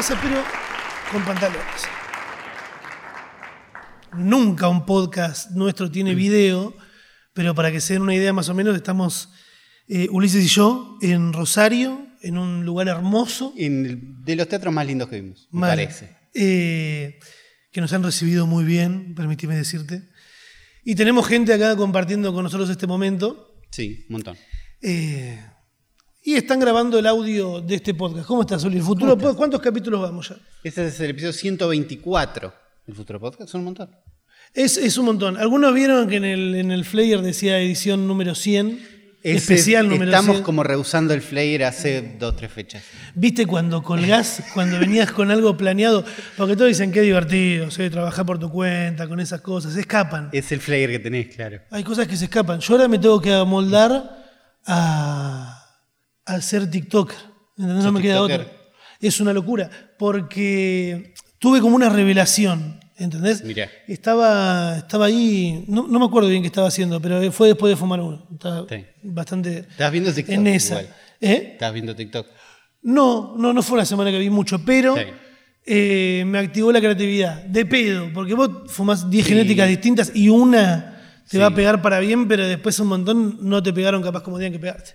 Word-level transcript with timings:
casa, 0.00 0.18
pero 0.22 0.42
con 1.12 1.22
pantalones. 1.26 1.62
Nunca 4.16 4.66
un 4.68 4.86
podcast 4.86 5.50
nuestro 5.50 5.90
tiene 5.90 6.14
video, 6.14 6.74
pero 7.34 7.54
para 7.54 7.70
que 7.70 7.82
se 7.82 7.92
den 7.92 8.02
una 8.02 8.14
idea 8.14 8.32
más 8.32 8.48
o 8.48 8.54
menos, 8.54 8.74
estamos 8.74 9.30
eh, 9.88 10.08
Ulises 10.10 10.42
y 10.42 10.48
yo 10.48 10.96
en 11.02 11.34
Rosario, 11.34 12.06
en 12.22 12.38
un 12.38 12.64
lugar 12.64 12.88
hermoso. 12.88 13.52
En 13.58 13.84
el- 13.84 14.24
de 14.24 14.36
los 14.36 14.48
teatros 14.48 14.72
más 14.72 14.86
lindos 14.86 15.10
que 15.10 15.20
vimos, 15.20 15.48
me 15.52 15.60
parece. 15.66 16.16
Eh, 16.32 17.18
que 17.70 17.80
nos 17.82 17.92
han 17.92 18.02
recibido 18.02 18.46
muy 18.46 18.64
bien, 18.64 19.14
permíteme 19.14 19.54
decirte. 19.54 20.08
Y 20.82 20.94
tenemos 20.94 21.26
gente 21.28 21.52
acá 21.52 21.76
compartiendo 21.76 22.32
con 22.32 22.44
nosotros 22.44 22.70
este 22.70 22.86
momento. 22.86 23.54
Sí, 23.70 24.06
un 24.08 24.14
montón. 24.14 24.38
Eh, 24.80 25.38
y 26.22 26.34
están 26.34 26.60
grabando 26.60 26.98
el 26.98 27.06
audio 27.06 27.60
de 27.60 27.76
este 27.76 27.94
podcast. 27.94 28.26
¿Cómo 28.26 28.42
estás, 28.42 28.62
Uli? 28.64 28.76
El 28.78 28.82
futuro 28.82 29.16
pod- 29.16 29.36
¿Cuántos 29.36 29.60
capítulos 29.60 30.00
vamos 30.02 30.28
ya? 30.28 30.36
Este 30.62 30.86
es 30.86 31.00
el 31.00 31.10
episodio 31.10 31.32
124 31.32 32.52
del 32.86 32.96
Futuro 32.96 33.20
Podcast, 33.20 33.50
son 33.50 33.60
un 33.60 33.64
montón. 33.66 33.90
Es, 34.52 34.76
es 34.76 34.98
un 34.98 35.06
montón. 35.06 35.36
Algunos 35.36 35.72
vieron 35.72 36.08
que 36.08 36.16
en 36.16 36.24
el, 36.24 36.54
en 36.56 36.70
el 36.72 36.84
flyer 36.84 37.22
decía 37.22 37.58
edición 37.60 38.06
número 38.08 38.34
100, 38.34 38.80
Ese- 39.22 39.36
especial 39.36 39.88
número 39.88 40.10
Estamos 40.10 40.36
100. 40.36 40.44
como 40.44 40.62
rehusando 40.64 41.14
el 41.14 41.22
flyer 41.22 41.64
hace 41.64 42.16
dos 42.18 42.36
tres 42.36 42.50
fechas. 42.52 42.82
¿Viste 43.14 43.46
cuando 43.46 43.82
colgás, 43.82 44.42
cuando 44.54 44.78
venías 44.78 45.12
con 45.12 45.30
algo 45.30 45.56
planeado? 45.56 46.04
Porque 46.36 46.54
todos 46.56 46.68
dicen 46.68 46.90
qué 46.92 47.00
divertido, 47.02 47.70
¿sí? 47.70 47.88
trabajar 47.90 48.26
por 48.26 48.38
tu 48.38 48.50
cuenta, 48.50 49.06
con 49.08 49.20
esas 49.20 49.40
cosas. 49.40 49.72
Se 49.74 49.80
escapan. 49.80 50.28
Es 50.32 50.50
el 50.52 50.60
flyer 50.60 50.90
que 50.90 50.98
tenés, 50.98 51.34
claro. 51.34 51.60
Hay 51.70 51.84
cosas 51.84 52.08
que 52.08 52.16
se 52.16 52.24
escapan. 52.24 52.58
Yo 52.60 52.74
ahora 52.74 52.88
me 52.88 52.98
tengo 52.98 53.20
que 53.20 53.32
amoldar 53.32 54.18
a, 54.66 55.59
a 56.34 56.40
ser 56.42 56.70
TikToker. 56.70 57.16
¿entendés? 57.58 57.76
No 57.76 57.82
¿Sos 57.82 57.92
me 57.92 58.00
queda 58.02 58.14
tiktoker? 58.14 58.40
otra. 58.40 58.52
Es 59.00 59.20
una 59.20 59.32
locura. 59.32 59.70
Porque 59.98 61.14
tuve 61.38 61.60
como 61.60 61.76
una 61.76 61.88
revelación. 61.88 62.78
¿Entendés? 62.96 63.42
Mirá. 63.44 63.70
Estaba, 63.88 64.76
estaba 64.76 65.06
ahí, 65.06 65.64
no, 65.68 65.86
no 65.88 65.98
me 65.98 66.04
acuerdo 66.04 66.28
bien 66.28 66.42
qué 66.42 66.48
estaba 66.48 66.68
haciendo, 66.68 67.00
pero 67.00 67.32
fue 67.32 67.48
después 67.48 67.70
de 67.70 67.76
fumar 67.76 67.98
uno. 68.00 68.26
Estaba 68.30 68.66
Sí. 68.68 68.84
bastante 69.02 69.60
Estabas 69.60 69.92
viendo 69.92 70.12
TikTok. 70.12 70.34
en 70.34 70.46
esa. 70.48 70.82
¿Eh? 71.18 71.50
Estabas 71.52 71.72
viendo 71.72 71.96
TikTok. 71.96 72.26
No, 72.82 73.34
no, 73.38 73.54
no 73.54 73.62
fue 73.62 73.74
una 73.78 73.86
semana 73.86 74.10
que 74.10 74.18
vi 74.18 74.28
mucho, 74.28 74.62
pero 74.66 74.96
Sí. 74.96 75.02
eh, 75.64 76.24
me 76.26 76.38
activó 76.40 76.70
la 76.72 76.80
creatividad. 76.80 77.42
De 77.44 77.64
pedo, 77.64 78.10
porque 78.12 78.34
vos 78.34 78.50
fumás 78.70 79.08
10 79.08 79.24
Sí. 79.24 79.32
genéticas 79.32 79.66
distintas 79.68 80.12
y 80.14 80.28
una 80.28 81.22
te 81.24 81.36
Sí. 81.36 81.38
va 81.38 81.46
a 81.46 81.54
pegar 81.54 81.80
para 81.80 82.00
bien, 82.00 82.28
pero 82.28 82.46
después 82.46 82.78
un 82.80 82.88
montón 82.88 83.38
no 83.40 83.62
te 83.62 83.72
pegaron 83.72 84.02
capaz 84.02 84.22
como 84.22 84.36
tenían 84.36 84.52
que 84.52 84.58
pegarte. 84.58 84.90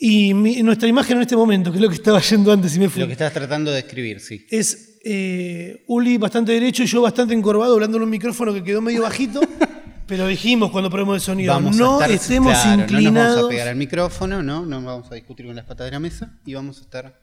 Y 0.00 0.32
mi- 0.32 0.62
nuestra 0.62 0.88
imagen 0.88 1.16
en 1.16 1.22
este 1.22 1.34
momento, 1.36 1.70
que 1.72 1.78
es 1.78 1.82
lo 1.82 1.88
que 1.88 1.96
estaba 1.96 2.20
yendo 2.20 2.52
antes 2.52 2.74
y 2.76 2.78
me 2.78 2.88
fui, 2.88 3.00
Lo 3.00 3.06
que 3.06 3.12
estabas 3.14 3.32
tratando 3.34 3.72
de 3.72 3.80
escribir, 3.80 4.20
sí. 4.20 4.46
es 4.48 4.98
eh, 5.04 5.84
Uli 5.88 6.18
bastante 6.18 6.52
derecho 6.52 6.82
y 6.84 6.86
yo 6.86 7.02
bastante 7.02 7.34
encorvado, 7.34 7.74
hablando 7.74 7.96
en 7.96 8.04
un 8.04 8.10
micrófono 8.10 8.54
que 8.54 8.62
quedó 8.62 8.80
medio 8.80 9.02
bajito, 9.02 9.40
pero 10.06 10.26
dijimos 10.28 10.70
cuando 10.70 10.88
probemos 10.88 11.16
el 11.16 11.20
sonido, 11.20 11.52
Vamos 11.52 11.76
no 11.76 11.98
a 11.98 12.04
estar, 12.04 12.10
estemos 12.12 12.52
claro, 12.52 12.70
No 12.70 12.76
nos 12.82 12.90
inclinados. 12.92 13.34
vamos 13.36 13.46
a 13.46 13.48
pegar 13.50 13.68
al 13.68 13.76
micrófono, 13.76 14.42
¿no? 14.42 14.64
No 14.66 14.82
vamos 14.82 15.10
a 15.10 15.14
discutir 15.16 15.46
con 15.46 15.56
las 15.56 15.64
patas 15.64 15.86
de 15.86 15.90
la 15.90 15.98
mesa 16.00 16.38
y 16.46 16.54
vamos 16.54 16.78
a 16.78 16.80
estar. 16.82 17.18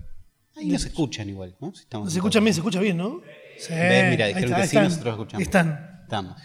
Ahí 0.57 0.67
nos 0.69 0.85
escuchan 0.85 1.29
igual, 1.29 1.55
¿no? 1.61 1.73
Si 1.75 1.81
estamos 1.83 2.11
se 2.11 2.17
escucha 2.19 2.39
bien, 2.39 2.53
se 2.53 2.59
escucha 2.59 2.79
bien, 2.81 2.97
¿no? 2.97 3.21
Sí, 3.57 3.71
mira, 3.73 4.27
dijeron 4.27 4.49
que 4.55 4.61
sí, 4.61 4.67
están, 4.67 4.83
nosotros 4.85 5.13
escuchamos. 5.13 5.41
Están. 5.41 5.99
Estamos. 6.03 6.35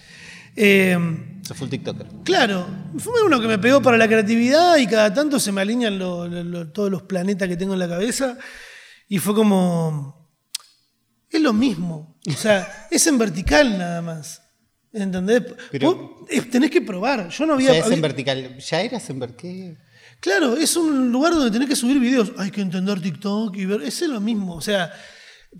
Eh, 0.56 0.98
Sos 1.50 1.58
full 1.58 1.68
TikToker. 1.68 2.06
claro, 2.24 2.64
fue 2.98 3.22
uno 3.26 3.40
que 3.40 3.48
me 3.48 3.58
pegó 3.58 3.82
para 3.82 3.96
la 3.96 4.06
creatividad 4.06 4.76
y 4.76 4.86
cada 4.86 5.12
tanto 5.12 5.40
se 5.40 5.50
me 5.50 5.60
alinean 5.60 5.98
lo- 5.98 6.28
lo- 6.28 6.44
lo- 6.44 6.68
todos 6.70 6.88
los 6.92 7.02
planetas 7.02 7.48
que 7.48 7.56
tengo 7.56 7.72
en 7.72 7.80
la 7.80 7.88
cabeza 7.88 8.38
y 9.08 9.18
fue 9.18 9.34
como... 9.34 10.30
Es 11.28 11.40
lo 11.40 11.52
mismo. 11.52 12.16
O 12.28 12.32
sea, 12.32 12.86
es 12.90 13.04
en 13.08 13.18
vertical 13.18 13.76
nada 13.78 14.00
más. 14.00 14.42
¿Entendés? 14.92 15.42
Pero- 15.72 15.94
Vos, 15.94 16.28
eh, 16.30 16.40
tenés 16.42 16.70
que 16.70 16.82
probar. 16.82 17.28
Yo 17.30 17.46
no 17.46 17.54
O 17.54 17.56
había... 17.56 17.70
sea, 17.70 17.78
es 17.80 17.86
en 17.86 17.92
había- 17.94 18.02
vertical. 18.02 18.58
¿Ya 18.58 18.80
eras 18.82 19.10
en 19.10 19.18
vertical? 19.18 19.78
Claro, 20.20 20.56
es 20.56 20.76
un 20.76 21.10
lugar 21.10 21.32
donde 21.32 21.50
tenés 21.50 21.68
que 21.68 21.74
subir 21.76 21.98
videos. 21.98 22.30
Hay 22.38 22.50
que 22.52 22.60
entender 22.60 23.00
TikTok 23.00 23.56
y 23.56 23.64
ver. 23.64 23.82
Es 23.82 24.00
lo 24.02 24.20
mismo. 24.20 24.54
O 24.54 24.60
sea, 24.60 24.92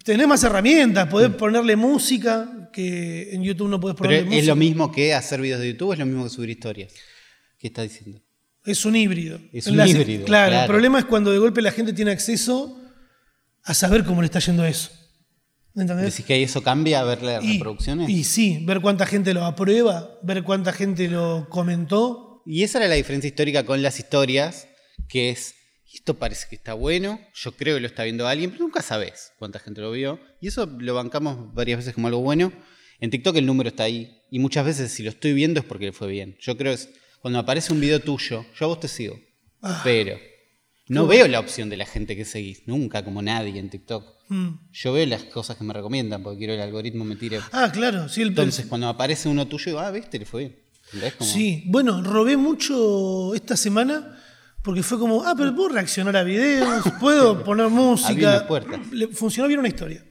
tenés 0.05 0.27
más 0.27 0.43
herramientas. 0.45 1.09
Podés 1.09 1.31
ponerle 1.31 1.77
música, 1.77 2.69
que 2.73 3.35
en 3.35 3.43
YouTube 3.43 3.69
no 3.69 3.81
podés 3.81 3.97
Pero 3.97 4.09
ponerle 4.09 4.29
es 4.29 4.35
música. 4.35 4.47
lo 4.47 4.57
mismo 4.57 4.93
que 4.93 5.15
hacer 5.15 5.41
videos 5.41 5.61
de 5.61 5.73
YouTube, 5.73 5.93
es 5.93 5.99
lo 5.99 6.07
mismo 6.07 6.25
que 6.25 6.31
subir 6.31 6.51
historias. 6.51 6.93
¿Qué 7.59 7.67
estás 7.69 7.89
diciendo? 7.89 8.21
Es 8.65 8.85
un 8.85 8.95
híbrido. 8.97 9.39
Es 9.53 9.67
un 9.67 9.81
híbrido, 9.87 10.25
Claro, 10.25 10.61
el 10.61 10.67
problema 10.67 10.99
es 10.99 11.05
cuando 11.07 11.33
de 11.33 11.39
golpe 11.39 11.63
la 11.63 11.73
gente 11.73 11.93
tiene 11.93 12.11
acceso 12.11 12.79
a 13.65 13.75
saber 13.75 14.05
cómo 14.05 14.23
le 14.23 14.27
está 14.27 14.39
yendo 14.39 14.65
eso. 14.65 14.91
¿Entendés? 15.75 16.07
¿Decís 16.13 16.27
que 16.27 16.43
eso 16.43 16.63
cambia 16.63 17.01
a 17.01 17.05
ver 17.05 17.23
las 17.23 17.45
Y- 17.45 17.55
reproducciones? 17.55 18.09
Y, 18.11 18.25
sí, 18.25 18.59
ver 18.67 18.81
cuánta 18.81 19.07
gente 19.07 19.33
lo 19.33 19.45
aprueba, 19.45 20.19
ver 20.23 20.43
cuánta 20.43 20.73
gente 20.73 21.09
lo 21.09 21.47
comentó. 21.49 22.43
Y 22.45 22.65
esa 22.65 22.79
era 22.79 22.89
la 22.89 22.95
diferencia 22.97 23.29
histórica 23.29 23.65
con 23.65 23.81
las 23.83 23.99
historias, 23.99 24.67
que 25.09 25.31
es, 25.31 25.55
esto 25.97 26.19
parece 26.19 26.47
que 26.49 26.57
está 26.57 26.75
bueno, 26.75 27.21
yo 27.35 27.53
creo 27.53 27.77
que 27.77 27.81
lo 27.81 27.87
está 27.87 28.05
viendo 28.05 28.27
alguien, 28.27 28.51
pero 28.51 28.65
nunca 28.65 28.83
sabes 28.83 29.33
cuánta 29.39 29.59
gente 29.59 29.81
lo 29.81 29.91
vio. 29.93 30.21
Y 30.41 30.49
eso 30.49 30.67
lo 30.67 30.95
bancamos 30.95 31.53
varias 31.55 31.79
veces 31.79 31.95
como 31.95 32.07
algo 32.09 32.21
bueno. 32.21 32.53
En 33.01 33.11
TikTok 33.11 33.37
el 33.37 33.47
número 33.47 33.69
está 33.69 33.85
ahí. 33.85 34.23
Y 34.31 34.39
muchas 34.39 34.65
veces 34.65 34.93
si 34.93 35.03
lo 35.03 35.11
estoy 35.11 35.33
viendo 35.33 35.61
es 35.61 35.67
porque 35.67 35.87
le 35.87 35.93
fue 35.93 36.09
bien. 36.09 36.37
Yo 36.41 36.57
creo 36.57 36.77
que 36.77 36.83
cuando 37.21 37.39
aparece 37.39 37.73
un 37.73 37.81
video 37.81 38.01
tuyo, 38.01 38.47
yo 38.59 38.65
a 38.65 38.69
vos 38.69 38.81
te 38.81 38.89
sigo. 38.89 39.19
Ah. 39.63 39.83
pero 39.85 40.19
no 40.89 41.07
veo 41.07 41.29
la 41.29 41.39
opción 41.39 41.69
de 41.69 41.77
la 41.77 41.85
gente 41.87 42.17
que 42.17 42.25
seguís, 42.25 42.67
nunca 42.67 43.05
como 43.05 43.23
nadie 43.23 43.59
en 43.61 43.71
TikTok. 43.71 44.05
Mm. 44.29 44.49
Yo 44.73 44.93
veo 44.93 45.07
las 45.07 45.25
cosas 45.25 45.57
que 45.57 45.65
me 45.65 45.73
recomiendan 45.73 46.23
porque 46.23 46.39
quiero 46.39 46.55
el 46.55 46.61
algoritmo 46.61 47.05
me 47.05 47.17
tire. 47.17 47.41
Ah, 47.53 47.71
claro. 47.73 48.09
Sí, 48.09 48.23
el, 48.23 48.29
Entonces 48.29 48.67
cuando 48.67 48.89
aparece 48.89 49.29
uno 49.29 49.47
tuyo, 49.47 49.67
digo, 49.67 49.81
ah, 49.81 49.91
viste, 49.91 50.19
le 50.19 50.25
fue 50.25 50.41
bien. 50.41 51.13
Como- 51.17 51.31
Sí, 51.31 51.63
bueno, 51.67 52.03
robé 52.03 52.37
mucho 52.37 53.35
esta 53.35 53.57
semana 53.57 54.19
porque 54.63 54.83
fue 54.83 54.99
como, 54.99 55.23
ah, 55.25 55.35
pero 55.37 55.55
puedo 55.55 55.71
reaccionar 55.71 56.17
a 56.17 56.23
videos, 56.23 56.85
puedo 57.01 57.43
poner 57.45 57.69
música. 57.69 58.33
las 58.33 58.43
puertas. 58.45 58.81
Le 58.93 59.09
funcionó 59.09 59.49
bien 59.49 59.61
una 59.61 59.69
historia. 59.69 60.05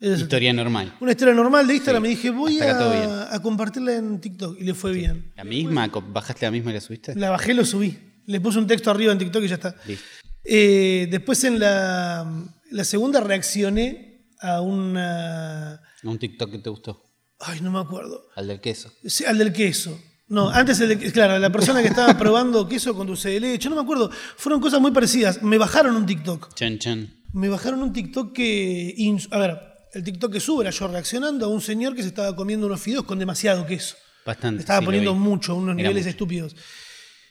Es 0.00 0.20
Historia 0.20 0.52
normal. 0.52 0.96
Una 1.00 1.12
historia 1.12 1.32
normal 1.32 1.66
de 1.68 1.74
Instagram. 1.74 2.02
Sí, 2.02 2.08
Me 2.08 2.14
dije, 2.16 2.30
voy 2.30 2.60
a, 2.60 3.32
a 3.32 3.40
compartirla 3.40 3.94
en 3.94 4.20
TikTok. 4.20 4.58
Y 4.60 4.64
le 4.64 4.74
fue 4.74 4.92
bien. 4.92 5.32
¿La 5.36 5.44
misma? 5.44 5.88
¿Bajaste 5.88 6.44
la 6.44 6.50
misma 6.50 6.72
y 6.72 6.74
la 6.74 6.80
subiste? 6.80 7.14
La 7.14 7.30
bajé, 7.30 7.54
lo 7.54 7.64
subí. 7.64 7.96
Le 8.26 8.40
puse 8.40 8.58
un 8.58 8.66
texto 8.66 8.90
arriba 8.90 9.12
en 9.12 9.18
TikTok 9.18 9.44
y 9.44 9.48
ya 9.48 9.54
está. 9.54 9.76
Listo. 9.86 10.04
Eh, 10.44 11.06
después 11.08 11.44
en 11.44 11.60
la, 11.60 12.28
la 12.72 12.84
segunda 12.84 13.20
reaccioné 13.20 14.26
a 14.40 14.60
una... 14.60 15.74
A 15.74 15.80
un 16.02 16.18
TikTok 16.18 16.50
que 16.50 16.58
te 16.58 16.68
gustó. 16.70 17.00
Ay, 17.38 17.60
no 17.60 17.70
me 17.70 17.78
acuerdo. 17.78 18.26
Al 18.34 18.48
del 18.48 18.60
queso. 18.60 18.92
Sí, 19.04 19.24
al 19.24 19.38
del 19.38 19.52
queso. 19.52 20.00
No, 20.32 20.48
antes 20.48 20.80
el 20.80 20.88
de, 20.88 21.12
claro, 21.12 21.38
la 21.38 21.52
persona 21.52 21.82
que 21.82 21.88
estaba 21.88 22.16
probando 22.16 22.66
queso 22.66 22.94
con 22.94 23.06
dulce 23.06 23.28
de 23.28 23.38
leche, 23.38 23.68
no 23.68 23.76
me 23.76 23.82
acuerdo. 23.82 24.10
Fueron 24.38 24.62
cosas 24.62 24.80
muy 24.80 24.90
parecidas. 24.90 25.42
Me 25.42 25.58
bajaron 25.58 25.94
un 25.94 26.06
TikTok. 26.06 26.54
Chan 26.54 26.78
chan. 26.78 27.14
Me 27.34 27.50
bajaron 27.50 27.82
un 27.82 27.92
TikTok 27.92 28.32
que. 28.32 28.94
A 29.30 29.38
ver, 29.38 29.58
el 29.92 30.02
TikTok 30.02 30.32
que 30.32 30.40
sube 30.40 30.62
era 30.62 30.70
yo 30.70 30.88
reaccionando 30.88 31.44
a 31.44 31.48
un 31.48 31.60
señor 31.60 31.94
que 31.94 32.00
se 32.00 32.08
estaba 32.08 32.34
comiendo 32.34 32.66
unos 32.66 32.80
fideos 32.80 33.04
con 33.04 33.18
demasiado 33.18 33.66
queso. 33.66 33.96
Bastante. 34.24 34.60
Estaba 34.60 34.78
sí, 34.78 34.86
poniendo 34.86 35.14
mucho, 35.14 35.54
unos 35.54 35.74
Era 35.74 35.88
niveles 35.88 36.04
mucho. 36.04 36.08
estúpidos. 36.08 36.56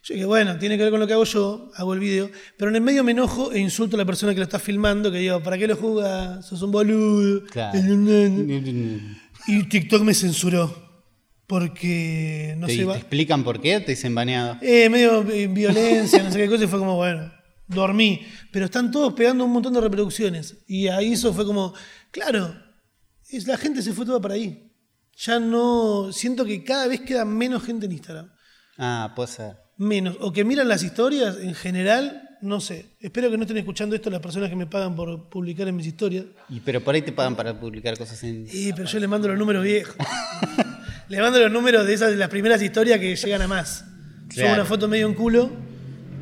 Yo 0.03 0.13
dije, 0.13 0.25
bueno, 0.27 0.59
tiene 0.59 0.77
que 0.77 0.83
ver 0.83 0.91
con 0.91 0.99
lo 0.99 1.07
que 1.07 1.13
hago 1.13 1.23
yo, 1.23 1.71
hago 1.75 1.95
el 1.95 1.99
video. 1.99 2.29
Pero 2.55 2.69
en 2.69 2.75
el 2.75 2.81
medio 2.83 3.03
me 3.03 3.13
enojo 3.13 3.51
e 3.51 3.57
insulto 3.57 3.95
a 3.95 3.99
la 3.99 4.05
persona 4.05 4.33
que 4.33 4.39
lo 4.39 4.43
está 4.43 4.59
filmando, 4.59 5.11
que 5.11 5.17
digo, 5.17 5.41
¿para 5.41 5.57
qué 5.57 5.67
lo 5.67 5.75
juzgas? 5.75 6.45
Sos 6.45 6.61
un 6.61 6.71
boludo. 6.71 7.45
Claro. 7.47 7.79
Y 9.47 9.63
TikTok 9.63 10.03
me 10.03 10.13
censuró. 10.13 10.90
Porque 11.51 12.55
no 12.57 12.65
¿Te, 12.65 12.77
te 12.77 12.83
explican 12.83 13.43
por 13.43 13.59
qué? 13.59 13.81
Te 13.81 13.91
dicen 13.91 14.15
baneado. 14.15 14.57
Eh, 14.61 14.87
medio 14.87 15.29
eh, 15.29 15.47
violencia, 15.47 16.23
no 16.23 16.31
sé 16.31 16.39
qué 16.39 16.47
cosa, 16.47 16.63
y 16.63 16.67
fue 16.67 16.79
como, 16.79 16.95
bueno, 16.95 17.29
dormí. 17.67 18.25
Pero 18.53 18.63
están 18.63 18.89
todos 18.89 19.11
pegando 19.11 19.43
un 19.43 19.51
montón 19.51 19.73
de 19.73 19.81
reproducciones. 19.81 20.59
Y 20.65 20.87
ahí 20.87 21.11
eso 21.11 21.33
fue 21.33 21.45
como, 21.45 21.73
claro, 22.09 22.55
es, 23.29 23.47
la 23.47 23.57
gente 23.57 23.81
se 23.81 23.91
fue 23.91 24.05
toda 24.05 24.21
para 24.21 24.35
ahí. 24.35 24.71
Ya 25.17 25.41
no. 25.41 26.13
Siento 26.13 26.45
que 26.45 26.63
cada 26.63 26.87
vez 26.87 27.01
queda 27.01 27.25
menos 27.25 27.63
gente 27.63 27.85
en 27.85 27.91
Instagram. 27.91 28.31
Ah, 28.77 29.11
puede 29.13 29.27
ser. 29.27 29.57
Menos. 29.75 30.15
O 30.21 30.31
que 30.31 30.45
miran 30.45 30.69
las 30.69 30.83
historias 30.83 31.37
en 31.37 31.53
general, 31.53 32.29
no 32.41 32.61
sé. 32.61 32.95
Espero 33.01 33.29
que 33.29 33.35
no 33.35 33.43
estén 33.43 33.57
escuchando 33.57 33.93
esto 33.93 34.09
las 34.09 34.21
personas 34.21 34.49
que 34.49 34.55
me 34.55 34.67
pagan 34.67 34.95
por 34.95 35.27
publicar 35.27 35.67
en 35.67 35.75
mis 35.75 35.87
historias. 35.87 36.27
Y, 36.47 36.61
pero 36.61 36.81
por 36.81 36.95
ahí 36.95 37.01
te 37.01 37.11
pagan 37.11 37.35
para 37.35 37.59
publicar 37.59 37.97
cosas 37.97 38.23
en. 38.23 38.47
Eh, 38.53 38.71
pero 38.73 38.87
yo 38.87 38.99
le 38.99 39.07
mando 39.09 39.27
los 39.27 39.37
números 39.37 39.65
viejos. 39.65 39.97
le 41.11 41.19
mando 41.19 41.39
los 41.39 41.51
números 41.51 41.85
de 41.85 41.93
esas 41.93 42.11
de 42.11 42.15
las 42.15 42.29
primeras 42.29 42.61
historias 42.61 42.97
que 42.97 43.13
llegan 43.17 43.41
a 43.41 43.47
más. 43.47 43.83
Claro. 44.29 44.53
una 44.53 44.65
foto 44.65 44.87
medio 44.87 45.07
en 45.07 45.13
culo 45.13 45.51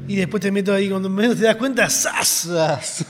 y 0.07 0.15
después 0.15 0.41
te 0.41 0.51
meto 0.51 0.73
ahí. 0.73 0.89
Cuando 0.89 1.09
menos 1.09 1.37
te 1.37 1.43
das 1.43 1.57
cuenta, 1.57 1.87
¡zas! 1.87 3.05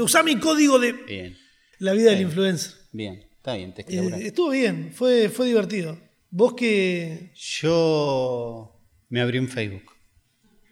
Usá 0.00 0.22
mi 0.22 0.36
código 0.38 0.78
de 0.78 0.92
bien, 0.92 1.36
la 1.78 1.92
vida 1.92 2.12
del 2.12 2.22
influencer. 2.22 2.72
bien. 2.92 3.22
Está 3.36 3.54
bien, 3.54 3.74
te 3.74 3.82
Eh, 3.82 4.26
estuvo 4.28 4.50
bien, 4.50 4.92
fue, 4.94 5.28
fue 5.28 5.46
divertido. 5.46 5.98
Vos 6.30 6.54
que. 6.54 7.32
Yo 7.34 8.80
me 9.10 9.20
abrí 9.20 9.38
un 9.38 9.48
Facebook. 9.48 9.92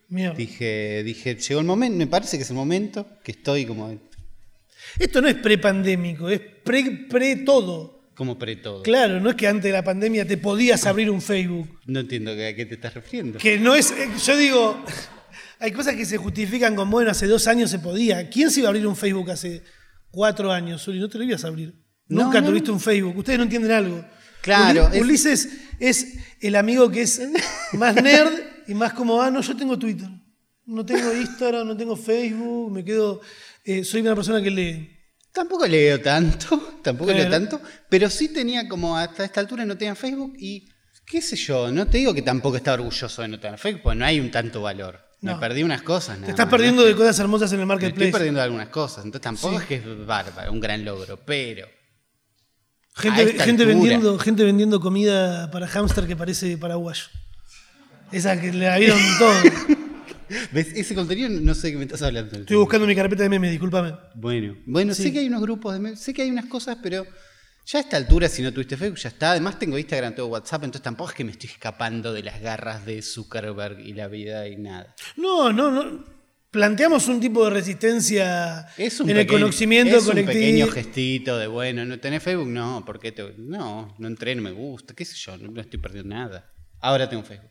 Mierda. 0.09 0.35
Dije, 0.35 1.03
dije, 1.05 1.37
llegó 1.37 1.61
el 1.61 1.67
momento, 1.67 1.99
me 1.99 2.07
parece 2.07 2.39
que 2.39 2.45
es 2.45 2.51
el 2.51 2.57
momento, 2.57 3.07
que 3.23 3.33
estoy 3.33 3.67
como. 3.67 3.95
Esto 4.99 5.21
no 5.21 5.29
es 5.29 5.35
prepandémico, 5.35 6.31
es 6.31 6.41
pre, 6.41 7.07
pre 7.11 7.37
todo. 7.37 7.98
Como 8.19 8.37
pre 8.37 8.57
todo. 8.57 8.83
Claro, 8.83 9.21
no 9.21 9.31
es 9.31 9.37
que 9.37 9.47
antes 9.47 9.63
de 9.63 9.71
la 9.73 9.85
pandemia 9.85 10.27
te 10.27 10.37
podías 10.37 10.85
abrir 10.87 11.09
un 11.09 11.23
Facebook. 11.23 11.69
No 11.87 12.01
entiendo 12.01 12.33
a 12.33 12.35
qué 12.35 12.67
te 12.69 12.75
estás 12.75 12.93
refiriendo. 12.95 13.39
Que 13.39 13.59
no 13.61 13.75
es. 13.77 13.93
eh, 13.93 14.09
Yo 14.27 14.37
digo. 14.37 14.85
Hay 15.61 15.71
cosas 15.73 15.95
que 15.95 16.05
se 16.05 16.17
justifican 16.19 16.75
con, 16.77 16.91
bueno, 16.91 17.13
hace 17.13 17.27
dos 17.29 17.47
años 17.47 17.71
se 17.71 17.79
podía. 17.79 18.29
¿Quién 18.29 18.51
se 18.51 18.59
iba 18.61 18.69
a 18.69 18.71
abrir 18.71 18.87
un 18.89 18.97
Facebook 18.97 19.31
hace 19.31 19.63
cuatro 20.11 20.51
años, 20.53 20.87
Uli? 20.89 20.99
No 20.99 21.09
te 21.09 21.17
lo 21.19 21.23
ibas 21.25 21.45
a 21.45 21.49
abrir. 21.49 21.75
No, 22.09 22.25
Nunca 22.25 22.41
no. 22.41 22.49
tuviste 22.49 22.71
un 22.73 22.81
Facebook. 22.81 23.17
Ustedes 23.17 23.39
no 23.39 23.45
entienden 23.45 23.71
algo. 23.73 24.05
Claro, 24.41 24.89
Uli- 24.89 24.97
es- 24.97 25.03
Ulises 25.03 25.49
es 25.79 26.15
el 26.41 26.57
amigo 26.57 26.91
que 26.91 27.03
es 27.03 27.21
más 27.75 27.95
nerd 28.03 28.33
y 28.67 28.75
más 28.75 28.93
como, 28.95 29.23
ah, 29.23 29.31
no, 29.31 29.41
yo 29.43 29.57
tengo 29.57 29.79
Twitter. 29.79 30.09
No 30.67 30.85
tengo 30.85 31.13
Instagram, 31.15 31.67
no 31.69 31.77
tengo 31.77 31.97
Facebook, 31.97 32.73
me 32.73 32.85
quedo. 32.85 33.21
eh, 33.65 33.85
soy 33.85 34.01
una 34.01 34.15
persona 34.17 34.43
que 34.43 34.51
lee. 34.51 34.91
Tampoco 35.39 35.67
leo 35.69 36.01
tanto, 36.01 36.79
tampoco 36.83 37.13
leo 37.13 37.31
tanto, 37.31 37.61
pero 37.89 38.11
sí 38.11 38.29
tenía 38.33 38.69
como 38.69 38.97
hasta 38.97 39.25
esta 39.25 39.39
altura 39.41 39.65
no 39.65 39.77
tenía 39.79 39.95
Facebook 39.95 40.35
y 40.37 40.69
qué 41.07 41.23
sé 41.23 41.37
yo, 41.37 41.71
no 41.71 41.87
te 41.87 41.99
digo 41.99 42.13
que 42.13 42.23
tampoco 42.23 42.57
estaba 42.57 42.75
orgulloso 42.75 43.23
de 43.23 43.29
no 43.29 43.39
tener 43.39 43.57
Facebook, 43.59 43.83
porque 43.85 43.99
no 44.01 44.05
hay 44.05 44.19
un 44.19 44.31
tanto 44.33 44.61
valor. 44.63 44.99
Me 45.21 45.33
No. 45.33 45.41
perdí 45.41 45.63
unas 45.63 45.83
cosas. 45.83 46.17
nada 46.17 46.27
Te 46.27 46.31
estás 46.33 46.47
más, 46.47 46.51
perdiendo 46.51 46.83
¿no? 46.83 46.89
de 46.89 46.97
cosas 46.97 47.19
hermosas 47.21 47.53
en 47.53 47.61
el 47.61 47.67
Me 47.67 47.75
estoy 47.75 47.87
marketplace. 47.89 48.13
perdiendo 48.13 48.43
algunas 48.43 48.69
cosas, 48.69 49.05
entonces 49.05 49.23
tampoco 49.23 49.57
Sí. 49.59 49.63
es 49.63 49.69
que 49.69 49.75
es 49.77 50.07
bárbaro, 50.07 50.51
un 50.53 50.61
gran 50.61 50.85
logro, 50.85 51.19
pero 51.25 51.67
Gente, 52.97 53.39
gente, 53.39 53.65
vendiendo, 53.65 54.19
gente 54.19 54.43
vendiendo 54.43 54.81
comida 54.81 55.51
para 55.53 55.69
hámster 55.69 56.09
que 56.09 56.17
parece 56.17 56.59
paraguayo. 56.59 57.05
Esa 58.11 58.41
que 58.41 58.53
le 58.53 58.67
la 58.67 58.77
vieron 58.79 58.99
todo. 59.21 59.33
¿ves? 60.53 60.69
ese 60.75 60.95
contenido 60.95 61.29
no 61.29 61.55
sé 61.55 61.69
de 61.69 61.73
qué 61.73 61.79
me 61.79 61.85
estás 61.85 62.03
hablando. 62.03 62.37
Estoy 62.39 62.57
buscando 62.57 62.87
mi 62.87 62.95
carpeta 62.95 63.23
de 63.23 63.29
memes, 63.29 63.51
discúlpame. 63.51 63.95
Bueno, 64.15 64.57
bueno, 64.67 64.95
Sí. 64.95 65.05
sé 65.05 65.13
que 65.13 65.21
hay 65.21 65.27
unos 65.29 65.43
grupos 65.43 65.73
de 65.75 65.81
memes, 65.81 66.01
sé 66.01 66.13
que 66.15 66.23
hay 66.23 66.31
unas 66.31 66.47
cosas, 66.47 66.79
pero 66.83 67.07
ya 67.67 67.79
a 67.79 67.83
esta 67.83 67.97
altura, 67.99 68.29
si 68.29 68.43
no 68.43 68.53
tuviste 68.53 68.77
Facebook, 68.77 68.99
ya 68.99 69.09
está. 69.11 69.33
Además 69.33 69.59
tengo 69.59 69.77
Instagram, 69.79 70.15
tengo 70.15 70.29
WhatsApp, 70.29 70.65
entonces 70.65 70.83
tampoco 70.83 71.11
es 71.11 71.17
que 71.17 71.25
me 71.25 71.33
estoy 71.33 71.51
escapando 71.51 72.13
de 72.13 72.23
las 72.23 72.41
garras 72.41 72.87
de 72.87 73.03
Zuckerberg 73.03 73.81
y 73.81 73.93
la 73.93 74.09
vida 74.09 74.49
y 74.49 74.57
nada. 74.57 74.95
No, 75.17 75.53
no, 75.53 75.71
no. 75.71 76.19
Planteamos 76.51 77.09
un 77.09 77.21
tipo 77.21 77.45
de 77.45 77.51
resistencia 77.51 78.67
Es 78.79 79.01
un 79.01 79.11
en 79.11 79.19
el 79.19 79.27
pequeño- 79.27 79.41
conocimiento 79.41 79.97
es 79.97 80.03
un 80.05 80.09
colectivo. 80.13 80.33
pequeño 80.33 80.67
gestito 80.69 81.37
de, 81.37 81.47
bueno, 81.47 81.85
¿no 81.85 81.99
tenés 82.01 82.23
Facebook? 82.23 82.49
No, 82.49 82.85
¿por 82.87 82.99
qué 82.99 83.13
te...? 83.13 83.35
No, 83.37 83.95
no 83.99 84.09
entré, 84.09 84.35
no 84.35 84.41
me 84.41 84.53
gusta, 84.53 84.95
qué 84.95 85.05
sé 85.05 85.15
yo, 85.17 85.37
no, 85.37 85.51
no 85.51 85.61
estoy 85.61 85.79
perdiendo 85.79 86.15
nada. 86.15 86.51
Ahora 86.81 87.07
tengo 87.07 87.23
Facebook. 87.23 87.51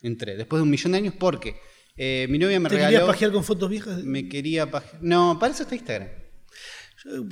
Entré, 0.00 0.34
después 0.36 0.60
de 0.60 0.62
un 0.62 0.70
millón 0.70 0.92
de 0.92 0.98
años, 0.98 1.14
porque 1.18 1.56
eh, 1.96 2.26
mi 2.28 2.38
novia 2.38 2.60
me 2.60 2.68
¿Te 2.68 2.76
regaló... 2.76 3.06
pajear 3.06 3.32
con 3.32 3.44
fotos 3.44 3.70
viejas? 3.70 4.02
Me 4.04 4.28
quería 4.28 4.70
pajear... 4.70 5.02
No, 5.02 5.38
para 5.38 5.52
eso 5.52 5.62
está 5.62 5.74
Instagram. 5.74 6.08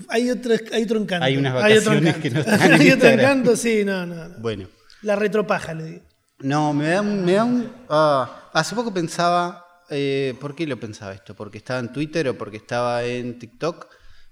Hay, 0.09 0.31
otro, 0.31 0.55
hay 0.73 0.83
otro 0.85 1.01
encanto. 1.01 1.25
Hay 1.25 1.37
unas 1.37 1.53
otro 1.55 1.63
vacaciones 1.69 2.17
encanto. 2.17 2.23
que 2.23 2.31
no 2.31 2.41
están 2.53 2.63
en 2.63 2.81
Hay 2.81 2.91
otro 2.93 3.09
encanto, 3.09 3.57
sí, 3.57 3.85
no, 3.85 4.07
no. 4.07 4.29
no. 4.29 4.39
Bueno. 4.39 4.69
La 5.03 5.17
retropaja, 5.17 5.75
le 5.75 5.85
digo. 5.85 6.03
No, 6.39 6.73
me 6.73 6.89
da 6.89 7.01
un... 7.01 7.25
Me 7.25 7.33
da 7.33 7.45
un 7.45 7.73
ah, 7.89 8.51
hace 8.53 8.75
poco 8.75 8.93
pensaba... 8.95 9.65
eh, 9.91 10.35
¿Por 10.41 10.55
qué 10.55 10.67
lo 10.67 10.79
pensaba 10.79 11.13
esto? 11.13 11.35
¿Porque 11.35 11.59
estaba 11.59 11.81
en 11.81 11.93
Twitter 11.93 12.29
o 12.29 12.39
porque 12.39 12.57
estaba 12.57 13.05
en 13.05 13.39
TikTok? 13.39 13.89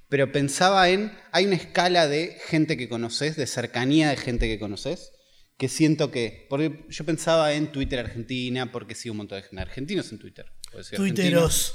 Pero 0.09 0.31
pensaba 0.31 0.89
en... 0.89 1.13
Hay 1.33 1.47
una 1.47 1.57
escala 1.57 2.07
de 2.07 2.39
gente 2.47 2.77
que 2.77 2.89
conoces, 2.89 3.37
de 3.37 3.47
cercanía 3.47 4.11
de 4.11 4.17
gente 4.17 4.47
que 4.47 4.59
conoces, 4.59 5.13
que 5.59 5.69
siento 5.69 6.11
que... 6.11 6.47
Porque 6.49 6.85
yo 6.89 7.05
pensaba 7.05 7.53
en 7.53 7.71
Twitter 7.73 7.99
Argentina, 7.99 8.71
porque 8.73 8.95
sigo 8.95 9.13
un 9.13 9.19
montón 9.19 9.41
de 9.51 9.61
argentinos 9.61 10.11
en 10.13 10.19
Twitter. 10.19 10.47
Twitteros. 10.97 11.75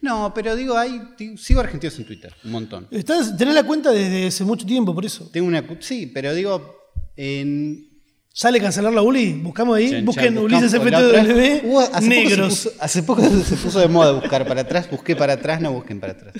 No, 0.00 0.32
pero 0.34 0.56
digo, 0.56 0.76
hay, 0.78 1.00
sigo 1.36 1.60
argentinos 1.60 1.98
en 1.98 2.06
Twitter, 2.06 2.34
un 2.44 2.52
montón. 2.52 2.88
Estás, 2.90 3.36
tenés 3.36 3.54
la 3.54 3.64
cuenta 3.64 3.90
desde 3.90 4.26
hace 4.26 4.44
mucho 4.44 4.64
tiempo, 4.66 4.94
por 4.94 5.04
eso. 5.04 5.28
Tengo 5.30 5.46
una... 5.46 5.62
Sí, 5.80 6.06
pero 6.06 6.34
digo, 6.34 6.74
en, 7.16 7.92
¿Sale 8.34 8.60
cancelar 8.60 8.94
la 8.94 9.02
Uli? 9.02 9.34
Buscamos 9.34 9.76
ahí. 9.76 9.90
Chan, 9.90 10.04
Busquen 10.06 10.34
chan, 10.34 10.38
Ulises. 10.38 10.72
FTW 10.72 11.78
hace 11.78 11.90
poco 11.92 12.00
negros. 12.08 12.48
puso- 12.66 12.72
hace 12.80 13.02
poco 13.02 13.22
se 13.44 13.56
puso 13.56 13.78
de 13.78 13.88
moda 13.88 14.12
buscar 14.12 14.46
para 14.46 14.62
atrás. 14.62 14.90
Busqué 14.90 15.14
para 15.14 15.34
atrás, 15.34 15.60
no 15.60 15.70
busquen 15.72 16.00
para 16.00 16.14
atrás. 16.14 16.34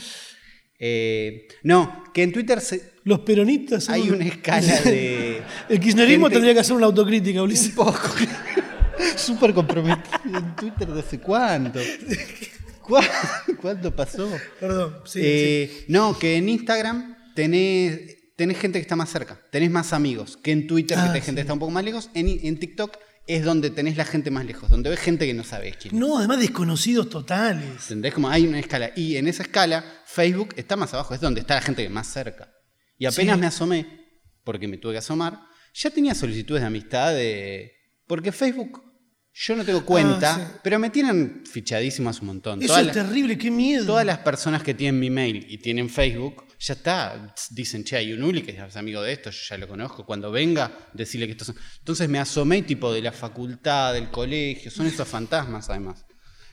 Eh, 0.84 1.46
no, 1.62 2.02
que 2.12 2.24
en 2.24 2.32
Twitter 2.32 2.60
se- 2.60 2.82
Los 3.04 3.20
peronistas. 3.20 3.88
hay 3.88 4.10
una 4.10 4.24
escala 4.24 4.80
de. 4.80 5.40
El 5.68 5.78
kirchnerismo 5.78 6.26
gente- 6.26 6.34
tendría 6.34 6.54
que 6.54 6.60
hacer 6.60 6.74
una 6.74 6.86
autocrítica, 6.86 7.40
Ulises. 7.40 7.68
Un 7.68 7.74
poco. 7.76 8.00
Súper 9.16 9.54
comprometido 9.54 10.38
en 10.38 10.56
Twitter 10.56 10.88
desde 10.88 11.20
cuándo. 11.20 11.80
¿Cuá- 12.82 13.08
¿Cuándo 13.60 13.94
pasó? 13.94 14.28
Perdón. 14.58 14.96
Sí, 15.04 15.20
Eh, 15.22 15.84
No, 15.88 16.18
que 16.18 16.36
en 16.36 16.48
Instagram 16.48 17.16
tenés, 17.36 18.34
tenés 18.36 18.58
gente 18.58 18.78
que 18.78 18.82
está 18.82 18.96
más 18.96 19.08
cerca, 19.10 19.40
tenés 19.52 19.70
más 19.70 19.92
amigos 19.92 20.36
que 20.36 20.50
en 20.50 20.66
Twitter, 20.66 20.98
Ah, 20.98 21.02
que 21.04 21.08
tenés 21.10 21.24
gente 21.26 21.38
que 21.38 21.42
está 21.42 21.52
un 21.52 21.60
poco 21.60 21.70
más 21.70 21.84
lejos. 21.84 22.10
En, 22.14 22.26
en 22.28 22.58
TikTok 22.58 22.96
es 23.26 23.44
donde 23.44 23.70
tenés 23.70 23.96
la 23.96 24.04
gente 24.04 24.30
más 24.30 24.44
lejos, 24.44 24.68
donde 24.68 24.90
ves 24.90 24.98
gente 25.00 25.26
que 25.26 25.34
no 25.34 25.44
sabes 25.44 25.76
quién. 25.76 25.98
No, 25.98 26.18
además 26.18 26.40
desconocidos 26.40 27.08
totales. 27.08 27.82
¿Entendés? 27.84 28.14
Como 28.14 28.28
hay 28.28 28.46
una 28.46 28.58
escala. 28.58 28.90
Y 28.96 29.16
en 29.16 29.28
esa 29.28 29.42
escala, 29.44 29.84
Facebook 30.06 30.54
está 30.56 30.76
más 30.76 30.92
abajo, 30.94 31.14
es 31.14 31.20
donde 31.20 31.40
está 31.40 31.54
la 31.54 31.60
gente 31.62 31.88
más 31.88 32.06
cerca. 32.08 32.52
Y 32.98 33.06
apenas 33.06 33.36
Sí. 33.36 33.40
me 33.40 33.46
asomé, 33.46 33.86
porque 34.44 34.68
me 34.68 34.76
tuve 34.78 34.92
que 34.92 34.98
asomar, 34.98 35.40
ya 35.74 35.90
tenía 35.90 36.14
solicitudes 36.14 36.60
de 36.62 36.66
amistad 36.66 37.12
de. 37.14 37.72
Porque 38.06 38.32
Facebook, 38.32 38.82
yo 39.34 39.56
no 39.56 39.64
tengo 39.64 39.84
cuenta, 39.84 40.34
Ah, 40.34 40.38
sí. 40.38 40.58
pero 40.62 40.78
me 40.78 40.90
tienen 40.90 41.42
fichadísimas 41.50 42.20
un 42.20 42.26
montón. 42.28 42.58
Eso 42.60 42.68
Todas 42.68 42.80
es 42.88 42.94
las- 42.94 43.06
terrible, 43.06 43.38
qué 43.38 43.50
miedo. 43.50 43.86
Todas 43.86 44.04
las 44.06 44.18
personas 44.18 44.62
que 44.62 44.74
tienen 44.74 45.00
mi 45.00 45.10
mail 45.10 45.46
y 45.48 45.58
tienen 45.58 45.88
Facebook, 45.88 46.44
ya 46.60 46.74
está. 46.74 47.34
Dicen, 47.50 47.82
che, 47.84 47.96
hay 47.96 48.12
un 48.12 48.22
Uli 48.22 48.42
que 48.42 48.52
es 48.52 48.76
amigo 48.76 49.02
de 49.02 49.12
esto, 49.12 49.30
yo 49.30 49.38
ya 49.48 49.56
lo 49.58 49.66
conozco. 49.66 50.04
Cuando 50.06 50.30
venga, 50.30 50.70
decirle 50.92 51.26
que 51.26 51.32
estos 51.32 51.46
son. 51.48 51.56
Entonces 51.78 52.08
me 52.08 52.18
asomé, 52.18 52.62
tipo, 52.62 52.92
de 52.92 53.00
la 53.02 53.12
facultad, 53.12 53.94
del 53.94 54.10
colegio. 54.10 54.70
Son 54.70 54.86
esos 54.86 55.08
fantasmas, 55.08 55.68
además. 55.70 56.04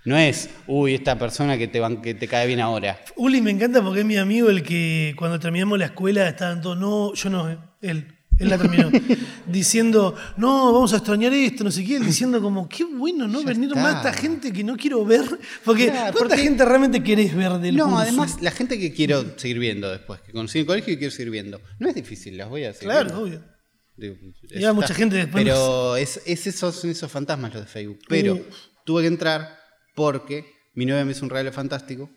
No 0.06 0.18
es, 0.18 0.50
uy, 0.66 0.96
esta 0.96 1.20
persona 1.20 1.58
que 1.58 1.68
te, 1.68 1.80
van- 1.82 2.02
que 2.02 2.14
te 2.14 2.28
cae 2.28 2.48
bien 2.48 2.62
ahora. 2.62 3.00
Uli 3.18 3.42
me 3.42 3.52
encanta 3.52 3.84
porque 3.84 4.00
es 4.00 4.06
mi 4.06 4.16
amigo 4.16 4.50
el 4.50 4.64
que 4.64 5.14
cuando 5.18 5.38
terminamos 5.40 5.78
la 5.78 5.88
escuela 5.88 6.28
estaban 6.30 6.62
todos, 6.62 6.78
no, 6.78 7.14
yo 7.14 7.30
no, 7.30 7.52
eh, 7.52 7.58
él, 7.82 8.16
él 8.40 8.50
la 8.50 8.58
terminó, 8.58 8.90
diciendo, 9.48 10.16
no, 10.38 10.72
vamos 10.74 10.94
a 10.94 10.98
extrañar 10.98 11.34
esto, 11.34 11.64
no 11.64 11.72
sé 11.72 11.84
qué, 11.84 11.98
él 11.98 12.06
diciendo 12.06 12.42
como, 12.42 12.68
qué 12.70 12.84
bueno, 12.86 13.28
¿no? 13.28 13.44
Venir 13.44 13.76
más 13.76 13.98
esta 13.98 14.14
gente 14.14 14.52
que 14.54 14.64
no 14.64 14.78
quiero 14.78 15.06
ver, 15.06 15.24
porque 15.66 15.88
Claro, 15.88 16.14
¿cuánta 16.14 16.36
porque- 16.36 16.38
gente 16.44 16.66
realmente 16.66 17.04
querés 17.04 17.36
ver 17.36 17.54
del 17.60 17.76
No, 17.76 17.86
curso? 17.86 18.00
además, 18.00 18.42
la 18.42 18.52
gente 18.52 18.80
que 18.80 18.94
quiero 18.94 19.38
seguir 19.38 19.60
viendo 19.60 19.90
después, 19.90 20.22
que 20.22 20.32
conocí 20.32 20.58
en 20.58 20.62
el 20.62 20.68
colegio 20.68 20.94
y 20.94 20.98
quiero 20.98 21.12
seguir 21.12 21.32
viendo. 21.32 21.62
No 21.80 21.90
es 21.90 21.96
difícil, 21.96 22.38
las 22.38 22.50
voy 22.50 22.64
a 22.64 22.74
seguir. 22.74 22.90
Claro, 22.90 23.06
viendo. 23.06 23.22
obvio. 23.24 23.60
Digo, 23.98 24.16
Y 24.44 24.58
eso 24.60 24.70
hay 24.70 24.74
mucha 24.74 24.94
gente 24.94 25.18
después 25.18 25.44
Pero 25.44 25.98
es, 25.98 26.22
es 26.26 26.48
esos, 26.48 26.74
son 26.76 26.90
esos 26.90 27.12
fantasmas 27.12 27.54
los 27.54 27.64
de 27.66 27.68
Facebook. 27.70 28.00
Pero 28.08 28.36
Uh. 28.36 28.46
tuve 28.86 29.02
que 29.02 29.08
entrar 29.10 29.58
porque 29.94 30.46
mi 30.74 30.86
novia 30.86 31.04
me 31.04 31.12
hizo 31.12 31.26
un 31.26 31.30
regalo 31.30 31.52
fantástico. 31.52 32.10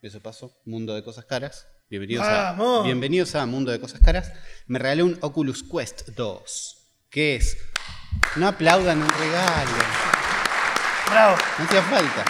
Eso 0.00 0.20
pasó. 0.22 0.56
Mundo 0.64 0.94
de 0.94 1.02
cosas 1.02 1.26
caras. 1.26 1.66
Bienvenidos, 1.88 2.26
a, 2.26 2.82
bienvenidos 2.82 3.36
a 3.36 3.46
Mundo 3.46 3.70
de 3.70 3.78
Cosas 3.78 4.00
Caras. 4.00 4.32
Me 4.66 4.80
regaló 4.80 5.04
un 5.04 5.18
Oculus 5.20 5.62
Quest 5.62 6.08
2. 6.16 6.76
Que 7.08 7.36
es. 7.36 7.56
No 8.34 8.48
aplaudan 8.48 9.00
un 9.00 9.08
regalo. 9.08 9.70
Bravo. 11.08 11.36
No 11.58 11.64
hacía 11.64 11.82
falta. 11.82 12.24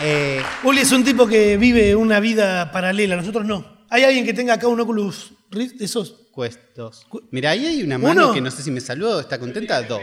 Eh, 0.00 0.42
Uli 0.62 0.80
es 0.80 0.92
un 0.92 1.04
tipo 1.04 1.26
que 1.26 1.58
vive 1.58 1.94
una 1.94 2.18
vida 2.18 2.72
paralela, 2.72 3.14
nosotros 3.16 3.44
no. 3.44 3.84
¿Hay 3.90 4.04
alguien 4.04 4.24
que 4.24 4.32
tenga 4.32 4.54
acá 4.54 4.68
un 4.68 4.80
Oculus 4.80 5.32
Rift 5.50 5.76
de 5.76 5.84
esos? 5.84 6.30
Quest 6.34 6.60
2. 6.76 7.06
Mira, 7.30 7.50
ahí 7.50 7.66
hay 7.66 7.82
una 7.82 7.98
mano 7.98 8.24
¿Uno? 8.24 8.32
que 8.32 8.40
no 8.40 8.50
sé 8.50 8.62
si 8.62 8.70
me 8.70 8.80
saludó. 8.80 9.20
¿Está 9.20 9.38
contenta? 9.38 9.82
Dos. 9.82 10.00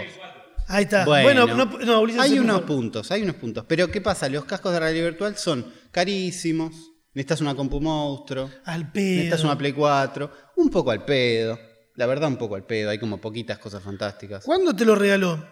Ahí 0.67 0.83
está. 0.83 1.05
Bueno, 1.05 1.47
Bueno, 1.47 1.65
no, 1.65 1.79
no, 1.79 2.01
Ulises, 2.01 2.21
hay 2.21 2.37
unos 2.37 2.61
puntos, 2.61 3.09
hay 3.09 3.23
unos 3.23 3.37
puntos. 3.37 3.65
Pero 3.67 3.89
¿qué 3.89 3.99
pasa? 3.99 4.29
Los 4.29 4.45
cascos 4.45 4.73
de 4.73 4.79
realidad 4.79 5.05
virtual 5.05 5.35
son 5.37 5.73
carísimos. 5.89 6.90
Necesitas 7.13 7.41
una 7.41 7.55
compu 7.55 7.81
monstruo. 7.81 8.49
Al 8.65 8.91
pedo. 8.91 9.15
Necesitas 9.15 9.43
una 9.43 9.57
Play 9.57 9.73
4. 9.73 10.31
Un 10.57 10.69
poco 10.69 10.91
al 10.91 11.03
pedo. 11.03 11.59
La 11.95 12.05
verdad, 12.05 12.29
un 12.29 12.37
poco 12.37 12.55
al 12.55 12.65
pedo. 12.65 12.89
Hay 12.89 12.99
como 12.99 13.19
poquitas 13.19 13.59
cosas 13.59 13.83
fantásticas. 13.83 14.45
¿Cuándo 14.45 14.73
te 14.75 14.85
lo 14.85 14.95
regaló? 14.95 15.45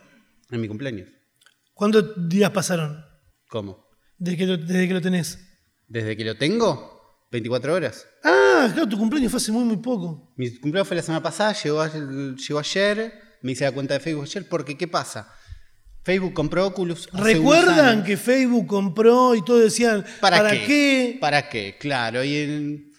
En 0.50 0.62
mi 0.62 0.68
cumpleaños. 0.68 1.10
¿Cuántos 1.74 2.28
días 2.28 2.52
pasaron 2.52 3.06
¿Cómo? 3.48 3.88
desde 4.18 4.38
que 4.38 4.46
lo, 4.46 4.58
desde 4.58 4.88
que 4.88 4.94
lo 4.94 5.02
tenés? 5.02 5.40
¿Desde 5.88 6.18
que 6.18 6.26
lo 6.26 6.38
tengo? 6.38 7.00
24 7.32 7.74
horas. 7.74 8.06
Ah, 8.24 8.70
claro, 8.74 8.90
tu 8.90 8.98
cumpleaños 8.98 9.32
fue 9.32 9.38
hace 9.38 9.52
muy, 9.52 9.64
muy 9.64 9.78
poco. 9.78 10.34
Mi 10.36 10.50
cumpleaños 10.60 10.88
fue 10.88 10.98
la 10.98 11.04
semana 11.04 11.24
pasada, 11.24 11.54
llegó, 11.54 11.86
llegó 11.86 12.60
ayer, 12.60 13.14
me 13.42 13.54
hice 13.54 13.64
la 13.64 13.72
cuenta 13.72 13.94
de 13.94 14.00
Facebook 14.00 14.24
ayer, 14.24 14.50
porque 14.50 14.78
¿qué 14.78 14.88
pasa? 14.88 15.34
Facebook 16.10 16.34
compró 16.34 16.66
Oculus. 16.66 17.08
hace 17.08 17.18
unos 17.18 17.28
¿Recuerdan 17.28 17.86
años. 17.86 18.06
que 18.08 18.18
Facebook 18.18 18.66
compró 18.66 19.36
y 19.36 19.44
todos 19.46 19.62
decían, 19.62 20.04
¿Para, 20.20 20.38
¿para, 20.38 20.52
qué? 20.52 20.66
qué? 20.66 21.18
¿Para 21.22 21.48
qué? 21.50 21.76
Claro, 21.80 22.24
y 22.24 22.36
en- 22.36 22.92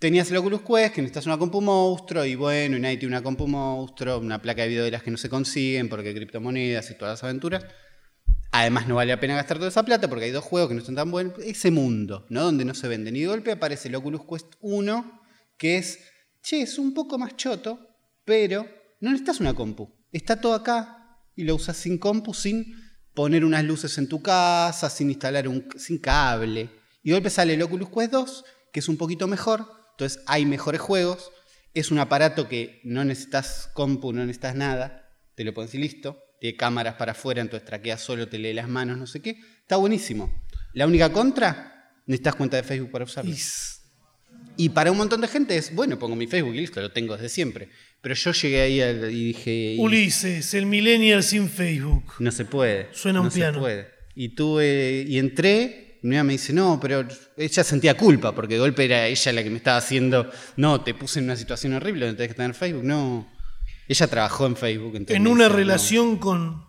tenías 0.00 0.28
el 0.32 0.38
Oculus 0.38 0.62
Quest, 0.62 0.92
que 0.94 1.02
necesitas 1.02 1.26
una 1.26 1.38
compu 1.38 1.60
monstruo, 1.60 2.24
y 2.24 2.34
bueno, 2.34 2.76
y 2.76 2.80
nadie 2.80 2.96
tiene 2.96 3.14
una 3.14 3.22
compu 3.22 3.46
monstruo, 3.46 4.18
una 4.18 4.42
placa 4.42 4.62
de 4.62 4.68
video 4.70 4.84
de 4.84 4.90
las 4.90 5.04
que 5.04 5.10
no 5.12 5.16
se 5.18 5.28
consiguen, 5.28 5.88
porque 5.88 6.12
criptomonedas 6.12 6.90
y 6.90 6.94
todas 6.94 7.12
las 7.12 7.22
aventuras. 7.24 7.64
Además, 8.50 8.88
no 8.88 8.96
vale 8.96 9.12
la 9.12 9.20
pena 9.20 9.36
gastar 9.36 9.58
toda 9.58 9.68
esa 9.68 9.84
plata 9.84 10.08
porque 10.08 10.24
hay 10.24 10.30
dos 10.32 10.42
juegos 10.42 10.68
que 10.70 10.74
no 10.74 10.80
son 10.84 10.96
tan 10.96 11.12
buenos. 11.12 11.34
Ese 11.38 11.70
mundo, 11.70 12.26
¿no? 12.28 12.42
Donde 12.42 12.64
no 12.64 12.74
se 12.74 12.88
venden. 12.88 13.14
Y 13.14 13.20
de 13.20 13.26
golpe 13.28 13.52
aparece 13.52 13.86
el 13.88 13.94
Oculus 13.94 14.22
Quest 14.28 14.54
1, 14.60 15.20
que 15.56 15.76
es, 15.78 16.00
che, 16.42 16.62
es 16.62 16.76
un 16.78 16.92
poco 16.92 17.18
más 17.18 17.36
choto, 17.36 17.78
pero 18.24 18.66
no 19.00 19.10
necesitas 19.10 19.38
una 19.38 19.54
compu. 19.54 19.88
Está 20.10 20.40
todo 20.40 20.54
acá 20.54 20.97
y 21.38 21.44
lo 21.44 21.54
usas 21.54 21.76
sin 21.76 21.98
compu, 21.98 22.34
sin 22.34 22.74
poner 23.14 23.44
unas 23.44 23.64
luces 23.64 23.96
en 23.96 24.08
tu 24.08 24.20
casa, 24.20 24.90
sin 24.90 25.08
instalar 25.08 25.48
un 25.48 25.66
sin 25.76 25.98
cable. 25.98 26.70
Y 27.02 27.12
de 27.12 27.30
sale 27.30 27.54
el 27.54 27.62
Oculus 27.62 27.88
Quest 27.88 28.12
2, 28.12 28.44
que 28.72 28.80
es 28.80 28.88
un 28.88 28.96
poquito 28.96 29.26
mejor. 29.26 29.66
Entonces 29.92 30.22
hay 30.26 30.44
mejores 30.44 30.80
juegos. 30.80 31.30
Es 31.74 31.90
un 31.90 31.98
aparato 31.98 32.48
que 32.48 32.80
no 32.84 33.04
necesitas 33.04 33.70
compu, 33.72 34.12
no 34.12 34.20
necesitas 34.20 34.54
nada. 34.54 35.10
Te 35.34 35.44
lo 35.44 35.54
pones 35.54 35.74
y 35.74 35.78
listo 35.78 36.24
tiene 36.40 36.56
cámaras 36.56 36.94
para 36.94 37.12
afuera, 37.12 37.40
entonces 37.40 37.66
traquea 37.66 37.98
solo, 37.98 38.28
te 38.28 38.38
lee 38.38 38.52
las 38.52 38.68
manos, 38.68 38.98
no 38.98 39.06
sé 39.06 39.20
qué. 39.20 39.40
Está 39.60 39.76
buenísimo. 39.76 40.44
La 40.72 40.86
única 40.86 41.12
contra, 41.12 41.92
necesitas 42.06 42.34
cuenta 42.36 42.56
de 42.56 42.62
Facebook 42.62 42.90
para 42.90 43.04
usarlo. 43.04 43.30
Y 44.60 44.70
para 44.70 44.90
un 44.90 44.98
montón 44.98 45.20
de 45.20 45.28
gente 45.28 45.56
es, 45.56 45.72
bueno, 45.72 46.00
pongo 46.00 46.16
mi 46.16 46.26
Facebook 46.26 46.52
y 46.52 46.58
listo, 46.58 46.80
lo 46.80 46.90
tengo 46.90 47.14
desde 47.14 47.28
siempre. 47.28 47.68
Pero 48.00 48.16
yo 48.16 48.32
llegué 48.32 48.60
ahí 48.60 48.82
y 48.82 49.24
dije... 49.26 49.76
Ulises, 49.78 50.52
el 50.52 50.66
millennial 50.66 51.22
sin 51.22 51.48
Facebook. 51.48 52.14
No 52.18 52.32
se 52.32 52.44
puede. 52.44 52.88
Suena 52.92 53.20
un 53.20 53.28
no 53.28 53.32
piano. 53.32 53.54
Se 53.54 53.60
puede. 53.60 53.88
Y 54.16 54.30
tuve, 54.30 55.04
y 55.06 55.16
entré, 55.18 56.00
mi 56.02 56.20
me 56.24 56.32
dice, 56.32 56.52
no, 56.52 56.80
pero 56.80 57.06
ella 57.36 57.62
sentía 57.62 57.96
culpa, 57.96 58.34
porque 58.34 58.54
de 58.54 58.60
golpe 58.60 58.84
era 58.84 59.06
ella 59.06 59.32
la 59.32 59.44
que 59.44 59.50
me 59.50 59.58
estaba 59.58 59.76
haciendo, 59.76 60.28
no, 60.56 60.80
te 60.80 60.92
puse 60.92 61.20
en 61.20 61.26
una 61.26 61.36
situación 61.36 61.74
horrible 61.74 62.06
donde 62.06 62.16
tenés 62.16 62.32
que 62.32 62.36
tener 62.36 62.54
Facebook. 62.54 62.82
No, 62.82 63.30
ella 63.86 64.06
trabajó 64.08 64.46
en 64.46 64.56
Facebook. 64.56 65.06
En 65.08 65.26
una 65.28 65.48
relación 65.48 66.18
con. 66.18 66.64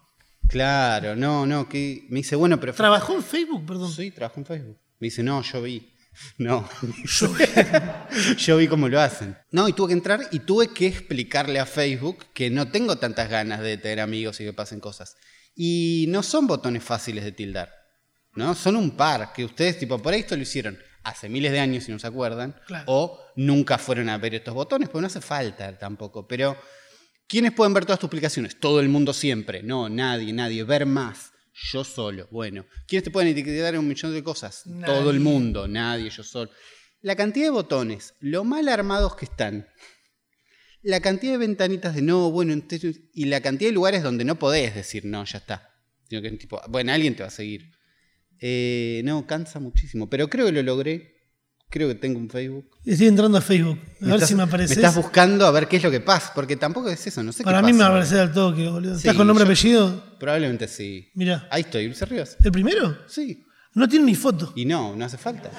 Claro, 0.47 1.15
no, 1.15 1.47
no, 1.47 1.67
que 1.67 2.05
me 2.09 2.19
dice, 2.19 2.35
bueno, 2.35 2.59
pero. 2.59 2.73
¿Trabajó 2.73 3.15
en 3.15 3.23
Facebook, 3.23 3.65
perdón? 3.65 3.91
Sí, 3.91 4.11
trabajó 4.11 4.39
en 4.41 4.45
Facebook. 4.45 4.77
Me 4.99 5.07
dice, 5.07 5.23
no, 5.23 5.41
yo 5.41 5.63
vi. 5.63 5.91
No. 6.37 6.69
Yo, 7.05 7.33
yo 8.37 8.57
vi 8.57 8.67
cómo 8.67 8.87
lo 8.87 8.99
hacen. 8.99 9.37
No, 9.51 9.67
y 9.67 9.73
tuve 9.73 9.89
que 9.89 9.93
entrar 9.93 10.21
y 10.31 10.39
tuve 10.39 10.69
que 10.69 10.87
explicarle 10.87 11.59
a 11.59 11.65
Facebook 11.65 12.25
que 12.33 12.49
no 12.49 12.69
tengo 12.69 12.97
tantas 12.97 13.29
ganas 13.29 13.61
de 13.61 13.77
tener 13.77 13.99
amigos 13.99 14.39
y 14.39 14.45
que 14.45 14.53
pasen 14.53 14.79
cosas. 14.79 15.17
Y 15.55 16.05
no 16.09 16.23
son 16.23 16.47
botones 16.47 16.83
fáciles 16.83 17.23
de 17.23 17.31
tildar. 17.31 17.73
¿no? 18.35 18.55
Son 18.55 18.75
un 18.75 18.91
par 18.91 19.33
que 19.33 19.43
ustedes, 19.43 19.79
tipo, 19.79 20.01
por 20.01 20.13
ahí 20.13 20.21
esto 20.21 20.35
lo 20.35 20.43
hicieron 20.43 20.77
hace 21.03 21.29
miles 21.29 21.51
de 21.51 21.59
años, 21.59 21.85
si 21.85 21.91
no 21.91 21.99
se 21.99 22.07
acuerdan, 22.07 22.55
o 22.85 23.19
nunca 23.35 23.77
fueron 23.77 24.09
a 24.09 24.17
ver 24.17 24.35
estos 24.35 24.53
botones, 24.53 24.89
porque 24.89 25.01
no 25.01 25.07
hace 25.07 25.21
falta 25.21 25.77
tampoco. 25.77 26.27
Pero 26.27 26.57
¿Quiénes 27.29 27.51
pueden 27.51 27.75
ver 27.75 27.85
todas 27.85 27.99
tus 27.99 28.07
aplicaciones? 28.07 28.59
Todo 28.59 28.79
el 28.79 28.89
mundo 28.89 29.13
siempre. 29.13 29.61
No, 29.61 29.87
nadie, 29.87 30.33
nadie. 30.33 30.63
Ver 30.63 30.87
más. 30.87 31.31
Yo 31.71 31.83
solo. 31.83 32.27
Bueno. 32.31 32.65
¿Quiénes 32.87 33.03
te 33.03 33.11
pueden 33.11 33.31
etiquetar 33.31 33.73
en 33.73 33.81
un 33.81 33.87
millón 33.87 34.13
de 34.13 34.23
cosas? 34.23 34.63
Todo 34.85 35.11
el 35.11 35.19
mundo. 35.19 35.67
Nadie, 35.67 36.09
yo 36.09 36.23
solo. 36.23 36.51
La 37.01 37.15
cantidad 37.15 37.45
de 37.45 37.51
botones, 37.51 38.13
lo 38.19 38.43
mal 38.43 38.67
armados 38.67 39.15
que 39.15 39.25
están. 39.25 39.67
La 40.81 41.01
cantidad 41.01 41.33
de 41.33 41.37
ventanitas 41.37 41.95
de 41.95 42.01
no, 42.01 42.31
bueno, 42.31 42.53
y 43.13 43.25
la 43.25 43.41
cantidad 43.41 43.69
de 43.69 43.73
lugares 43.73 44.03
donde 44.03 44.23
no 44.23 44.39
podés 44.39 44.75
decir 44.75 45.05
no, 45.05 45.23
ya 45.25 45.39
está. 45.39 45.69
Sino 46.07 46.21
que 46.21 46.31
tipo, 46.31 46.61
bueno, 46.69 46.91
alguien 46.93 47.15
te 47.15 47.23
va 47.23 47.27
a 47.27 47.31
seguir. 47.31 47.71
Eh, 48.39 49.01
no, 49.03 49.27
cansa 49.27 49.59
muchísimo. 49.59 50.09
Pero 50.09 50.29
creo 50.29 50.45
que 50.45 50.51
lo 50.51 50.63
logré. 50.63 51.18
Creo 51.69 51.87
que 51.87 51.95
tengo 51.95 52.17
un 52.17 52.29
Facebook. 52.29 52.67
Estoy 52.83 53.07
entrando 53.07 53.37
a 53.37 53.41
Facebook. 53.41 53.79
A 54.01 54.05
ver 54.05 54.21
si 54.21 54.33
me 54.33 54.43
aparece. 54.43 54.75
Me 54.75 54.81
estás 54.81 54.95
buscando 54.95 55.45
a 55.45 55.51
ver 55.51 55.67
qué 55.67 55.77
es 55.77 55.83
lo 55.83 55.91
que 55.91 55.99
pasa, 55.99 56.31
porque 56.33 56.55
tampoco 56.55 56.89
es 56.89 57.05
eso, 57.05 57.21
no 57.21 57.31
sé 57.31 57.43
Para 57.43 57.61
mí 57.61 57.73
me 57.73 57.83
aparece 57.83 58.19
al 58.19 58.33
toque, 58.33 58.67
boludo. 58.67 58.95
¿Estás 58.95 59.15
con 59.15 59.27
nombre 59.27 59.43
y 59.43 59.45
apellido? 59.45 60.17
Probablemente 60.19 60.67
sí. 60.67 61.09
Mira. 61.13 61.47
Ahí 61.51 61.61
estoy, 61.61 61.85
Luis 61.85 62.01
Ríos. 62.09 62.37
¿El 62.43 62.51
primero? 62.51 62.97
Sí. 63.07 63.45
No 63.75 63.87
tiene 63.87 64.05
ni 64.05 64.15
foto. 64.15 64.51
Y 64.55 64.65
no, 64.65 64.95
no 64.95 65.05
hace 65.05 65.19
falta. 65.19 65.51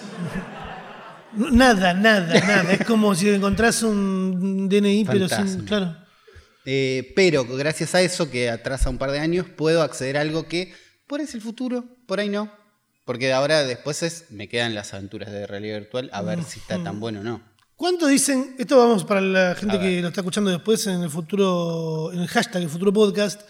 nada, 1.37 1.95
nada, 1.95 2.41
nada. 2.41 2.73
es 2.73 2.85
como 2.85 3.15
si 3.15 3.29
encontrás 3.29 3.85
un 3.85 4.69
DNI, 4.69 5.05
pero 5.05 5.29
sin. 5.29 5.65
Claro. 5.65 5.97
Eh, 6.65 7.13
pero 7.15 7.45
gracias 7.45 7.95
a 7.95 8.03
eso, 8.03 8.31
que 8.31 8.51
atrasa 8.51 8.91
un 8.91 8.99
par 8.99 9.13
de 9.13 9.21
años, 9.21 9.47
puedo 9.57 9.83
acceder 9.83 10.17
a 10.17 10.23
algo 10.23 10.47
que 10.47 10.73
por 11.07 11.21
ahí 11.21 11.27
es 11.27 11.35
el 11.35 11.41
futuro, 11.41 11.85
por 12.07 12.21
ahí 12.21 12.29
no. 12.29 12.53
Porque 13.05 13.33
ahora 13.33 13.65
después 13.65 14.03
es, 14.03 14.31
me 14.31 14.49
quedan 14.49 14.75
las 14.75 14.95
aventuras 14.95 15.31
de 15.33 15.47
realidad 15.47 15.79
virtual 15.79 16.11
a 16.13 16.23
ver 16.23 16.45
si 16.45 16.61
está 16.61 16.83
tan 16.83 17.01
bueno 17.01 17.21
o 17.21 17.23
no. 17.23 17.51
¿Cuánto 17.81 18.07
dicen, 18.07 18.57
esto 18.59 18.77
vamos 18.77 19.05
para 19.05 19.23
la 19.23 19.55
gente 19.55 19.81
que 19.81 20.03
lo 20.03 20.09
está 20.09 20.21
escuchando 20.21 20.51
después 20.51 20.87
en 20.87 21.03
el 21.03 21.09
futuro, 21.09 22.13
en 22.13 22.21
el 22.21 22.29
hashtag, 22.29 22.63
el 22.63 22.69
futuro 22.69 22.93
podcast, 22.93 23.41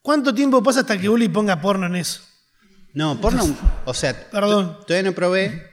¿cuánto 0.00 0.34
tiempo 0.34 0.62
pasa 0.62 0.80
hasta 0.80 0.98
que 0.98 1.06
Uli 1.06 1.28
ponga 1.28 1.60
porno 1.60 1.84
en 1.84 1.96
eso? 1.96 2.22
No, 2.94 3.20
porno, 3.20 3.44
o 3.84 3.92
sea, 3.92 4.30
Perdón. 4.30 4.78
todavía 4.86 5.10
no 5.10 5.14
probé, 5.14 5.70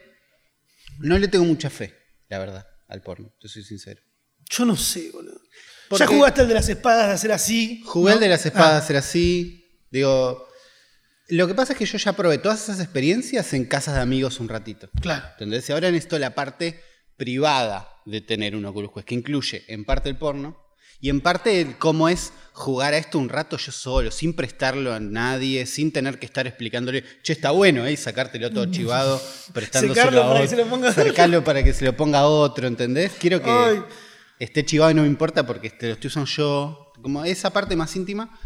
no 0.99 1.17
le 1.17 1.29
tengo 1.29 1.45
mucha 1.45 1.69
fe, 1.69 1.95
la 2.27 2.37
verdad, 2.39 2.67
al 2.89 3.01
porno, 3.01 3.33
te 3.39 3.47
soy 3.47 3.63
sincero. 3.63 4.01
Yo 4.49 4.65
no 4.65 4.75
sé, 4.75 5.11
boludo. 5.13 5.39
ya 5.97 6.05
jugaste 6.05 6.41
el 6.41 6.49
de 6.49 6.55
las 6.55 6.67
espadas 6.67 7.07
de 7.07 7.13
hacer 7.13 7.31
así. 7.31 7.81
Jugué 7.85 8.11
el 8.11 8.19
de 8.19 8.27
las 8.27 8.45
espadas 8.45 8.71
de 8.71 8.75
ah. 8.75 8.79
hacer 8.79 8.97
así. 8.97 9.65
Digo, 9.89 10.48
lo 11.29 11.47
que 11.47 11.53
pasa 11.53 11.73
es 11.73 11.79
que 11.79 11.85
yo 11.85 11.97
ya 11.97 12.13
probé 12.13 12.37
todas 12.39 12.63
esas 12.63 12.79
experiencias 12.79 13.53
en 13.53 13.65
casas 13.65 13.95
de 13.95 14.01
amigos 14.01 14.39
un 14.39 14.49
ratito. 14.49 14.89
Claro. 15.01 15.25
Entonces, 15.39 15.69
ahora 15.69 15.91
necesito 15.91 16.17
la 16.19 16.35
parte 16.35 16.81
privada 17.17 17.89
de 18.05 18.21
tener 18.21 18.55
un 18.55 18.65
Oculus 18.65 18.91
Quest, 18.93 19.07
que 19.07 19.15
incluye 19.15 19.63
en 19.67 19.85
parte 19.85 20.09
el 20.09 20.17
porno 20.17 20.57
y 21.01 21.09
en 21.09 21.21
parte 21.21 21.75
cómo 21.77 22.09
es 22.09 22.33
jugar 22.53 22.93
a 22.93 22.97
esto 22.97 23.19
un 23.19 23.29
rato 23.29 23.57
yo 23.57 23.71
solo, 23.71 24.11
sin 24.11 24.33
prestarlo 24.33 24.93
a 24.93 24.99
nadie, 24.99 25.65
sin 25.65 25.93
tener 25.93 26.19
que 26.19 26.25
estar 26.25 26.45
explicándole, 26.47 27.03
che, 27.21 27.33
está 27.33 27.51
bueno, 27.51 27.85
¿eh? 27.85 27.95
sacártelo 27.95 28.51
todo 28.51 28.65
chivado, 28.71 29.21
prestándoselo 29.53 30.23
a 30.23 30.29
otro. 30.31 31.13
Para 31.15 31.43
para 31.43 31.63
que 31.63 31.73
se 31.73 31.85
lo 31.85 31.95
ponga 31.95 32.19
a 32.19 32.27
otro, 32.27 32.67
¿entendés? 32.67 33.13
Quiero 33.19 33.41
que 33.41 33.81
esté 34.39 34.65
chivado 34.65 34.91
y 34.91 34.93
no 34.93 35.03
me 35.03 35.07
importa 35.07 35.45
porque 35.45 35.69
te 35.69 35.87
lo 35.87 35.93
estoy 35.93 36.07
usando 36.07 36.29
yo. 36.29 36.85
Como 37.01 37.23
esa 37.23 37.51
parte 37.51 37.77
más 37.77 37.95
íntima, 37.95 38.37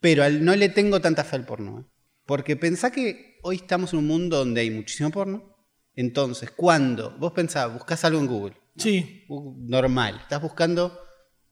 pero 0.00 0.28
no 0.28 0.56
le 0.56 0.68
tengo 0.68 1.00
tanta 1.00 1.22
fe 1.22 1.36
al 1.36 1.46
porno. 1.46 1.80
¿eh? 1.80 1.91
Porque 2.32 2.56
pensá 2.56 2.90
que 2.90 3.38
hoy 3.42 3.56
estamos 3.56 3.92
en 3.92 3.98
un 3.98 4.06
mundo 4.06 4.38
donde 4.38 4.62
hay 4.62 4.70
muchísimo 4.70 5.10
porno. 5.10 5.54
Entonces, 5.94 6.50
cuando 6.50 7.10
vos 7.18 7.32
pensás, 7.32 7.70
buscas 7.70 8.06
algo 8.06 8.20
en 8.20 8.26
Google. 8.26 8.56
Sí. 8.74 9.26
Normal. 9.28 10.18
Estás 10.22 10.40
buscando 10.40 10.98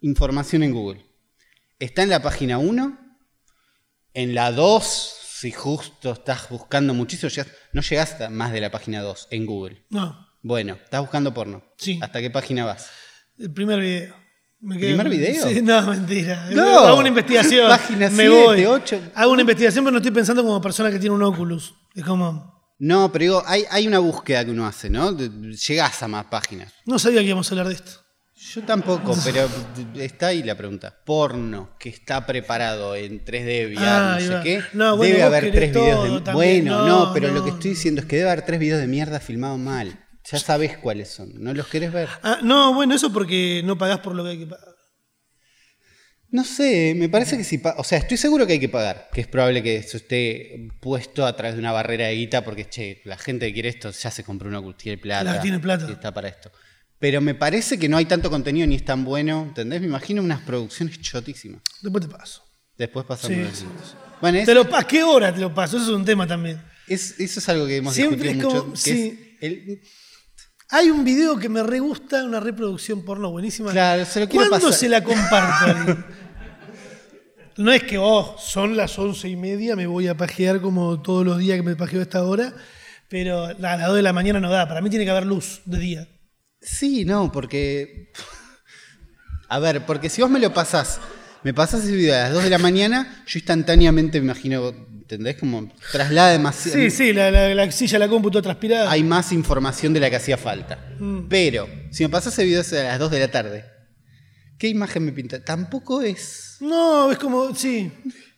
información 0.00 0.62
en 0.62 0.72
Google. 0.72 1.04
Está 1.78 2.02
en 2.02 2.08
la 2.08 2.22
página 2.22 2.56
1. 2.56 2.99
En 4.14 4.34
la 4.34 4.52
2, 4.52 4.84
si 5.22 5.52
justo 5.52 6.12
estás 6.12 6.49
buscando 6.49 6.94
muchísimo, 6.94 7.30
no 7.75 7.82
llegaste 7.82 8.25
a 8.25 8.30
más 8.30 8.50
de 8.50 8.62
la 8.62 8.70
página 8.70 9.02
2 9.02 9.28
en 9.32 9.44
Google. 9.44 9.84
No. 9.90 10.28
Bueno, 10.40 10.78
estás 10.82 11.02
buscando 11.02 11.34
porno. 11.34 11.62
Sí. 11.76 11.99
¿Hasta 12.00 12.22
qué 12.22 12.30
página 12.30 12.64
vas? 12.64 12.90
El 13.37 13.52
primer 13.52 13.80
video. 13.80 14.19
Me 14.62 14.76
¿Primer 14.78 15.08
video? 15.08 15.48
Sí, 15.48 15.62
no, 15.62 15.86
mentira. 15.86 16.46
Hago 16.86 16.98
una 16.98 17.08
investigación. 17.08 17.68
Página 17.68 18.10
me 18.10 18.24
7, 18.24 18.28
voy. 18.28 18.64
8. 18.66 19.00
Hago 19.14 19.32
una 19.32 19.40
investigación, 19.40 19.84
pero 19.84 19.92
no 19.92 19.98
estoy 19.98 20.12
pensando 20.12 20.42
como 20.42 20.60
persona 20.60 20.90
que 20.90 20.98
tiene 20.98 21.14
un 21.14 21.22
Oculus. 21.22 21.74
Es 21.94 22.04
como. 22.04 22.60
No, 22.78 23.10
pero 23.10 23.22
digo, 23.22 23.42
hay, 23.46 23.64
hay 23.70 23.86
una 23.86 23.98
búsqueda 23.98 24.44
que 24.44 24.50
uno 24.50 24.66
hace, 24.66 24.90
¿no? 24.90 25.16
Llegás 25.16 26.02
a 26.02 26.08
más 26.08 26.26
páginas. 26.26 26.72
No 26.86 26.98
sabía 26.98 27.20
que 27.20 27.26
íbamos 27.26 27.50
a 27.50 27.54
hablar 27.54 27.68
de 27.68 27.74
esto. 27.74 27.92
Yo 28.34 28.62
tampoco, 28.62 29.14
pero 29.22 29.46
está 29.96 30.28
ahí 30.28 30.42
la 30.42 30.54
pregunta. 30.56 30.94
Porno 31.04 31.76
que 31.78 31.90
está 31.90 32.24
preparado 32.24 32.96
en 32.96 33.22
3D, 33.22 33.74
VR, 33.74 33.86
ah, 33.86 34.18
no 34.18 34.26
sé 34.26 34.40
qué. 34.42 34.62
No, 34.72 34.96
bueno, 34.96 35.12
debe 35.14 35.24
haber 35.24 35.52
tres 35.52 35.74
videos 35.74 36.24
de. 36.24 36.32
Bueno, 36.32 36.86
no, 36.86 37.12
pero 37.12 37.30
lo 37.32 37.44
que 37.44 37.50
estoy 37.50 37.70
diciendo 37.72 38.00
es 38.00 38.06
que 38.06 38.16
debe 38.16 38.30
haber 38.30 38.44
tres 38.46 38.58
videos 38.58 38.80
de 38.80 38.86
mierda 38.86 39.20
filmados 39.20 39.58
mal. 39.58 40.06
Ya 40.24 40.38
sabes 40.38 40.76
cuáles 40.78 41.08
son. 41.08 41.32
¿No 41.42 41.52
los 41.54 41.66
querés 41.66 41.92
ver? 41.92 42.08
Ah, 42.22 42.38
no, 42.42 42.74
bueno, 42.74 42.94
eso 42.94 43.12
porque 43.12 43.62
no 43.64 43.78
pagás 43.78 44.00
por 44.00 44.14
lo 44.14 44.22
que 44.24 44.30
hay 44.30 44.38
que 44.38 44.46
pagar. 44.46 44.68
No 46.32 46.44
sé, 46.44 46.94
me 46.96 47.08
parece 47.08 47.36
que 47.36 47.42
sí. 47.42 47.60
O 47.76 47.82
sea, 47.82 47.98
estoy 47.98 48.16
seguro 48.16 48.46
que 48.46 48.52
hay 48.54 48.60
que 48.60 48.68
pagar. 48.68 49.08
Que 49.12 49.20
es 49.22 49.26
probable 49.26 49.62
que 49.62 49.76
eso 49.76 49.96
esté 49.96 50.68
puesto 50.80 51.26
a 51.26 51.34
través 51.34 51.54
de 51.56 51.60
una 51.60 51.72
barrera 51.72 52.06
de 52.06 52.14
guita 52.14 52.44
porque, 52.44 52.68
che, 52.68 53.02
la 53.04 53.18
gente 53.18 53.46
que 53.48 53.52
quiere 53.54 53.68
esto 53.68 53.90
ya 53.90 54.10
se 54.12 54.22
compró 54.22 54.48
una 54.48 54.60
tiene 54.76 54.98
plata. 54.98 55.40
tiene 55.40 55.58
plata. 55.58 55.86
Y 55.88 55.92
está 55.92 56.14
para 56.14 56.28
esto. 56.28 56.52
Pero 57.00 57.20
me 57.20 57.34
parece 57.34 57.78
que 57.78 57.88
no 57.88 57.96
hay 57.96 58.04
tanto 58.04 58.30
contenido 58.30 58.66
ni 58.66 58.76
es 58.76 58.84
tan 58.84 59.04
bueno. 59.04 59.42
¿Entendés? 59.48 59.80
Me 59.80 59.88
imagino 59.88 60.22
unas 60.22 60.40
producciones 60.42 61.00
chotísimas. 61.00 61.62
Después 61.82 62.06
te 62.06 62.12
paso. 62.12 62.44
Después 62.78 63.04
pasamos. 63.06 63.58
Sí, 63.58 63.64
Bueno, 64.20 64.38
¿Te 64.44 64.54
lo, 64.54 64.76
¿A 64.76 64.86
qué 64.86 65.02
hora 65.02 65.34
te 65.34 65.40
lo 65.40 65.52
paso? 65.52 65.78
Eso 65.78 65.90
es 65.90 65.96
un 65.96 66.04
tema 66.04 66.26
también. 66.26 66.62
Es, 66.86 67.18
eso 67.18 67.40
es 67.40 67.48
algo 67.48 67.66
que 67.66 67.76
hemos 67.76 67.94
Siempre 67.94 68.32
discutido 68.34 68.66
mucho. 68.66 68.76
sí. 68.76 69.26
Hay 70.72 70.90
un 70.90 71.04
video 71.04 71.36
que 71.36 71.48
me 71.48 71.62
re 71.64 71.80
gusta, 71.80 72.24
una 72.24 72.38
reproducción 72.38 73.04
porno 73.04 73.30
buenísima. 73.30 73.72
Claro, 73.72 74.04
se 74.04 74.20
lo 74.20 74.28
quiero 74.28 74.48
¿Cuándo 74.48 74.72
se 74.72 74.88
la 74.88 75.02
comparto? 75.02 76.04
No 77.56 77.72
es 77.72 77.82
que, 77.82 77.98
oh, 77.98 78.36
son 78.38 78.76
las 78.76 78.98
once 78.98 79.28
y 79.28 79.36
media, 79.36 79.76
me 79.76 79.86
voy 79.86 80.06
a 80.06 80.16
pajear 80.16 80.60
como 80.60 81.02
todos 81.02 81.26
los 81.26 81.38
días 81.38 81.56
que 81.56 81.62
me 81.62 81.76
pajeo 81.76 82.00
a 82.00 82.04
esta 82.04 82.24
hora, 82.24 82.54
pero 83.08 83.44
a 83.46 83.52
las 83.54 83.86
dos 83.86 83.96
de 83.96 84.02
la 84.02 84.12
mañana 84.12 84.40
no 84.40 84.48
da. 84.48 84.66
Para 84.66 84.80
mí 84.80 84.88
tiene 84.88 85.04
que 85.04 85.10
haber 85.10 85.26
luz 85.26 85.60
de 85.66 85.78
día. 85.78 86.08
Sí, 86.60 87.04
no, 87.04 87.30
porque. 87.30 88.12
A 89.48 89.58
ver, 89.58 89.84
porque 89.84 90.08
si 90.08 90.22
vos 90.22 90.30
me 90.30 90.38
lo 90.38 90.54
pasás 90.54 91.00
me 91.42 91.54
pasás 91.54 91.85
ese 91.85 91.92
video 91.92 92.14
a 92.14 92.18
las 92.18 92.32
2 92.32 92.44
de 92.44 92.50
la 92.50 92.59
mañana, 92.59 93.23
yo 93.26 93.38
instantáneamente 93.38 94.20
me 94.20 94.26
imagino, 94.26 94.68
¿entendés? 94.68 95.37
Como 95.37 95.73
traslada 95.92 96.32
demasiado. 96.32 96.78
Sí, 96.78 96.90
sí, 96.90 97.12
la, 97.12 97.30
la, 97.30 97.54
la 97.54 97.70
silla, 97.70 97.99
la 97.99 98.09
cómputo 98.09 98.42
transpirada. 98.42 98.90
Hay 98.90 99.02
más 99.02 99.32
información 99.32 99.92
de 99.92 100.00
la 100.00 100.11
que 100.11 100.16
hacía 100.16 100.37
falta. 100.37 100.94
Mm. 100.99 101.28
Pero, 101.28 101.68
si 101.90 102.02
me 102.02 102.11
pasás 102.11 102.32
ese 102.35 102.44
video 102.44 102.61
a 102.61 102.85
las 102.85 102.99
2 102.99 103.11
de 103.11 103.18
la 103.20 103.30
tarde, 103.30 103.64
¿qué 104.59 104.68
imagen 104.68 105.04
me 105.04 105.12
pinta? 105.12 105.42
Tampoco 105.42 106.02
es. 106.02 106.56
No, 106.61 107.11
es 107.11 107.18
como, 107.18 107.54
sí, 107.54 107.90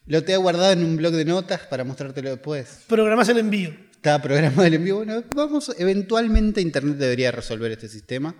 Lo 0.06 0.22
te 0.22 0.32
he 0.32 0.36
guardado 0.36 0.72
en 0.72 0.84
un 0.84 0.96
blog 0.96 1.12
de 1.12 1.24
notas 1.24 1.60
para 1.62 1.84
mostrártelo 1.84 2.30
después. 2.30 2.80
programás 2.86 3.28
el 3.28 3.38
envío. 3.38 3.74
Estaba 3.92 4.20
programado 4.22 4.64
el 4.64 4.74
envío. 4.74 4.96
Bueno, 4.96 5.22
vamos, 5.34 5.74
eventualmente 5.78 6.60
Internet 6.60 6.96
debería 6.96 7.30
resolver 7.30 7.70
este 7.72 7.88
sistema. 7.88 8.34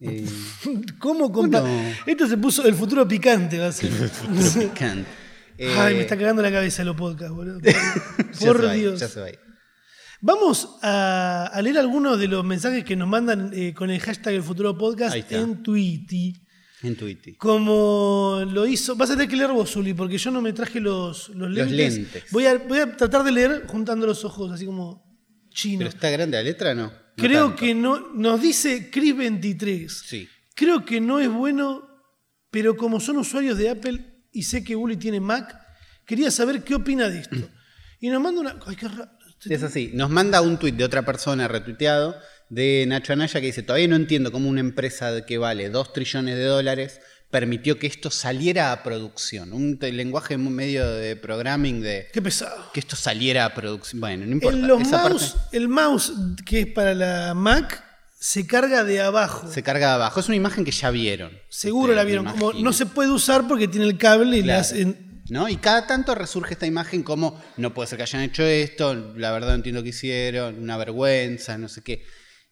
Eh, 0.00 0.24
¿Cómo 0.98 1.32
compa- 1.32 1.60
Bueno. 1.62 1.94
Esto 2.06 2.26
se 2.28 2.36
puso 2.36 2.64
el 2.66 2.74
futuro 2.74 3.06
picante, 3.06 3.58
va 3.58 3.66
a 3.68 3.72
ser. 3.72 3.90
picante. 4.58 5.08
Ay, 5.58 5.94
me 5.94 6.00
Eh, 6.00 6.02
está 6.02 6.16
cagando 6.16 6.40
la 6.40 6.52
cabeza 6.52 6.84
los 6.84 6.94
podcasts, 6.96 7.34
boludo. 7.34 7.58
ya 7.64 7.72
Por 8.46 8.60
se 8.60 8.66
va 8.66 8.72
Dios. 8.74 9.00
ya 9.00 9.08
se 9.08 9.20
va 9.20 9.26
a 9.26 9.30
ir. 9.30 9.38
Vamos 10.20 10.78
a, 10.82 11.46
a 11.52 11.62
leer 11.62 11.78
algunos 11.78 12.18
de 12.18 12.26
los 12.28 12.44
mensajes 12.44 12.84
que 12.84 12.96
nos 12.96 13.08
mandan 13.08 13.50
eh, 13.54 13.72
con 13.74 13.88
el 13.90 14.00
hashtag 14.00 14.34
el 14.34 14.42
futuro 14.42 14.76
podcast 14.76 15.14
en 15.32 15.62
Twitter. 15.62 16.40
En 16.82 16.96
Twitter. 16.96 17.36
Como 17.38 18.40
lo 18.52 18.66
hizo. 18.66 18.94
Vas 18.96 19.10
a 19.10 19.14
tener 19.14 19.28
que 19.28 19.36
leer 19.36 19.50
vos, 19.50 19.70
Zuli, 19.72 19.94
porque 19.94 20.16
yo 20.18 20.30
no 20.30 20.40
me 20.40 20.52
traje 20.52 20.78
los, 20.80 21.28
los 21.30 21.50
lentes. 21.50 21.76
lentes. 21.96 22.24
Voy, 22.30 22.46
a, 22.46 22.56
voy 22.58 22.78
a 22.78 22.96
tratar 22.96 23.24
de 23.24 23.32
leer 23.32 23.64
juntando 23.66 24.06
los 24.06 24.24
ojos, 24.24 24.50
así 24.52 24.64
como 24.66 25.04
chino. 25.50 25.78
¿Pero 25.78 25.90
está 25.90 26.08
grande 26.10 26.36
la 26.36 26.42
letra 26.44 26.74
no? 26.74 26.92
Creo 27.18 27.48
tanto. 27.48 27.60
que 27.60 27.74
no. 27.74 27.98
Nos 28.14 28.40
dice 28.40 28.90
Chris23. 28.90 29.88
Sí. 29.88 30.28
Creo 30.54 30.84
que 30.84 31.00
no 31.00 31.20
es 31.20 31.28
bueno, 31.28 31.88
pero 32.50 32.76
como 32.76 33.00
son 33.00 33.18
usuarios 33.18 33.58
de 33.58 33.70
Apple 33.70 34.24
y 34.32 34.44
sé 34.44 34.64
que 34.64 34.76
Uli 34.76 34.96
tiene 34.96 35.20
Mac, 35.20 35.54
quería 36.06 36.30
saber 36.30 36.62
qué 36.64 36.74
opina 36.74 37.08
de 37.08 37.20
esto. 37.20 37.36
Y 38.00 38.08
nos 38.08 38.22
manda 38.22 38.40
una. 38.40 38.58
Ay, 38.66 38.76
qué 38.76 38.88
raro. 38.88 39.10
Es 39.44 39.62
así. 39.62 39.90
Nos 39.94 40.10
manda 40.10 40.40
un 40.40 40.58
tuit 40.58 40.74
de 40.74 40.84
otra 40.84 41.04
persona 41.04 41.46
retuiteado 41.46 42.16
de 42.48 42.84
Nacho 42.88 43.12
Anaya 43.12 43.40
que 43.40 43.46
dice: 43.46 43.62
Todavía 43.62 43.88
no 43.88 43.96
entiendo 43.96 44.32
cómo 44.32 44.48
una 44.48 44.60
empresa 44.60 45.24
que 45.26 45.38
vale 45.38 45.70
2 45.70 45.92
trillones 45.92 46.36
de 46.36 46.44
dólares 46.44 47.00
permitió 47.30 47.78
que 47.78 47.86
esto 47.86 48.10
saliera 48.10 48.72
a 48.72 48.82
producción. 48.82 49.52
Un 49.52 49.78
lenguaje 49.80 50.38
medio 50.38 50.88
de 50.90 51.16
programming 51.16 51.80
de 51.82 52.08
Qué 52.12 52.22
pesado. 52.22 52.72
que 52.72 52.80
esto 52.80 52.96
saliera 52.96 53.44
a 53.44 53.54
producción. 53.54 54.00
Bueno, 54.00 54.24
no 54.26 54.32
importa. 54.32 54.56
En 54.58 54.66
los 54.66 54.80
Esa 54.82 55.02
parte 55.02 55.08
mouse, 55.10 55.36
el 55.52 55.68
mouse 55.68 56.12
que 56.46 56.60
es 56.60 56.66
para 56.68 56.94
la 56.94 57.34
Mac 57.34 57.84
se 58.18 58.46
carga 58.46 58.82
de 58.84 59.00
abajo. 59.00 59.50
se 59.50 59.62
carga 59.62 59.88
de 59.88 59.92
abajo. 59.94 60.20
Es 60.20 60.26
una 60.28 60.36
imagen 60.36 60.64
que 60.64 60.70
ya 60.72 60.90
vieron. 60.90 61.30
Seguro 61.50 61.92
Este, 61.92 61.96
la 61.96 62.04
vieron. 62.04 62.24
Como 62.26 62.52
no 62.54 62.72
se 62.72 62.86
puede 62.86 63.10
usar 63.10 63.46
porque 63.46 63.68
tiene 63.68 63.86
el 63.86 63.98
cable 63.98 64.38
y 64.38 64.42
Claro. 64.42 64.58
las. 64.58 64.72
en- 64.72 65.06
¿No? 65.30 65.46
Y 65.50 65.58
cada 65.58 65.86
tanto 65.86 66.14
resurge 66.14 66.54
esta 66.54 66.64
imagen 66.64 67.02
como 67.02 67.38
no 67.58 67.74
puede 67.74 67.86
ser 67.86 67.98
que 67.98 68.04
hayan 68.04 68.22
hecho 68.22 68.42
esto, 68.44 68.94
la 69.14 69.30
verdad 69.30 69.48
no 69.48 69.54
entiendo 69.56 69.82
qué 69.82 69.90
hicieron, 69.90 70.58
una 70.58 70.78
vergüenza, 70.78 71.58
no 71.58 71.68
sé 71.68 71.82
qué. 71.82 72.02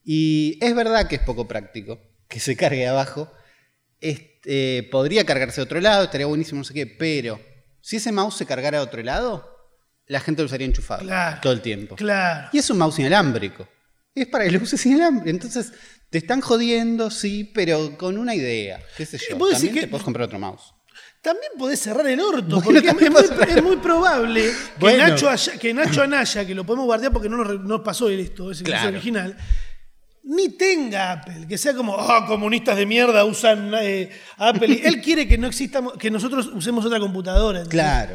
Y 0.04 0.58
es 0.60 0.74
verdad 0.74 1.08
que 1.08 1.16
es 1.16 1.22
poco 1.22 1.48
práctico 1.48 1.98
que 2.28 2.38
se 2.38 2.54
cargue 2.54 2.86
abajo. 2.86 3.32
Este, 4.00 4.35
podría 4.90 5.24
cargarse 5.24 5.56
de 5.56 5.64
otro 5.64 5.80
lado, 5.80 6.04
estaría 6.04 6.26
buenísimo, 6.26 6.58
no 6.58 6.64
sé 6.64 6.72
qué, 6.74 6.86
pero 6.86 7.40
si 7.80 7.96
ese 7.96 8.12
mouse 8.12 8.36
se 8.36 8.46
cargara 8.46 8.78
de 8.78 8.84
otro 8.84 9.02
lado, 9.02 9.52
la 10.06 10.20
gente 10.20 10.42
lo 10.42 10.46
usaría 10.46 10.66
enchufado 10.66 11.02
Claro. 11.02 11.38
todo 11.42 11.52
el 11.52 11.60
tiempo. 11.60 11.96
Claro. 11.96 12.48
Y 12.52 12.58
es 12.58 12.70
un 12.70 12.78
mouse 12.78 12.98
inalámbrico. 13.00 13.66
Es 14.14 14.26
para 14.28 14.44
que 14.44 14.52
lo 14.52 14.62
uses 14.62 14.84
inalámbrico. 14.86 15.28
Entonces, 15.30 15.72
te 16.08 16.18
están 16.18 16.40
jodiendo, 16.40 17.10
sí, 17.10 17.50
pero 17.52 17.98
con 17.98 18.16
una 18.16 18.34
idea. 18.34 18.80
¿Qué 18.96 19.04
sé 19.04 19.18
yo? 19.18 19.36
¿Puedo 19.36 19.52
decir 19.52 19.68
También 19.70 19.84
que- 19.86 19.90
puedes 19.90 20.04
comprar 20.04 20.26
otro 20.26 20.38
mouse. 20.38 20.72
También 21.20 21.52
podés 21.58 21.80
cerrar 21.80 22.06
el 22.06 22.20
orto, 22.20 22.60
Bueno, 22.60 22.80
porque 22.82 22.88
es, 22.88 23.62
muy, 23.62 23.74
es 23.74 23.80
probable 23.82 24.52
que. 24.78 24.96
Nacho 24.96 25.28
Aya- 25.28 25.58
que 25.58 25.74
Nacho 25.74 26.00
Anaya, 26.02 26.46
que 26.46 26.54
lo 26.54 26.64
podemos 26.64 26.86
guardiar 26.86 27.12
porque 27.12 27.28
no 27.28 27.36
nos, 27.44 27.80
pasó 27.80 28.08
esto, 28.08 28.52
es 28.52 28.60
el 28.60 28.66
Claro. 28.66 28.88
original, 28.90 29.36
ni 30.26 30.48
tenga 30.50 31.12
Apple, 31.12 31.46
que 31.48 31.56
sea 31.56 31.74
como, 31.74 31.94
oh, 31.94 32.26
comunistas 32.26 32.76
de 32.76 32.84
mierda 32.86 33.24
usan 33.24 33.72
eh, 33.80 34.10
Apple. 34.36 34.80
Él 34.84 35.00
quiere 35.00 35.26
que 35.28 35.38
no 35.38 35.46
exista, 35.46 35.82
que 35.98 36.10
nosotros 36.10 36.46
usemos 36.52 36.84
otra 36.84 36.98
computadora. 37.00 37.60
¿entendés? 37.60 37.72
Claro. 37.84 38.14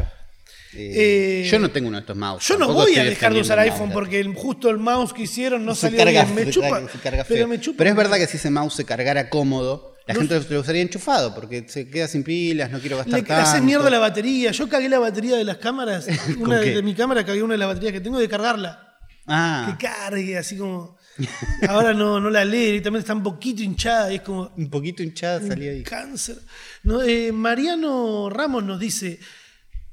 Eh, 0.73 1.43
Eh, 1.43 1.49
yo 1.51 1.59
no 1.59 1.69
tengo 1.69 1.89
uno 1.89 1.97
de 1.97 2.01
estos 2.01 2.15
mouse. 2.15 2.47
Yo 2.47 2.57
no 2.57 2.71
voy 2.73 2.95
a 2.97 3.03
dejar 3.03 3.33
de 3.33 3.41
usar 3.41 3.59
iPhone 3.59 3.89
mouse. 3.89 3.93
porque 3.93 4.19
el- 4.21 4.33
justo 4.33 4.69
el 4.69 4.77
mouse 4.77 5.11
que 5.13 5.23
hicieron 5.23 5.65
no 5.65 5.75
se 5.75 5.81
salió 5.87 5.97
carga, 5.99 6.23
bien. 6.23 6.35
Me 6.35 6.45
se 6.45 6.51
chupa, 6.51 6.81
carga- 7.03 7.25
pero 7.27 7.47
me 7.47 7.59
chupa. 7.59 7.77
Pero 7.79 7.89
es 7.89 7.95
verdad 7.95 8.17
que 8.17 8.27
si 8.27 8.37
ese 8.37 8.49
mouse 8.49 8.73
se 8.75 8.85
cargara 8.85 9.29
cómodo, 9.29 9.95
la 10.07 10.13
No- 10.13 10.21
gente 10.21 10.39
lo 10.49 10.59
usaría 10.61 10.81
enchufado 10.81 11.35
porque 11.35 11.65
se 11.67 11.89
queda 11.89 12.07
sin 12.07 12.23
pilas, 12.23 12.71
no 12.71 12.79
quiero 12.79 12.95
gastar 12.97 13.19
Le 13.19 13.25
tanto. 13.25 13.49
haces 13.49 13.61
mierda 13.61 13.89
la 13.89 13.99
batería. 13.99 14.51
Yo 14.51 14.69
cagué 14.69 14.87
la 14.87 14.99
batería 14.99 15.35
de 15.35 15.43
las 15.43 15.57
cámaras. 15.57 16.07
Una 16.39 16.59
de, 16.61 16.75
de 16.75 16.81
mi 16.81 16.93
cámara 16.95 17.25
cagué 17.25 17.43
una 17.43 17.53
de 17.53 17.57
las 17.57 17.67
baterías 17.67 17.91
que 17.93 17.99
tengo 18.01 18.17
de 18.19 18.29
cargarla. 18.29 18.97
Ah, 19.27 19.75
que 19.77 19.87
cargue, 19.87 20.37
así 20.37 20.57
como. 20.57 20.97
Ahora 21.67 21.93
no, 21.93 22.19
no 22.19 22.29
la 22.29 22.45
lee, 22.45 22.65
directamente 22.67 23.01
está 23.01 23.13
un 23.13 23.23
poquito 23.23 23.61
hinchada 23.61 24.11
y 24.11 24.15
es 24.17 24.21
como. 24.21 24.51
un 24.57 24.69
poquito 24.69 25.03
hinchada 25.03 25.45
salía 25.45 25.71
ahí. 25.71 25.83
Cáncer. 25.83 26.37
No, 26.83 27.01
eh, 27.01 27.31
Mariano 27.31 28.29
Ramos 28.29 28.63
nos 28.63 28.79
dice: 28.79 29.19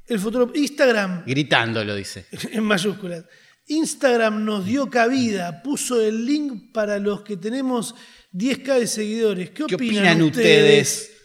el 0.07 0.18
futuro. 0.18 0.50
Instagram, 0.54 1.24
Gritando 1.26 1.85
lo 1.85 1.94
dice. 1.94 2.26
en 2.52 2.64
mayúsculas. 2.64 3.24
Instagram 3.66 4.44
nos 4.44 4.64
dio 4.64 4.88
cabida, 4.88 5.62
puso 5.62 6.00
el 6.00 6.24
link 6.24 6.72
para 6.72 6.98
los 6.98 7.20
que 7.22 7.37
tenemos 7.37 7.94
10k 8.33 8.78
de 8.78 8.87
seguidores. 8.87 9.50
¿Qué, 9.50 9.64
¿Qué 9.66 9.74
opinan, 9.74 9.96
opinan 10.04 10.22
ustedes? 10.22 10.90
ustedes? 10.92 11.18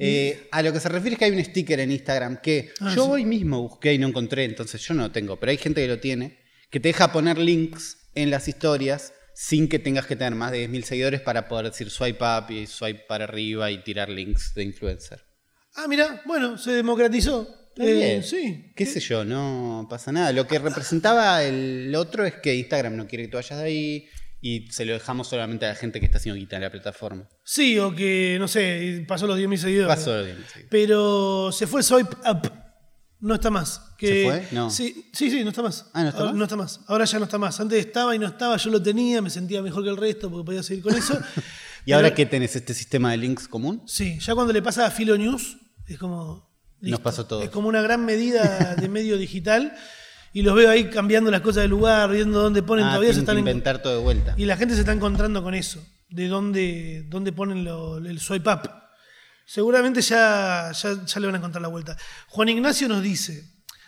Eh, 0.00 0.46
a 0.52 0.62
lo 0.62 0.72
que 0.72 0.78
se 0.78 0.88
refiere 0.88 1.14
es 1.14 1.18
que 1.18 1.24
hay 1.24 1.32
un 1.32 1.42
sticker 1.44 1.80
en 1.80 1.90
Instagram 1.90 2.40
que 2.40 2.72
Ah, 2.80 2.92
yo 2.94 3.04
sí. 3.04 3.10
hoy 3.10 3.24
mismo 3.24 3.62
busqué 3.62 3.94
y 3.94 3.98
no 3.98 4.06
encontré, 4.08 4.44
entonces 4.44 4.80
yo 4.82 4.94
no 4.94 5.10
tengo, 5.10 5.40
pero 5.40 5.50
hay 5.50 5.56
gente 5.58 5.80
que 5.80 5.88
lo 5.88 5.98
tiene, 5.98 6.38
que 6.70 6.78
te 6.78 6.88
deja 6.90 7.10
poner 7.10 7.36
links 7.38 7.97
en 8.14 8.30
las 8.30 8.48
historias 8.48 9.12
sin 9.34 9.68
que 9.68 9.78
tengas 9.78 10.06
que 10.06 10.16
tener 10.16 10.34
más 10.34 10.50
de 10.50 10.68
10.000 10.68 10.82
seguidores 10.82 11.20
para 11.20 11.46
poder 11.46 11.66
decir 11.66 11.90
swipe 11.90 12.24
up 12.24 12.50
y 12.50 12.66
swipe 12.66 13.04
para 13.06 13.24
arriba 13.24 13.70
y 13.70 13.84
tirar 13.84 14.08
links 14.08 14.52
de 14.54 14.64
influencer. 14.64 15.24
Ah, 15.76 15.86
mira, 15.88 16.22
bueno, 16.26 16.58
se 16.58 16.72
democratizó. 16.72 17.46
Eh, 17.76 17.92
bien. 17.92 18.24
sí. 18.24 18.72
¿Qué 18.74 18.84
sé 18.84 18.98
yo? 18.98 19.24
No 19.24 19.86
pasa 19.88 20.10
nada. 20.10 20.32
Lo 20.32 20.48
que 20.48 20.58
representaba 20.58 21.44
el 21.44 21.94
otro 21.94 22.26
es 22.26 22.34
que 22.34 22.56
Instagram 22.56 22.96
no 22.96 23.06
quiere 23.06 23.24
que 23.24 23.30
tú 23.30 23.36
vayas 23.36 23.60
de 23.60 23.64
ahí 23.64 24.08
y 24.40 24.68
se 24.72 24.84
lo 24.84 24.92
dejamos 24.94 25.28
solamente 25.28 25.66
a 25.66 25.68
la 25.68 25.74
gente 25.76 26.00
que 26.00 26.06
está 26.06 26.18
haciendo 26.18 26.36
guita 26.38 26.56
en 26.56 26.62
la 26.62 26.72
plataforma. 26.72 27.28
Sí, 27.44 27.78
o 27.78 27.94
que, 27.94 28.36
no 28.40 28.48
sé, 28.48 29.04
pasó 29.06 29.28
los 29.28 29.38
10.000 29.38 29.56
seguidores. 29.56 29.96
Pasó 29.96 30.24
bien. 30.24 30.44
sí. 30.52 30.62
Pero 30.68 31.52
se 31.52 31.68
fue 31.68 31.84
swipe 31.84 32.16
up. 32.28 32.50
No 33.20 33.34
está 33.34 33.50
más. 33.50 33.82
Que, 33.98 34.06
¿Se 34.06 34.24
fue? 34.24 34.48
No. 34.52 34.70
Sí, 34.70 35.10
sí, 35.12 35.30
sí, 35.30 35.42
no 35.42 35.50
está 35.50 35.62
más. 35.62 35.86
Ah, 35.92 36.02
¿no 36.02 36.08
está 36.10 36.20
Ahora, 36.20 36.30
más? 36.32 36.38
No 36.38 36.44
está 36.44 36.56
más. 36.56 36.80
Ahora 36.86 37.04
ya 37.04 37.18
no 37.18 37.24
está 37.24 37.38
más. 37.38 37.58
Antes 37.60 37.84
estaba 37.84 38.14
y 38.14 38.18
no 38.18 38.26
estaba, 38.26 38.56
yo 38.56 38.70
lo 38.70 38.80
tenía, 38.80 39.20
me 39.20 39.30
sentía 39.30 39.60
mejor 39.60 39.82
que 39.82 39.90
el 39.90 39.96
resto 39.96 40.30
porque 40.30 40.44
podía 40.46 40.62
seguir 40.62 40.82
con 40.84 40.94
eso. 40.94 41.18
¿Y 41.84 41.92
ahora 41.92 42.14
qué 42.14 42.26
tenés? 42.26 42.54
¿Este 42.54 42.74
sistema 42.74 43.10
de 43.10 43.16
links 43.16 43.48
común? 43.48 43.82
Sí, 43.86 44.18
ya 44.20 44.34
cuando 44.34 44.52
le 44.52 44.62
pasa 44.62 44.86
a 44.86 44.90
Filo 44.90 45.16
News, 45.16 45.56
es 45.86 45.98
como. 45.98 46.48
Nos 46.80 47.00
pasó 47.00 47.26
todo. 47.26 47.42
Es 47.42 47.50
como 47.50 47.68
una 47.68 47.82
gran 47.82 48.04
medida 48.04 48.76
de 48.76 48.88
medio 48.88 49.16
digital. 49.18 49.74
Y 50.32 50.42
los 50.42 50.54
veo 50.54 50.70
ahí 50.70 50.90
cambiando 50.90 51.30
las 51.30 51.40
cosas 51.40 51.62
de 51.62 51.68
lugar, 51.68 52.10
viendo 52.10 52.40
dónde 52.40 52.62
ponen. 52.62 52.84
Ah, 52.84 52.90
todavía 52.90 53.10
se 53.10 53.14
que 53.16 53.20
están 53.20 53.36
en- 53.36 53.40
inventar 53.40 53.82
todo 53.82 53.96
de 53.96 54.02
vuelta. 54.02 54.34
Y 54.36 54.44
la 54.44 54.56
gente 54.56 54.74
se 54.74 54.80
está 54.80 54.92
encontrando 54.92 55.42
con 55.42 55.54
eso, 55.54 55.82
de 56.10 56.28
dónde, 56.28 57.04
dónde 57.08 57.32
ponen 57.32 57.64
lo- 57.64 57.96
el 57.96 58.20
swipe 58.20 58.48
up. 58.50 58.60
Seguramente 59.50 60.02
ya, 60.02 60.70
ya, 60.72 61.04
ya 61.06 61.20
le 61.20 61.26
van 61.26 61.36
a 61.36 61.38
encontrar 61.38 61.62
la 61.62 61.68
vuelta. 61.68 61.96
Juan 62.28 62.50
Ignacio 62.50 62.86
nos 62.86 63.02
dice, 63.02 63.44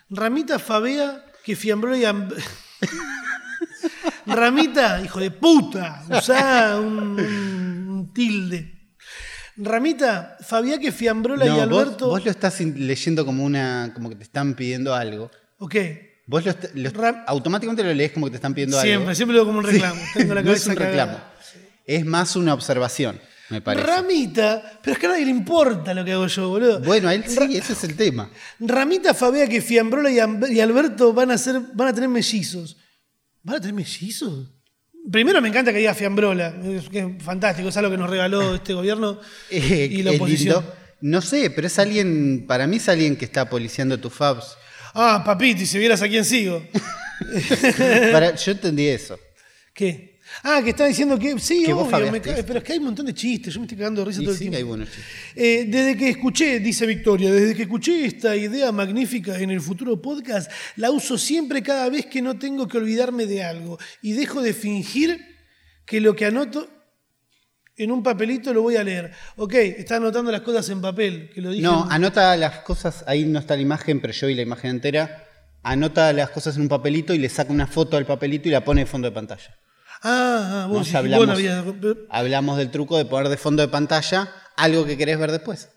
Ramita 0.09 0.59
Fabea 0.59 1.23
que 1.44 1.55
fiambró 1.55 1.94
y... 1.94 2.03
amb- 2.05 2.35
Ramita, 4.27 5.03
hijo 5.05 5.20
de 5.20 5.31
puta, 5.31 6.03
usá 6.09 6.79
un, 6.81 7.18
un 7.20 8.12
tilde. 8.14 8.79
Ramita, 9.57 10.38
Fabia 10.40 10.79
que 10.79 10.92
Fiambrola 10.92 11.44
y 11.44 11.49
No, 11.49 11.55
vos, 11.57 11.62
Alberto... 11.83 12.07
vos 12.09 12.25
lo 12.25 12.31
estás 12.31 12.59
leyendo 12.61 13.27
como 13.27 13.44
una, 13.44 13.90
como 13.92 14.09
que 14.09 14.14
te 14.16 14.23
están 14.23 14.55
pidiendo 14.55 14.94
algo. 14.94 15.31
Ok, 15.59 15.75
Vos 16.27 16.44
lo, 16.46 16.55
lo- 16.75 16.90
Ram- 16.92 17.25
automáticamente 17.27 17.83
lo 17.83 17.92
lees 17.92 18.12
como 18.12 18.27
que 18.27 18.31
te 18.31 18.37
están 18.37 18.55
pidiendo 18.55 18.81
siempre, 18.81 19.09
algo. 19.09 19.14
siempre 19.16 19.35
lo 19.35 19.42
hago 19.42 19.49
como 19.51 19.59
un 19.59 19.64
reclamo. 19.66 20.01
Tengo 20.14 20.33
la 20.35 20.42
no 20.44 20.53
es 20.53 20.64
cabeza 20.64 20.70
un 20.70 20.77
cagada. 20.77 21.05
reclamo. 21.07 21.25
Es 21.85 22.07
más 22.07 22.37
una 22.37 22.55
observación, 22.55 23.20
me 23.51 23.61
parece. 23.61 23.87
Ramita, 23.87 24.81
pero 24.83 24.93
es 24.95 24.99
que 24.99 25.07
a 25.07 25.11
nadie 25.11 25.25
le 25.25 25.31
importa 25.33 25.93
lo 25.95 26.05
que 26.05 26.13
hago 26.13 26.27
yo, 26.27 26.49
boludo. 26.49 26.81
Bueno, 26.81 27.09
a 27.09 27.15
él 27.15 27.25
sí, 27.27 27.57
ese 27.57 27.73
es 27.75 27.85
el 27.85 27.97
tema. 27.97 28.31
Ramita 28.59 29.13
Fabea 29.15 29.47
que 29.49 29.61
Fiambrola 29.61 30.11
y, 30.11 30.17
y 30.55 30.61
Alberto 30.61 31.13
van 31.13 31.31
a, 31.31 31.39
ser, 31.39 31.61
van 31.75 31.89
a 31.89 31.93
tener 31.95 32.09
mellizos. 32.09 32.77
¿Van 33.43 33.57
a 33.57 33.61
tener 33.61 33.75
mellizos? 33.75 34.49
Primero 35.11 35.41
me 35.41 35.49
encanta 35.49 35.73
que 35.73 35.79
diga 35.79 35.95
Fiambrola, 35.95 36.55
que 36.93 36.99
es 37.01 37.23
fantástico, 37.23 37.69
es 37.71 37.77
algo 37.77 37.91
que 37.91 37.97
nos 37.97 38.09
regaló 38.11 38.55
este 38.57 38.75
gobierno 38.75 39.19
Eh, 39.51 39.89
y 39.91 40.03
la 40.03 40.13
oposición. 40.13 40.57
lindo. 40.63 40.75
No 41.03 41.23
sé, 41.23 41.51
pero 41.51 41.67
es 41.67 41.79
alguien, 41.79 42.45
para 42.47 42.67
mí 42.67 42.77
es 42.77 42.89
alguien 42.89 43.17
que 43.17 43.25
está 43.25 43.49
policiando 43.49 43.99
tus 43.99 44.13
fabs. 44.13 44.57
Ah, 44.93 45.23
papiti, 45.25 45.65
si 45.67 45.79
vieras 45.79 46.03
a 46.03 46.09
quién 46.09 46.25
sigo. 46.27 46.63
Para- 48.13 48.35
yo 48.35 48.53
entendí 48.53 48.87
eso. 48.87 49.19
¿Qué? 49.75 50.10
Ah, 50.43 50.61
que 50.62 50.71
está 50.71 50.87
diciendo 50.87 51.19
que. 51.19 51.38
Sí, 51.38 51.64
Que 51.64 51.73
obvio, 51.73 51.85
me 51.85 51.90
fabiaste. 51.90 52.21
cae- 52.21 52.45
pero 52.45 52.59
es 52.59 52.64
que 52.64 52.73
hay 52.73 52.79
un 52.79 52.85
montón 52.87 53.07
de 53.07 53.14
chistes. 53.14 53.53
Yo 53.55 53.61
me 53.61 53.66
estoy 53.66 53.79
cagando 53.79 54.01
de 54.03 54.07
risa 54.07 54.21
Y 54.21 54.25
todo 54.25 54.33
el 54.33 54.38
sí, 54.38 54.45
tiempo. 54.45 54.57
hay 54.59 54.62
buenos 54.62 54.88
chistes. 54.88 55.05
Eh, 55.37 55.64
desde 55.69 55.97
que 55.97 56.09
escuché, 56.11 56.61
dice 56.61 56.87
Victoria, 56.87 57.31
desde 57.33 57.55
que 57.55 57.62
escuché 57.62 58.05
esta 58.05 58.35
idea 58.37 58.73
magnífica 58.73 59.38
en 59.38 59.51
el 59.51 59.61
futuro 59.61 60.01
podcast, 60.01 60.51
la 60.77 60.90
uso 60.90 61.19
siempre 61.19 61.62
cada 61.62 61.88
vez 61.88 62.07
que 62.07 62.23
no 62.23 62.38
tengo 62.38 62.66
que 62.69 62.79
olvidarme 62.79 63.27
de 63.27 63.43
algo 63.45 63.79
y 64.03 64.12
dejo 64.12 64.40
de 64.43 64.53
fingir 64.55 65.21
que 65.85 66.01
lo 66.01 66.14
que 66.14 66.27
anoto 66.27 66.69
en 67.77 67.90
un 67.90 68.03
papelito 68.03 68.53
lo 68.53 68.62
voy 68.62 68.77
a 68.77 68.85
leer. 68.85 69.11
Ok, 69.37 69.55
está 69.55 69.97
anotando 69.97 70.31
las 70.31 70.43
cosas 70.43 70.69
en 70.69 70.81
papel, 70.83 71.31
que 71.35 71.40
lo 71.40 71.51
dije. 71.51 71.62
No, 71.62 71.87
anota 71.90 72.37
las 72.37 72.59
cosas, 72.59 73.05
ahí 73.07 73.25
no 73.25 73.38
está 73.38 73.57
la 73.57 73.62
imagen, 73.62 74.01
pero 74.01 74.12
yo 74.12 74.27
vi 74.27 74.35
la 74.35 74.43
imagen 74.43 74.71
entera. 74.71 75.27
Anota 75.62 76.12
las 76.12 76.31
cosas 76.31 76.57
en 76.57 76.62
un 76.62 76.69
papelito 76.69 77.14
y 77.14 77.19
le 77.19 77.29
saca 77.29 77.53
una 77.53 77.66
foto 77.66 77.97
al 77.97 78.07
papelito 78.07 78.49
y 78.49 78.53
la 78.53 78.64
pone 78.64 78.83
de 78.83 78.87
fondo 78.87 79.09
de 79.09 79.12
pantalla. 79.12 79.57
Ah, 80.03 80.67
vos, 80.69 80.73
No, 80.73 80.79
vos 80.79 80.95
hablamos, 80.95 81.27
no 81.27 81.33
habías- 81.35 81.65
hablamos 82.09 82.57
del 82.59 82.71
truco 82.71 82.97
de 82.97 83.05
poner 83.05 83.29
de 83.29 83.37
fondo 83.37 83.63
de 83.63 83.69
pantalla 83.69 84.33
algo 84.57 84.87
que 84.87 84.97
querés 84.97 85.19
ver 85.19 85.31
después. 85.31 85.69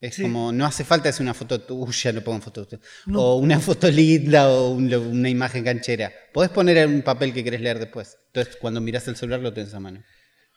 Es 0.00 0.16
Sí. 0.16 0.22
como, 0.22 0.50
no 0.52 0.66
hace 0.66 0.84
falta 0.84 1.08
hacer 1.08 1.22
una 1.22 1.32
foto 1.34 1.60
tuya, 1.60 2.12
no 2.12 2.22
pongo 2.22 2.40
foto 2.40 2.66
tuya. 2.66 2.82
O 3.14 3.36
una 3.36 3.60
foto 3.60 3.88
linda 3.90 4.48
o 4.50 4.70
un- 4.70 4.92
una 4.92 5.28
imagen 5.28 5.62
canchera. 5.64 6.12
Podés 6.32 6.50
poner 6.50 6.84
un 6.88 7.02
papel 7.02 7.32
que 7.32 7.44
querés 7.44 7.60
leer 7.60 7.78
después. 7.78 8.16
Entonces, 8.26 8.56
cuando 8.56 8.80
mirás 8.80 9.06
el 9.08 9.14
celular, 9.16 9.40
lo 9.40 9.52
tenés 9.52 9.72
a 9.74 9.80
mano. 9.80 10.02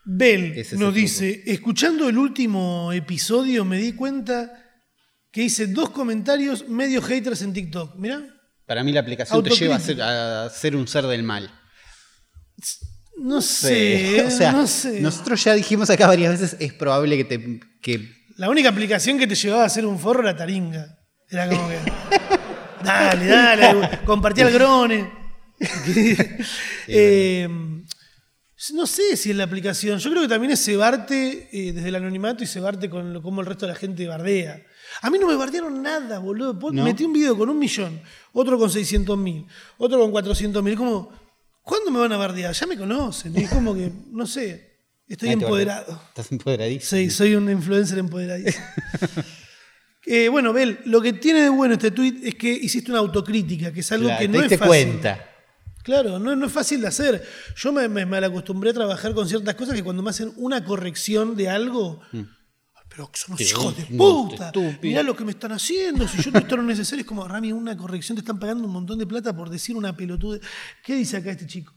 Bell 0.03 0.51
Ese 0.57 0.75
es 0.75 0.79
nos 0.79 0.93
dice, 0.93 1.43
escuchando 1.47 2.07
el 2.09 2.17
último 2.17 2.91
episodio 2.91 3.65
me 3.65 3.77
di 3.77 3.93
cuenta 3.93 4.51
que 5.31 5.43
hice 5.43 5.67
dos 5.67 5.89
comentarios 5.91 6.67
medio 6.67 7.01
haters 7.01 7.41
en 7.41 7.53
TikTok. 7.53 7.95
Mirá. 7.97 8.21
Para 8.65 8.83
mí, 8.83 8.91
la 8.91 9.01
aplicación 9.01 9.43
te 9.43 9.49
lleva 9.51 9.75
a 9.75 9.79
ser, 9.79 10.01
a 10.01 10.49
ser 10.49 10.75
un 10.75 10.87
ser 10.87 11.05
del 11.05 11.21
mal. 11.23 11.51
No 13.17 13.41
sé, 13.41 14.23
o 14.27 14.31
sea, 14.31 14.51
no 14.51 14.67
sé. 14.67 15.01
nosotros 15.01 15.43
ya 15.43 15.53
dijimos 15.53 15.89
acá 15.89 16.07
varias 16.07 16.39
veces, 16.39 16.57
es 16.59 16.73
probable 16.73 17.17
que 17.17 17.23
te. 17.23 17.59
Que, 17.81 18.09
La 18.37 18.49
única 18.49 18.69
aplicación 18.69 19.17
que 19.17 19.27
te 19.27 19.35
llevaba 19.35 19.63
a 19.63 19.67
hacer 19.67 19.85
un 19.85 19.99
forro 19.99 20.21
era 20.21 20.35
Taringa. 20.35 20.99
Era 21.29 21.47
como 21.49 21.67
que. 21.69 21.79
dale, 22.83 23.25
dale, 23.27 23.99
compartía 24.05 24.47
el 24.47 24.53
grone. 24.53 25.25
Eh, 26.87 27.47
no 28.73 28.87
sé 28.87 29.17
si 29.17 29.31
es 29.31 29.35
la 29.35 29.43
aplicación. 29.43 29.99
Yo 29.99 30.09
creo 30.09 30.23
que 30.23 30.27
también 30.27 30.51
es 30.51 30.63
cebarte 30.63 31.49
eh, 31.51 31.73
desde 31.73 31.89
el 31.89 31.95
anonimato 31.95 32.43
y 32.43 32.47
cebarte 32.47 32.89
con 32.89 33.13
lo, 33.13 33.21
cómo 33.21 33.41
el 33.41 33.47
resto 33.47 33.65
de 33.65 33.73
la 33.73 33.77
gente 33.77 34.07
bardea. 34.07 34.61
A 35.01 35.09
mí 35.09 35.19
no 35.19 35.27
me 35.27 35.35
bardearon 35.35 35.81
nada, 35.81 36.19
boludo. 36.19 36.53
¿No? 36.71 36.83
Metí 36.83 37.03
un 37.03 37.13
video 37.13 37.37
con 37.37 37.49
un 37.49 37.59
millón, 37.59 38.01
otro 38.33 38.57
con 38.57 38.69
600 38.69 39.17
mil, 39.17 39.45
otro 39.77 39.99
con 39.99 40.11
400 40.11 40.63
mil. 40.63 40.75
Como, 40.75 41.11
¿cuándo 41.65 41.91
me 41.91 41.99
van 41.99 42.13
a 42.13 42.17
bardear? 42.17 42.53
Ya 42.53 42.65
me 42.65 42.77
conocen. 42.77 43.35
Es 43.35 43.49
como 43.49 43.75
que, 43.75 43.91
no 44.11 44.25
sé, 44.25 44.79
estoy 45.07 45.27
te 45.29 45.33
empoderado. 45.33 46.01
Estás 46.07 46.31
empoderadísimo. 46.31 47.01
Sí, 47.01 47.09
soy 47.09 47.35
un 47.35 47.49
influencer 47.51 47.97
empoderadísimo. 47.97 48.63
Eh, 50.07 50.29
bueno, 50.29 50.53
Bel, 50.53 50.77
lo 50.85 51.01
que 51.01 51.13
tiene 51.13 51.41
de 51.41 51.49
bueno 51.49 51.73
este 51.73 51.89
tweet 51.89 52.19
es 52.23 52.35
que 52.35 52.51
hiciste 52.53 52.91
una 52.91 52.99
autocrítica, 52.99 53.73
que 53.73 53.79
es 53.79 53.91
algo 53.91 54.05
Claro, 54.05 54.19
que 54.19 54.27
te 54.27 54.31
no 54.31 54.37
es 54.37 54.49
diste 54.51 54.57
fácil. 54.59 54.67
cuenta. 54.69 55.29
Claro, 55.81 56.19
no, 56.19 56.35
no 56.35 56.45
es 56.45 56.51
fácil 56.51 56.81
de 56.81 56.87
hacer. 56.87 57.27
Yo 57.55 57.73
me, 57.73 57.87
me, 57.87 58.05
me 58.05 58.17
acostumbré 58.17 58.69
a 58.69 58.73
trabajar 58.73 59.15
con 59.15 59.27
ciertas 59.27 59.55
cosas 59.55 59.73
que 59.73 59.83
cuando 59.83 60.03
me 60.03 60.11
hacen 60.11 60.31
una 60.37 60.63
corrección 60.63 61.35
de 61.35 61.49
algo. 61.49 62.01
"Ay, 62.13 62.27
Pero 62.95 63.09
son 63.13 63.33
unos 63.33 63.41
hijos 63.41 63.75
de 63.75 63.85
puta. 63.85 64.53
Mirá 64.81 65.03
lo 65.03 65.15
que 65.15 65.25
me 65.25 65.31
están 65.31 65.51
haciendo. 65.51 66.07
Si 66.07 66.21
yo 66.21 66.31
no 66.31 66.39
esto 66.39 66.55
no 66.55 66.61
es 66.61 66.67
necesario, 66.69 67.01
es 67.01 67.07
como, 67.07 67.27
Rami, 67.27 67.51
una 67.51 67.75
corrección 67.75 68.15
te 68.15 68.21
están 68.21 68.39
pagando 68.39 68.65
un 68.65 68.71
montón 68.71 68.97
de 68.97 69.05
plata 69.05 69.35
por 69.35 69.49
decir 69.49 69.75
una 69.75 69.95
pelotuda. 69.95 70.39
¿Qué 70.81 70.95
dice 70.95 71.17
acá 71.17 71.31
este 71.31 71.45
chico? 71.45 71.73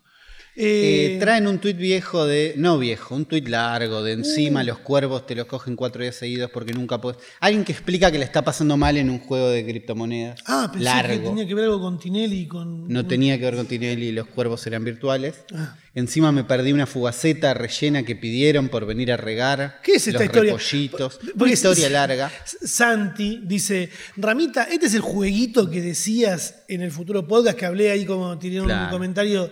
Eh, 0.61 1.15
Eh, 1.15 1.19
traen 1.21 1.47
un 1.47 1.59
tuit 1.61 1.77
viejo 1.77 2.27
de. 2.27 2.55
No 2.57 2.79
viejo, 2.79 3.15
un 3.15 3.27
tuit 3.27 3.47
largo 3.49 4.03
de 4.03 4.17
Uh. 4.17 4.19
encima 4.19 4.65
los 4.65 4.79
cuervos 4.81 5.25
te 5.25 5.37
los 5.37 5.47
cogen 5.47 5.77
cuatro 5.77 6.03
días 6.03 6.17
seguidos 6.17 6.51
porque 6.51 6.73
nunca 6.73 7.01
puedes. 7.01 7.21
Alguien 7.39 7.65
que 7.65 7.71
explica 7.73 8.11
que 8.11 8.19
le 8.19 8.25
está 8.25 8.43
pasando 8.43 8.77
mal 8.77 8.97
en 8.97 9.09
un 9.09 9.21
juego 9.21 9.49
de 9.51 9.65
criptomonedas. 9.65 10.41
ah, 10.47 10.69
pensé 10.73 10.79
que 10.81 10.85
largo. 10.85 11.29
tenía 11.31 11.47
que 11.47 11.55
ver 11.55 11.65
algo 11.67 11.81
con 11.81 11.99
Tinelli 12.01 12.47
con. 12.49 12.89
No 12.89 13.07
tenía 13.07 13.39
que 13.39 13.45
ver 13.45 13.55
con 13.55 13.67
Tinelli 13.67 14.09
y 14.09 14.13
los 14.13 14.27
cuervos 14.27 14.67
eran 14.67 14.83
virtuales. 14.85 15.37
Ah. 15.55 15.77
Encima 15.95 16.33
me 16.33 16.43
perdí 16.45 16.73
una 16.73 16.87
fugaceta 16.87 17.55
rellena 17.55 18.03
que 18.03 18.15
pidieron 18.17 18.69
por 18.69 18.85
venir 18.85 19.13
a 19.13 19.17
regar. 19.17 19.81
¿Qué 19.83 19.93
es 19.93 20.07
esta 20.09 20.19
los 20.21 20.27
historia? 20.27 20.53
repollitos. 20.53 21.19
Porque 21.19 21.43
Una 21.45 21.53
historia 21.53 21.85
S- 21.87 21.91
larga. 21.93 22.33
Santi 22.65 23.41
dice, 23.45 23.91
Ramita, 24.17 24.65
este 24.65 24.87
es 24.87 24.95
el 24.95 25.01
jueguito 25.01 25.71
que 25.71 25.81
decías 25.81 26.57
en 26.69 26.83
el 26.83 26.91
futuro 26.91 27.27
podcast 27.27 27.57
que 27.59 27.67
hablé 27.67 27.91
ahí 27.91 28.05
como 28.05 28.39
tiré 28.39 28.61
un 28.61 28.71
comentario 28.91 29.51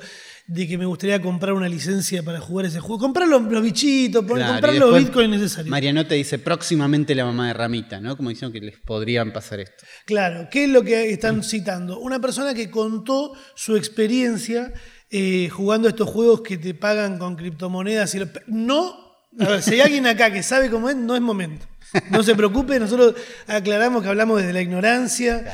de 0.49 0.69
que 0.69 0.79
me 0.79 0.87
gustaría 0.87 1.21
comprar 1.21 1.55
una 1.55 1.69
licencia 1.69 2.23
para 2.23 2.41
jugar 2.41 2.67
ese 2.67 2.79
juego. 2.81 2.99
Comprar 3.01 3.27
los, 3.29 3.43
los 3.43 3.63
bichitos, 3.63 4.25
Claro, 4.25 4.53
comprar 4.53 4.75
los 4.75 4.91
bitcoins 4.99 5.31
necesarios. 5.31 5.69
Mariano 5.71 6.07
te 6.07 6.15
dice 6.15 6.39
próximamente 6.39 7.15
la 7.15 7.25
mamá 7.25 7.49
de 7.49 7.55
Ramita, 7.55 8.01
¿no? 8.01 8.17
Como 8.17 8.29
diciendo 8.31 8.53
que 8.53 8.61
les 8.65 8.79
podrían 8.79 9.33
pasar 9.33 9.61
esto. 9.61 9.85
Claro, 10.05 10.49
¿qué 10.51 10.65
es 10.65 10.71
lo 10.71 10.83
que 10.83 11.11
están 11.11 11.43
citando? 11.43 11.99
Una 11.99 12.21
persona 12.21 12.55
que 12.55 12.71
contó 12.71 13.33
su 13.57 13.77
experiencia 13.77 14.73
eh, 15.11 15.49
jugando 15.51 15.89
estos 15.89 16.09
juegos 16.09 16.43
que 16.43 16.59
te 16.59 16.75
pagan 16.75 17.19
con 17.19 17.37
criptomonedas. 17.37 18.15
Y 18.15 18.21
lo- 18.21 18.29
no, 18.47 18.95
a 19.41 19.49
ver, 19.49 19.63
si 19.63 19.75
hay 19.75 19.81
alguien 19.81 20.07
acá 20.07 20.33
que 20.33 20.43
sabe 20.43 20.71
cómo 20.71 20.89
es, 20.91 20.97
no 20.97 21.15
es 21.17 21.23
momento. 21.23 21.67
No 22.11 22.23
se 22.23 22.35
preocupe, 22.35 22.79
nosotros 22.81 23.15
aclaramos 23.47 24.03
que 24.03 24.09
hablamos 24.09 24.39
desde 24.41 24.53
la 24.53 24.61
ignorancia. 24.61 25.45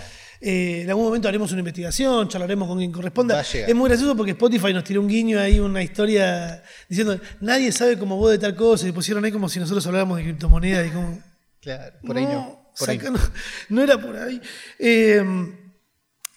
Eh, 0.44 0.83
en 0.83 0.90
algún 0.90 1.05
momento 1.05 1.28
haremos 1.28 1.52
una 1.52 1.61
investigación, 1.61 2.28
charlaremos 2.28 2.66
con 2.66 2.78
quien 2.78 2.90
corresponda. 2.90 3.40
Es 3.40 3.74
muy 3.74 3.88
gracioso 3.88 4.16
porque 4.16 4.33
Spotify 4.33 4.72
nos 4.72 4.83
tiró 4.83 5.00
un 5.00 5.07
guiño 5.07 5.38
ahí, 5.38 5.61
una 5.61 5.83
historia 5.83 6.62
diciendo, 6.88 7.20
nadie 7.40 7.70
sabe 7.70 7.96
cómo 7.96 8.16
vos 8.16 8.33
de 8.33 8.38
tal 8.38 8.57
cosa, 8.57 8.88
y 8.88 8.92
pusieron 8.92 9.24
ahí 9.24 9.31
como 9.31 9.48
si 9.48 9.61
nosotros 9.61 9.87
habláramos 9.87 10.18
de 10.18 10.24
criptomonedas 10.24 10.88
y 10.88 10.90
como... 10.90 11.22
Claro, 11.61 11.94
por 12.05 12.16
ahí 12.16 12.24
no. 12.24 12.72
Por 12.76 12.90
ahí 12.90 12.98
no. 12.98 13.11
no, 13.12 13.18
no 13.68 13.83
era 13.83 14.00
por 14.00 14.16
ahí. 14.16 14.40
Eh, 14.81 15.24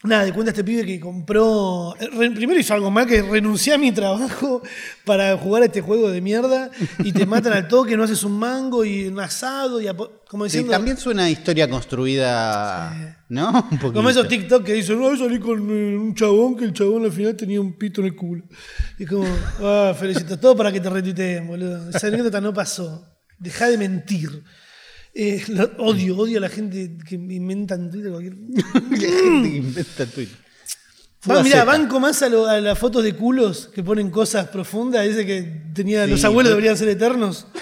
nada, 0.08 0.26
de 0.26 0.34
cuenta 0.34 0.52
este 0.52 0.64
pibe 0.64 0.86
que 0.86 1.00
compró. 1.00 1.96
eh, 2.00 2.32
primero 2.32 2.60
hizo 2.60 2.74
algo 2.74 2.92
mal 2.92 3.06
que 3.08 3.22
renuncié 3.22 3.74
a 3.74 3.78
mi 3.78 3.92
trabajo 3.92 4.62
para 5.06 5.38
jugar 5.38 5.64
a 5.64 5.66
este 5.66 5.82
juego 5.82 6.10
de 6.10 6.22
mierda 6.22 6.72
y 7.00 7.12
te 7.12 7.26
matan 7.26 7.54
al 7.54 7.68
toque, 7.68 7.96
no 7.98 8.04
haces 8.04 8.24
un 8.24 8.38
mango 8.38 8.86
y 8.86 9.08
un 9.08 9.20
asado 9.20 9.82
y 9.82 9.88
como 10.28 10.46
diciendo. 10.46 10.72
también 10.72 10.98
suena 10.98 11.26
a 11.26 11.30
historia 11.30 11.70
construida, 11.70 13.24
¿no? 13.30 13.68
Un. 13.72 13.94
Como 13.94 14.10
esos 14.10 14.28
TikTok 14.28 14.64
que 14.64 14.74
dicen, 14.74 15.00
no, 15.00 15.16
salí 15.18 15.40
con 15.40 15.60
eh, 15.70 15.98
un 15.98 16.14
chabón 16.16 16.56
que 16.56 16.66
el 16.66 16.74
chabón 16.74 17.06
al 17.06 17.12
final 17.12 17.36
tenía 17.36 17.62
un 17.62 17.74
pito 17.78 18.02
en 18.02 18.08
el 18.08 18.16
culo. 18.16 18.44
Y 18.98 19.06
como, 19.06 19.26
ah, 19.62 19.94
felicito, 19.98 20.38
todo 20.40 20.56
para 20.56 20.72
que 20.72 20.80
te 20.80 20.90
retuiteen, 20.90 21.48
boludo. 21.48 21.90
Esa 21.90 22.08
anécdota 22.08 22.42
no 22.42 22.54
pasó. 22.54 23.06
Deja 23.38 23.68
de 23.68 23.78
mentir. 23.78 24.44
Eh, 25.18 25.42
lo- 25.48 25.72
odio, 25.78 26.18
odio 26.18 26.40
a 26.40 26.42
la 26.42 26.50
gente 26.50 26.98
que 27.08 27.16
inventa 27.16 27.76
en 27.76 27.90
Twitter 27.90 28.12
cualquier. 28.12 28.34
La 28.74 28.90
gente 29.00 29.50
que 29.50 29.58
inventa 29.58 30.06
Twitter. 30.06 30.38
Va, 31.30 31.42
mirá, 31.42 31.64
banco 31.64 32.00
más 32.00 32.22
a, 32.22 32.30
lo- 32.30 32.46
a 32.46 32.60
las 32.60 32.78
fotos 32.78 33.02
de 33.04 33.14
culos 33.16 33.72
que 33.74 33.82
ponen 33.82 34.12
cosas 34.12 34.50
profundas. 34.50 35.08
Dice 35.08 35.26
que 35.26 35.64
tenía, 35.74 36.04
Sí, 36.06 36.12
los 36.12 36.24
abuelos 36.26 36.52
deberían 36.52 36.78
ser 36.78 36.90
eternos. 36.90 37.48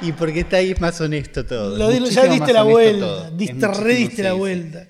Y 0.00 0.10
porque 0.12 0.40
está 0.40 0.56
ahí 0.56 0.74
más 0.80 1.00
honesto 1.00 1.44
todo. 1.46 1.76
Lo 1.78 1.92
ya 2.08 2.26
diste 2.26 2.52
la 2.52 2.64
vuelta. 2.64 3.30
Diste, 3.30 3.68
re 3.68 3.94
diste 3.94 4.22
la 4.24 4.32
vuelta. 4.32 4.88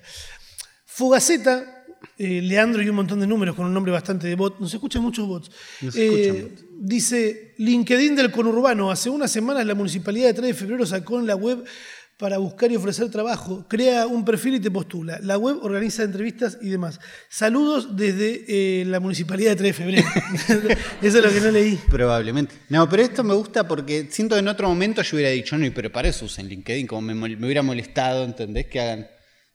Fugaceta, 0.85 1.85
eh, 2.17 2.41
Leandro 2.41 2.81
y 2.81 2.89
un 2.89 2.95
montón 2.95 3.19
de 3.19 3.27
números 3.27 3.55
con 3.55 3.65
un 3.67 3.73
nombre 3.73 3.91
bastante 3.91 4.27
de 4.27 4.35
bot. 4.35 4.59
Nos 4.59 4.73
escuchan 4.73 5.03
muchos 5.03 5.27
bots. 5.27 5.51
Nos 5.81 5.95
Eh, 5.95 6.05
escuchan 6.27 6.62
dice: 6.79 7.53
LinkedIn 7.57 8.15
del 8.15 8.31
conurbano. 8.31 8.91
Hace 8.91 9.09
unas 9.09 9.31
semanas 9.31 9.65
la 9.65 9.75
municipalidad 9.75 10.27
de 10.27 10.33
3 10.33 10.47
de 10.47 10.53
febrero 10.53 10.85
sacó 10.85 11.19
en 11.19 11.27
la 11.27 11.35
web 11.35 11.63
para 12.17 12.37
buscar 12.37 12.71
y 12.71 12.75
ofrecer 12.75 13.09
trabajo. 13.09 13.65
Crea 13.67 14.07
un 14.07 14.23
perfil 14.23 14.55
y 14.55 14.59
te 14.59 14.71
postula. 14.71 15.19
La 15.21 15.37
web 15.37 15.57
organiza 15.61 16.03
entrevistas 16.03 16.57
y 16.61 16.69
demás. 16.69 16.99
Saludos 17.27 17.97
desde 17.97 18.45
eh, 18.47 18.85
la 18.85 18.99
municipalidad 18.99 19.51
de 19.51 19.55
3 19.57 19.69
de 19.69 19.73
febrero. 19.73 20.07
Eso 21.01 21.17
es 21.17 21.23
lo 21.25 21.31
que 21.31 21.41
no 21.41 21.51
leí. 21.51 21.79
Probablemente. 21.89 22.55
No, 22.69 22.87
pero 22.87 23.03
esto 23.03 23.23
me 23.23 23.33
gusta 23.33 23.67
porque 23.67 24.07
siento 24.09 24.35
que 24.35 24.39
en 24.39 24.47
otro 24.47 24.69
momento 24.69 25.01
yo 25.01 25.17
hubiera 25.17 25.31
dicho, 25.31 25.57
no, 25.57 25.65
y 25.65 25.71
pero 25.71 25.91
para 25.91 26.07
eso 26.07 26.25
usen 26.25 26.47
LinkedIn, 26.47 26.87
como 26.87 27.01
me, 27.01 27.35
hubiera 27.35 27.61
molestado, 27.61 28.23
¿entendés? 28.23 28.67
Que 28.67 28.79
hagan, 28.79 29.07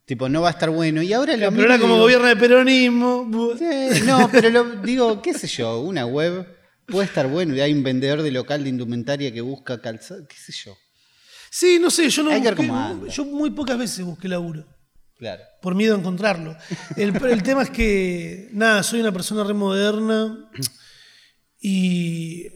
tipo, 0.05 0.29
no 0.29 0.43
va 0.43 0.49
a 0.49 0.53
estar 0.53 0.71
bueno. 0.71 1.01
Y 1.01 1.13
ahora 1.13 1.37
lo 1.37 1.51
Pero 1.53 1.75
y 1.75 1.79
como 1.79 1.95
digo, 1.95 2.03
gobierno 2.03 2.27
de 2.27 2.37
peronismo. 2.37 3.31
"Sí, 3.59 4.03
no, 4.05 4.29
pero 4.31 4.51
lo, 4.51 4.65
digo, 4.83 5.23
qué 5.23 5.33
sé 5.33 5.47
yo, 5.47 5.81
una 5.81 6.05
web 6.05 6.58
puede 6.89 7.07
estar 7.07 7.29
bueno 7.29 7.55
y 7.55 7.61
hay 7.61 7.73
un 7.73 7.83
vendedor 7.83 8.23
de 8.23 8.31
local 8.31 8.63
de 8.65 8.71
indumentaria 8.71 9.33
que 9.33 9.41
busca 9.41 9.81
calzado, 9.81 10.27
qué 10.27 10.37
sé 10.37 10.53
yo. 10.65 10.77
Sí, 11.51 11.79
no 11.81 11.91
sé, 11.91 12.09
yo 12.11 12.23
no 12.23 12.31
Hay 12.31 12.41
que 12.43 12.49
ver 12.49 12.57
cómo 12.57 12.77
anda. 12.77 13.09
yo 13.09 13.25
muy 13.25 13.51
pocas 13.51 13.79
veces 13.79 14.05
busqué 14.05 14.29
laburo, 14.29 14.67
Claro. 15.17 15.43
por 15.63 15.75
miedo 15.75 15.95
a 15.95 15.99
encontrarlo. 15.99 16.57
El, 16.97 17.15
el 17.25 17.43
tema 17.43 17.63
es 17.63 17.71
que, 17.71 18.49
nada, 18.53 18.83
soy 18.83 19.01
una 19.01 19.13
persona 19.13 19.45
re 19.45 19.55
moderna 19.55 20.51
y 21.61 22.47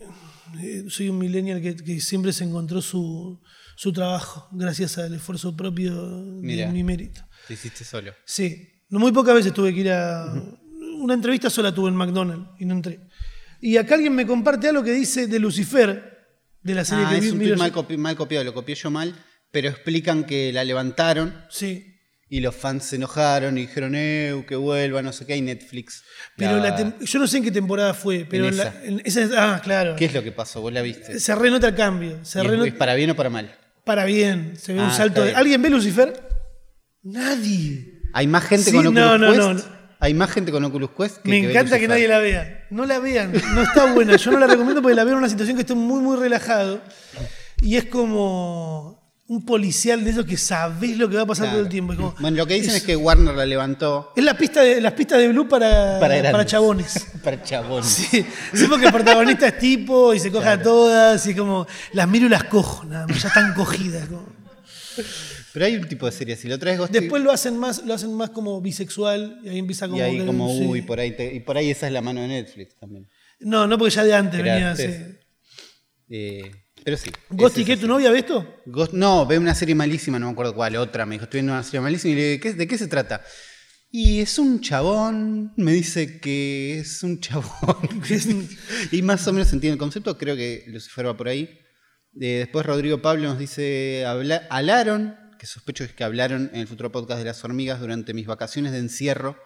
eh, 0.61 0.85
soy 0.89 1.09
un 1.09 1.19
millennial 1.19 1.61
que, 1.61 1.77
que 1.77 2.01
siempre 2.01 2.33
se 2.33 2.45
encontró 2.45 2.81
su, 2.83 3.41
su 3.77 3.93
trabajo 3.93 4.49
gracias 4.53 4.99
al 4.99 5.15
esfuerzo 5.15 5.57
propio 5.57 5.95
de 6.37 6.43
Mirá. 6.43 6.71
mi 6.71 6.85
mérito. 6.85 7.23
Te 7.49 7.55
hiciste 7.55 7.85
solo. 7.85 8.13
Sí, 8.25 8.69
no 8.91 8.99
muy 8.99 9.11
pocas 9.13 9.35
veces 9.35 9.53
tuve 9.53 9.73
que 9.75 9.81
ir 9.81 9.91
a... 9.91 10.33
Una 10.99 11.15
entrevista 11.15 11.51
sola 11.51 11.75
tuve 11.75 11.89
en 11.89 11.97
McDonald's 11.97 12.49
y 12.61 12.65
no 12.65 12.75
entré. 12.75 13.01
Y 13.63 13.77
acá 13.79 13.95
alguien 13.95 14.15
me 14.15 14.27
comparte 14.27 14.69
algo 14.69 14.83
que 14.83 14.93
dice 14.93 15.27
de 15.29 15.39
Lucifer, 15.39 16.19
de 16.63 16.75
la 16.75 16.85
serie 16.85 17.05
Ah, 17.07 17.11
que 17.11 17.17
es 17.17 17.23
vi- 17.23 17.31
un 17.31 17.39
tweet 17.39 17.57
mal, 17.57 17.71
yo. 17.73 17.77
copi- 17.83 17.97
mal 17.97 18.17
copiado, 18.17 18.45
lo 18.45 18.53
copié 18.53 18.75
yo 18.75 18.91
mal, 18.91 19.15
pero 19.51 19.69
explican 19.71 20.25
que 20.25 20.53
la 20.53 20.65
levantaron 20.65 21.35
Sí. 21.49 21.87
y 22.29 22.41
los 22.41 22.55
fans 22.57 22.85
se 22.87 22.97
enojaron 22.97 23.57
y 23.59 23.63
dijeron, 23.63 23.93
eh, 23.95 24.45
que 24.49 24.57
vuelva, 24.57 25.01
no 25.03 25.13
sé 25.13 25.27
qué, 25.27 25.37
y 25.37 25.43
Netflix. 25.43 26.03
Pero 26.37 26.59
la- 26.59 26.97
yo 27.01 27.19
no 27.21 27.27
sé 27.29 27.37
en 27.39 27.45
qué 27.45 27.51
temporada 27.53 27.95
fue, 27.95 28.27
pero 28.29 28.45
En 28.49 28.51
en 28.51 28.57
la- 28.59 28.75
en 28.85 29.03
esa 29.05 29.29
ah, 29.55 29.61
claro. 29.63 29.95
¿Qué 29.97 30.07
es 30.07 30.15
lo 30.15 30.23
que 30.25 30.33
pasó? 30.33 30.61
¿Vos 30.61 30.73
la 30.73 30.83
viste? 30.83 31.19
Se 31.21 31.35
renota 31.35 31.69
el 31.69 31.75
cambio. 31.75 32.25
Se 32.25 32.41
¿Y 32.41 32.43
es- 32.43 32.51
renota 32.51 32.69
¿Es 32.69 32.75
para 32.75 32.95
bien 32.95 33.11
o 33.11 33.17
para 33.17 33.31
mal? 33.31 33.55
para 33.85 34.05
bien. 34.05 34.55
Se 34.57 34.73
ve 34.73 34.81
un 34.81 34.87
Ah, 34.87 34.93
salto. 34.93 35.23
de-. 35.25 35.35
¿Alguien 35.35 35.63
ve 35.63 35.71
Lucifer? 35.71 36.13
Nadie. 37.03 38.01
Hay 38.13 38.27
más 38.27 38.45
gente 38.45 38.71
Sí, 38.71 38.77
con 38.77 38.87
Oculus 38.87 38.95
no, 39.05 39.19
no, 39.19 39.27
Quest. 39.29 39.39
no, 39.39 39.55
no. 39.55 39.82
Hay 40.03 40.15
más 40.15 40.33
gente 40.33 40.51
con 40.51 40.65
Oculus 40.65 40.91
Quest 40.99 41.19
que 41.19 41.29
Me 41.31 41.41
que 41.43 41.51
encanta 41.51 41.79
que 41.79 41.87
nadie 41.87 42.09
la 42.09 42.19
vea. 42.19 42.67
No 42.71 42.85
la 42.87 42.99
vean. 42.99 43.33
No 43.55 43.63
está 43.63 43.93
buena. 43.93 44.17
Yo 44.17 44.33
no 44.33 44.41
la 44.41 44.49
recomiendo 44.49 44.83
porque 44.83 44.97
la 44.97 45.05
veo 45.05 45.13
en 45.13 45.19
una 45.21 45.29
situación 45.29 45.57
que 45.57 45.61
estoy 45.61 45.77
muy, 45.77 46.01
muy 46.01 46.17
relajado. 46.17 46.81
Y 47.61 47.77
es 47.77 47.85
como 47.85 49.01
un 49.29 49.47
policial 49.47 50.03
de 50.03 50.11
esos 50.11 50.27
que 50.27 50.37
sabés 50.37 50.99
lo 50.99 51.09
que 51.09 51.15
va 51.15 51.23
a 51.23 51.27
pasar 51.27 51.45
Claro. 51.45 51.59
todo 51.59 51.65
el 51.67 51.71
tiempo. 51.71 51.95
Como- 51.95 52.15
Bueno, 52.19 52.37
lo 52.37 52.47
que 52.49 52.55
dicen 52.55 52.75
es, 52.75 52.83
que 52.83 52.97
Warner 52.97 53.37
la 53.37 53.47
levantó 53.47 54.13
es 54.17 54.25
la 54.25 54.37
pista 54.37 54.61
de, 54.63 54.81
las 54.81 54.93
pistas 54.95 55.19
de 55.19 55.29
Blue 55.29 55.49
para, 55.49 56.01
para, 56.01 56.45
chabones. 56.45 57.07
para 57.23 57.41
chabones. 57.41 57.87
Sí, 57.87 58.27
sí, 58.53 58.67
porque 58.69 58.87
el 58.87 58.93
protagonista 58.93 59.47
es 59.47 59.59
tipo 59.61 60.13
y 60.13 60.19
se 60.19 60.33
coge 60.33 60.49
a 60.49 60.61
todas 60.61 61.25
y 61.29 61.35
como 61.37 61.65
las 61.93 62.09
miro 62.09 62.27
y 62.27 62.29
las 62.29 62.43
cojo, 62.45 62.85
nada 62.87 63.07
más, 63.07 63.23
ya 63.23 63.29
están 63.29 63.55
cogidas. 63.55 64.09
como. 64.09 64.27
Pero 65.53 65.67
hay 65.67 65.77
un 65.77 65.87
tipo 65.89 66.07
de 66.07 66.13
serie 66.13 66.35
así. 66.35 66.49
Lo 66.49 66.59
traes 66.59 66.79
Ghost 66.79 66.93
Después 66.93 67.23
lo 67.23 67.31
hacen 67.31 67.59
más, 67.59 67.85
lo 67.85 67.93
hacen 67.95 68.15
más 68.15 68.31
como 68.31 68.61
bisexual 68.61 69.41
y 69.45 69.49
ahí 69.51 69.59
empieza 69.59 69.87
como 69.87 69.99
y 69.99 70.01
ahí 70.01 70.19
que- 70.19 70.27
como, 70.27 70.49
sí. 70.49 70.65
uy, 70.67 70.83
por 70.83 70.99
ahí, 71.01 71.15
te- 71.17 71.35
y 71.35 71.41
por 71.41 71.57
ahí 71.57 71.71
esa 71.71 71.87
es 71.87 71.93
la 71.93 72.01
mano 72.01 72.21
de 72.23 72.29
Netflix 72.29 72.77
también. 72.79 73.09
No, 73.41 73.67
no 73.67 73.77
porque 73.77 73.95
ya 73.95 74.05
de 74.05 74.15
antes 74.15 74.41
Era 74.41 74.55
venía 74.55 74.71
antes. 74.71 75.01
así. 75.03 75.15
Eh, 76.09 76.51
pero 76.85 76.97
sí. 76.97 77.11
Es 77.39 77.65
¿qué? 77.67 77.77
¿Tu 77.77 77.87
novia 77.87 78.11
ve 78.11 78.19
esto? 78.21 78.47
Ghost- 78.67 78.93
no, 78.93 79.27
ve 79.27 79.39
una 79.39 79.55
serie 79.55 79.75
malísima, 79.75 80.19
no 80.19 80.27
me 80.27 80.33
acuerdo 80.33 80.55
cuál, 80.55 80.77
otra. 80.77 81.07
Me 81.07 81.15
dijo, 81.17 81.25
estoy 81.25 81.39
viendo 81.39 81.53
una 81.53 81.63
serie 81.63 81.81
malísima 81.81 82.13
y 82.13 82.17
le 82.17 82.23
dije, 82.23 82.41
¿qué- 82.41 82.53
¿de 82.55 82.67
qué 82.67 82.79
se 82.79 82.87
trata? 82.89 83.23
Y 83.91 84.21
es 84.21 84.39
un 84.39 84.61
chabón, 84.63 85.53
me 85.57 85.73
dice 85.73 86.19
que 86.19 86.79
es 86.79 87.03
un 87.03 87.21
chabón. 87.21 87.77
y 88.93 89.03
más 89.03 89.27
o 89.29 89.33
menos 89.33 89.53
entiende 89.53 89.75
el 89.75 89.79
concepto, 89.79 90.17
creo 90.17 90.35
que 90.35 90.65
Lucifer 90.69 91.07
va 91.07 91.17
por 91.17 91.29
ahí. 91.29 91.43
Eh, 92.21 92.39
después 92.41 92.65
Rodrigo 92.67 93.01
Pablo 93.03 93.25
nos 93.29 93.39
dice, 93.39 94.05
habla- 94.07 94.47
hablaron, 94.51 95.15
que 95.43 95.49
sospecho 95.49 95.83
es 95.83 95.93
que 95.93 96.05
hablaron 96.05 96.51
en 96.55 96.61
el 96.61 96.69
futuro 96.69 96.93
podcast 96.93 97.19
de 97.19 97.25
las 97.25 97.43
hormigas 97.43 97.81
durante 97.81 98.15
mis 98.15 98.29
vacaciones 98.29 98.71
de 98.71 98.79
encierro. 98.79 99.37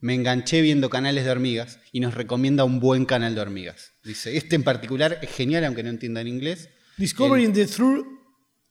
Me 0.00 0.12
enganché 0.12 0.60
viendo 0.60 0.90
canales 0.90 1.24
de 1.24 1.30
hormigas 1.30 1.78
y 1.92 2.00
nos 2.00 2.14
recomienda 2.14 2.64
un 2.64 2.80
buen 2.80 3.04
canal 3.04 3.36
de 3.36 3.40
hormigas. 3.40 3.92
Dice, 4.02 4.36
este 4.36 4.56
en 4.56 4.64
particular 4.64 5.20
es 5.22 5.30
genial, 5.30 5.64
aunque 5.66 5.84
no 5.84 5.90
entienda 5.90 6.20
en 6.20 6.26
inglés. 6.26 6.68
Discovering 6.96 7.52
the 7.52 7.64
Truth 7.66 8.08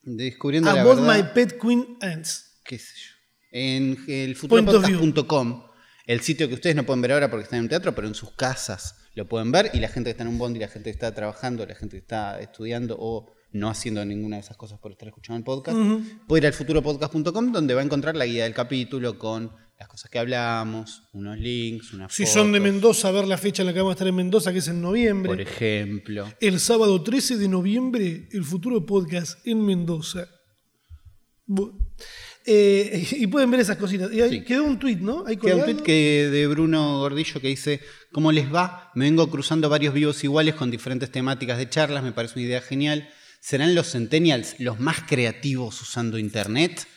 Descubriendo 0.01 0.73
la 0.73 0.81
About 0.81 0.99
verdad. 0.99 1.15
My 1.15 1.33
Pet 1.33 1.57
Queen 1.61 1.97
Ants. 2.01 2.59
qué 2.65 2.77
sé 2.77 2.93
yo. 2.93 3.15
En 3.53 4.03
el 4.09 4.35
futuropodcast.com, 4.35 5.63
el 6.07 6.19
sitio 6.19 6.49
que 6.49 6.55
ustedes 6.55 6.75
no 6.75 6.85
pueden 6.85 7.01
ver 7.01 7.13
ahora 7.13 7.31
porque 7.31 7.45
están 7.45 7.59
en 7.59 7.63
un 7.63 7.69
teatro, 7.69 7.95
pero 7.95 8.05
en 8.05 8.15
sus 8.15 8.33
casas 8.33 8.97
lo 9.15 9.29
pueden 9.29 9.53
ver 9.53 9.71
y 9.73 9.79
la 9.79 9.87
gente 9.87 10.09
que 10.09 10.11
está 10.11 10.23
en 10.23 10.29
un 10.29 10.37
bondi, 10.37 10.59
la 10.59 10.67
gente 10.67 10.89
que 10.89 10.95
está 10.95 11.15
trabajando, 11.15 11.65
la 11.65 11.75
gente 11.75 11.95
que 11.95 12.01
está 12.01 12.37
estudiando 12.41 12.97
o 12.99 13.33
no 13.51 13.69
haciendo 13.69 14.03
ninguna 14.05 14.35
de 14.38 14.41
esas 14.41 14.57
cosas 14.57 14.79
por 14.79 14.91
estar 14.91 15.07
escuchando 15.07 15.38
el 15.38 15.43
podcast, 15.43 15.77
puede 16.27 16.41
ir 16.41 16.47
al 16.47 16.53
futuropodcast.com 16.53 17.51
donde 17.51 17.73
va 17.73 17.81
a 17.81 17.83
encontrar 17.83 18.15
la 18.15 18.25
guía 18.25 18.43
del 18.43 18.53
capítulo 18.53 19.17
con 19.17 19.51
las 19.79 19.88
cosas 19.88 20.12
que 20.12 20.19
hablamos, 20.19 21.03
unos 21.13 21.38
links, 21.39 21.93
unas 21.93 22.13
Si 22.13 22.23
fotos, 22.23 22.33
son 22.33 22.51
de 22.51 22.59
Mendoza, 22.59 23.07
a 23.07 23.12
ver 23.12 23.25
la 23.27 23.38
fecha 23.38 23.62
en 23.62 23.67
la 23.67 23.73
que 23.73 23.79
vamos 23.79 23.91
a 23.91 23.93
estar 23.93 24.07
en 24.07 24.15
Mendoza, 24.15 24.51
que 24.51 24.59
es 24.59 24.67
en 24.67 24.81
noviembre. 24.81 25.29
por 25.31 25.39
ejemplo. 25.41 26.27
El 26.41 26.59
sábado 26.59 27.01
13 27.01 27.38
de 27.38 27.47
noviembre, 27.47 28.27
el 28.31 28.43
futuro 28.43 28.85
podcast 28.85 29.39
en 29.47 29.65
Mendoza. 29.65 30.27
Eh, 32.45 33.07
y 33.12 33.27
pueden 33.27 33.51
ver 33.51 33.59
esas 33.59 33.77
cositas. 33.77 34.12
Y 34.12 34.21
Sí. 34.29 34.43
quedó 34.43 34.63
un 34.63 34.79
tuit, 34.79 34.99
¿no? 34.99 35.23
Ahí 35.27 35.38
Queda 35.38 35.55
un 35.57 35.63
tweet 35.63 35.77
que 35.83 36.29
de 36.31 36.47
Bruno 36.47 36.99
Gordillo 36.99 37.39
que 37.41 37.47
dice, 37.47 37.79
¿cómo 38.12 38.31
les 38.31 38.53
va? 38.53 38.91
Me 38.95 39.05
vengo 39.05 39.29
cruzando 39.29 39.69
varios 39.69 39.93
vivos 39.93 40.23
iguales 40.23 40.55
con 40.55 40.71
diferentes 40.71 41.12
temáticas 41.12 41.57
de 41.57 41.69
charlas, 41.69 42.03
me 42.03 42.12
parece 42.12 42.35
una 42.39 42.47
idea 42.47 42.62
genial. 42.62 43.07
¿Serán 43.39 43.75
los 43.75 43.91
centennials 43.91 44.56
los 44.60 44.80
más 44.80 45.02
creativos 45.02 45.82
usando 45.82 46.17
internet? 46.17 46.88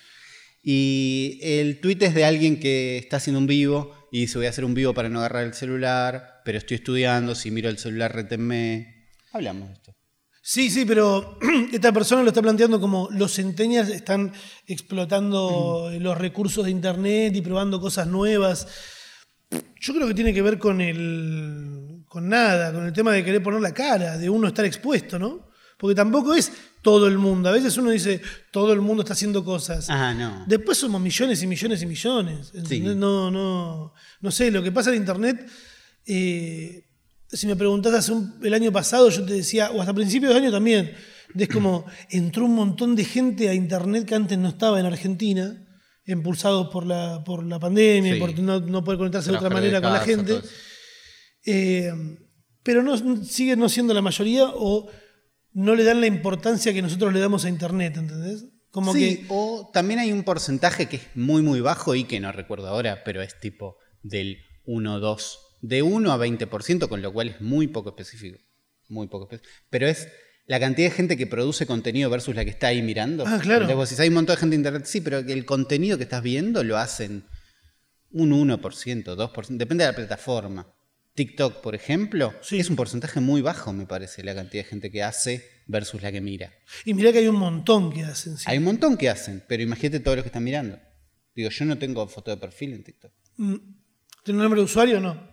Y 0.62 1.40
el 1.42 1.80
tweet 1.80 1.98
es 2.00 2.14
de 2.14 2.24
alguien 2.24 2.60
que 2.60 2.98
está 2.98 3.16
haciendo 3.16 3.40
un 3.40 3.46
vivo 3.46 4.08
y 4.12 4.20
dice, 4.20 4.38
voy 4.38 4.46
a 4.46 4.50
hacer 4.50 4.64
un 4.64 4.74
vivo 4.74 4.94
para 4.94 5.08
no 5.08 5.18
agarrar 5.18 5.44
el 5.44 5.54
celular, 5.54 6.42
pero 6.44 6.58
estoy 6.58 6.76
estudiando, 6.76 7.34
si 7.34 7.50
miro 7.50 7.68
el 7.68 7.78
celular 7.78 8.14
retenme. 8.14 9.08
Hablamos 9.32 9.68
de 9.68 9.74
esto. 9.74 9.96
Sí, 10.44 10.70
sí, 10.70 10.84
pero 10.84 11.38
esta 11.72 11.92
persona 11.92 12.22
lo 12.22 12.28
está 12.28 12.42
planteando 12.42 12.80
como 12.80 13.08
los 13.12 13.32
centenias 13.32 13.88
están 13.88 14.32
explotando 14.66 15.90
los 15.98 16.18
recursos 16.18 16.64
de 16.64 16.72
Internet 16.72 17.34
y 17.36 17.40
probando 17.42 17.80
cosas 17.80 18.08
nuevas. 18.08 18.66
Yo 19.80 19.94
creo 19.94 20.08
que 20.08 20.14
tiene 20.14 20.34
que 20.34 20.42
ver 20.42 20.58
con 20.58 20.80
el. 20.80 22.02
con 22.06 22.28
nada, 22.28 22.72
con 22.72 22.84
el 22.84 22.92
tema 22.92 23.12
de 23.12 23.24
querer 23.24 23.42
poner 23.42 23.60
la 23.60 23.72
cara, 23.72 24.18
de 24.18 24.28
uno 24.28 24.48
estar 24.48 24.64
expuesto, 24.64 25.18
¿no? 25.18 25.51
Porque 25.82 25.96
tampoco 25.96 26.32
es 26.32 26.52
todo 26.80 27.08
el 27.08 27.18
mundo. 27.18 27.48
A 27.48 27.52
veces 27.52 27.76
uno 27.76 27.90
dice, 27.90 28.20
todo 28.52 28.72
el 28.72 28.80
mundo 28.80 29.02
está 29.02 29.14
haciendo 29.14 29.44
cosas. 29.44 29.90
Ah, 29.90 30.14
no. 30.14 30.44
Después 30.46 30.78
somos 30.78 31.00
millones 31.00 31.42
y 31.42 31.46
millones 31.48 31.82
y 31.82 31.86
millones. 31.86 32.52
Sí. 32.68 32.78
No, 32.80 33.32
no, 33.32 33.92
no 34.20 34.30
sé, 34.30 34.52
lo 34.52 34.62
que 34.62 34.70
pasa 34.70 34.90
en 34.90 34.96
Internet, 34.98 35.44
eh, 36.06 36.84
si 37.28 37.48
me 37.48 37.56
preguntás 37.56 37.94
hace 37.94 38.12
un- 38.12 38.38
el 38.44 38.54
año 38.54 38.70
pasado, 38.70 39.08
yo 39.10 39.24
te 39.26 39.32
decía, 39.34 39.72
o 39.72 39.80
hasta 39.80 39.92
principios 39.92 40.32
de 40.32 40.38
año 40.38 40.52
también, 40.52 40.94
es 41.36 41.48
como 41.48 41.84
entró 42.10 42.44
un 42.44 42.54
montón 42.54 42.94
de 42.94 43.04
gente 43.04 43.48
a 43.48 43.54
Internet 43.54 44.04
que 44.06 44.14
antes 44.14 44.38
no 44.38 44.48
estaba 44.50 44.78
en 44.78 44.86
Argentina, 44.86 45.66
impulsados 46.06 46.68
por 46.68 46.86
la, 46.86 47.24
por 47.24 47.44
la 47.44 47.58
pandemia, 47.58 48.14
Sí. 48.14 48.20
por 48.20 48.38
no, 48.38 48.60
no 48.60 48.84
poder 48.84 48.98
conectarse 48.98 49.30
de 49.30 49.36
otra 49.36 49.48
de 49.48 49.54
manera 49.56 49.80
con 49.80 49.92
la 49.92 50.00
gente. 50.00 50.40
Eh, 51.44 51.92
pero 52.62 52.82
no, 52.84 52.96
sigue 53.24 53.56
no 53.56 53.68
siendo 53.68 53.92
la 53.94 54.02
mayoría 54.02 54.44
o 54.54 54.88
no 55.54 55.74
le 55.74 55.84
dan 55.84 56.00
la 56.00 56.06
importancia 56.06 56.72
que 56.72 56.82
nosotros 56.82 57.12
le 57.12 57.20
damos 57.20 57.44
a 57.44 57.48
Internet, 57.48 57.96
¿entendés? 57.96 58.46
Como 58.70 58.92
sí, 58.92 59.18
que 59.18 59.26
o 59.28 59.70
también 59.72 60.00
hay 60.00 60.12
un 60.12 60.22
porcentaje 60.22 60.86
que 60.86 60.96
es 60.96 61.02
muy, 61.14 61.42
muy 61.42 61.60
bajo 61.60 61.94
y 61.94 62.04
que 62.04 62.20
no 62.20 62.32
recuerdo 62.32 62.68
ahora, 62.68 63.04
pero 63.04 63.20
es 63.20 63.38
tipo 63.38 63.76
del 64.02 64.38
1, 64.64 64.98
2, 64.98 65.38
de 65.60 65.82
1 65.82 66.12
a 66.12 66.18
20%, 66.18 66.88
con 66.88 67.02
lo 67.02 67.12
cual 67.12 67.28
es 67.28 67.40
muy 67.40 67.68
poco 67.68 67.90
específico. 67.90 68.38
Muy 68.88 69.08
poco 69.08 69.24
específico. 69.24 69.52
Pero 69.68 69.86
es 69.86 70.08
la 70.46 70.58
cantidad 70.58 70.88
de 70.88 70.94
gente 70.94 71.16
que 71.16 71.26
produce 71.26 71.66
contenido 71.66 72.08
versus 72.08 72.34
la 72.34 72.44
que 72.44 72.50
está 72.50 72.68
ahí 72.68 72.82
mirando. 72.82 73.24
Ah, 73.26 73.38
claro. 73.40 73.64
Entonces, 73.64 73.76
vos 73.76 73.90
decís, 73.90 74.00
hay 74.00 74.08
un 74.08 74.14
montón 74.14 74.36
de 74.36 74.40
gente 74.40 74.54
en 74.56 74.60
internet, 74.60 74.86
sí, 74.86 75.00
pero 75.02 75.18
el 75.18 75.44
contenido 75.44 75.98
que 75.98 76.04
estás 76.04 76.22
viendo 76.22 76.64
lo 76.64 76.78
hacen 76.78 77.24
un 78.10 78.30
1%, 78.30 78.58
2%, 78.58 79.56
depende 79.56 79.84
de 79.84 79.90
la 79.90 79.96
plataforma. 79.96 80.66
TikTok, 81.14 81.60
por 81.60 81.74
ejemplo, 81.74 82.32
Sí. 82.42 82.58
es 82.58 82.70
un 82.70 82.76
porcentaje 82.76 83.20
muy 83.20 83.42
bajo, 83.42 83.72
me 83.72 83.86
parece, 83.86 84.22
la 84.24 84.34
cantidad 84.34 84.64
de 84.64 84.68
gente 84.70 84.90
que 84.90 85.02
hace 85.02 85.46
versus 85.66 86.00
la 86.02 86.10
que 86.10 86.20
mira. 86.20 86.52
Y 86.84 86.94
mirá 86.94 87.12
que 87.12 87.18
hay 87.18 87.28
un 87.28 87.36
montón 87.36 87.92
que 87.92 88.02
hacen. 88.02 88.38
sí. 88.38 88.44
Hay 88.46 88.58
un 88.58 88.64
montón 88.64 88.96
que 88.96 89.08
hacen, 89.10 89.44
pero 89.48 89.62
imagínate 89.62 90.00
todos 90.00 90.16
los 90.16 90.24
que 90.24 90.28
están 90.28 90.44
mirando. 90.44 90.78
Digo, 91.34 91.50
yo 91.50 91.64
no 91.64 91.78
tengo 91.78 92.06
foto 92.08 92.30
de 92.30 92.36
perfil 92.38 92.72
en 92.74 92.84
TikTok. 92.84 93.12
Mm, 93.36 93.54
¿Tiene 94.24 94.38
un 94.38 94.42
nombre 94.42 94.60
de 94.60 94.64
usuario 94.64 94.98
o 94.98 95.00
no? 95.00 95.30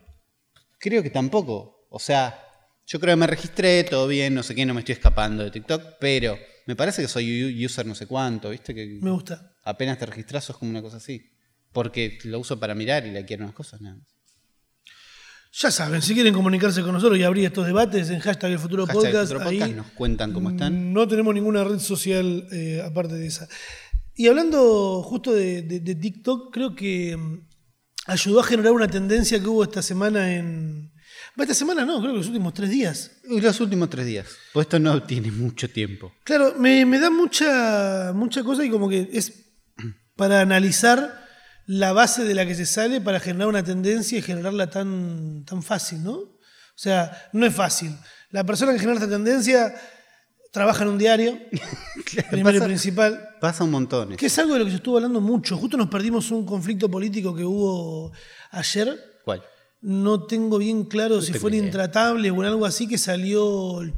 Creo 0.79 1.03
que 1.03 1.09
tampoco. 1.09 1.87
O 1.89 1.99
sea, 1.99 2.41
yo 2.85 2.99
creo 2.99 3.13
que 3.13 3.19
me 3.19 3.27
registré, 3.27 3.83
todo 3.83 4.07
bien, 4.07 4.33
no 4.33 4.43
sé 4.43 4.55
qué, 4.55 4.65
no 4.65 4.73
me 4.73 4.79
estoy 4.81 4.93
escapando 4.93 5.43
de 5.43 5.51
TikTok, 5.51 5.97
pero 5.99 6.37
me 6.65 6.75
parece 6.75 7.01
que 7.01 7.07
soy 7.07 7.65
user 7.65 7.85
no 7.85 7.95
sé 7.95 8.05
cuánto, 8.05 8.49
¿viste? 8.49 8.73
Que 8.75 8.85
Me 9.01 9.11
gusta. 9.11 9.55
apenas 9.63 9.97
te 9.97 10.05
registras 10.05 10.43
sos 10.45 10.57
como 10.57 10.71
una 10.71 10.81
cosa 10.81 10.97
así. 10.97 11.31
Porque 11.71 12.17
lo 12.23 12.39
uso 12.39 12.59
para 12.59 12.73
mirar 12.75 13.05
y 13.05 13.11
le 13.11 13.25
quiero 13.25 13.43
unas 13.43 13.55
cosas, 13.55 13.79
nada 13.81 13.95
más. 13.97 14.07
Ya 15.51 15.71
saben, 15.71 16.01
si 16.01 16.13
quieren 16.13 16.33
comunicarse 16.33 16.81
con 16.83 16.93
nosotros 16.93 17.17
y 17.19 17.23
abrir 17.23 17.45
estos 17.45 17.65
debates 17.65 18.09
en 18.11 18.19
hashtag 18.19 18.51
el 18.51 18.59
futuro 18.59 18.85
Hashtag 18.85 19.03
podcast, 19.03 19.27
Futuro 19.31 19.43
Podcast, 19.49 19.63
ahí 19.69 19.73
nos 19.73 19.87
cuentan 19.91 20.31
cómo 20.31 20.51
están. 20.51 20.93
no 20.93 21.07
tenemos 21.07 21.33
ninguna 21.33 21.63
red 21.63 21.79
social 21.79 22.47
eh, 22.51 22.83
aparte 22.85 23.15
de 23.15 23.25
esa. 23.27 23.47
Y 24.15 24.27
hablando 24.27 25.01
justo 25.01 25.33
de, 25.33 25.63
de- 25.63 25.79
de 25.79 25.95
TikTok, 25.95 26.53
creo 26.53 26.75
que 26.75 27.17
mm, 27.17 27.47
ayudó 28.07 28.41
a 28.41 28.43
generar 28.43 28.73
una 28.73 28.87
tendencia 28.87 29.39
que 29.39 29.47
hubo 29.47 29.63
esta 29.63 29.81
semana 29.81 30.35
en... 30.35 30.91
Esta 31.37 31.53
semana 31.53 31.85
no, 31.85 31.99
creo 32.01 32.11
que 32.11 32.17
los 32.17 32.27
últimos 32.27 32.53
tres 32.53 32.69
días. 32.69 33.11
Los 33.23 33.59
últimos 33.61 33.89
tres 33.89 34.05
días. 34.05 34.27
Pues 34.53 34.65
esto 34.65 34.77
no 34.77 35.01
tiene 35.03 35.31
mucho 35.31 35.69
tiempo. 35.69 36.11
Claro, 36.25 36.53
me, 36.59 36.85
me 36.85 36.99
da 36.99 37.09
mucha, 37.09 38.11
mucha 38.13 38.43
cosa 38.43 38.65
y 38.65 38.69
como 38.69 38.89
que 38.89 39.09
es 39.13 39.45
para 40.17 40.41
analizar 40.41 41.18
la 41.71 41.93
base 41.93 42.23
de 42.23 42.33
la 42.33 42.47
que 42.47 42.55
se 42.55 42.65
sale 42.65 42.99
para 42.99 43.19
generar 43.19 43.47
una 43.47 43.63
tendencia 43.63 44.17
y 44.17 44.23
generarla 44.23 44.71
tan, 44.71 45.45
tan 45.45 45.61
fácil, 45.61 46.03
¿no? 46.03 46.13
O 46.15 46.37
sea, 46.73 47.29
no 47.31 47.45
es 47.45 47.53
fácil. 47.53 47.95
La 48.31 48.43
persona 48.43 48.73
que 48.73 48.79
genera 48.79 48.95
esta 48.97 49.07
tendencia 49.09 49.75
trabaja 50.51 50.81
en 50.81 50.89
un 50.89 50.97
diario, 50.97 51.37
primero 52.31 52.57
y 52.57 52.59
pasa- 52.59 52.65
principal, 52.65 53.25
Pasa 53.39 53.63
un 53.63 53.69
montón. 53.71 54.15
que 54.17 54.25
es 54.25 54.39
algo 54.39 54.53
de 54.53 54.59
lo 54.59 54.65
que 54.65 54.71
se 54.71 54.77
estuvo 54.77 54.97
hablando 54.97 55.21
mucho. 55.21 55.57
Justo 55.57 55.77
nos 55.77 55.89
perdimos 55.89 56.31
un 56.31 56.43
conflicto 56.43 56.89
político 56.89 57.35
que 57.35 57.43
hubo 57.45 58.11
ayer 58.49 58.99
¿Cuál? 59.23 59.43
no 59.81 60.25
tengo 60.25 60.57
bien 60.57 60.85
claro 60.85 61.21
si 61.21 61.33
fue. 61.33 61.55
Intratable 61.55 62.31
o 62.31 62.35
en 62.41 62.45
algo 62.47 62.65
así 62.65 62.87
que 62.87 62.97
salió. 62.97 63.81
el 63.81 63.93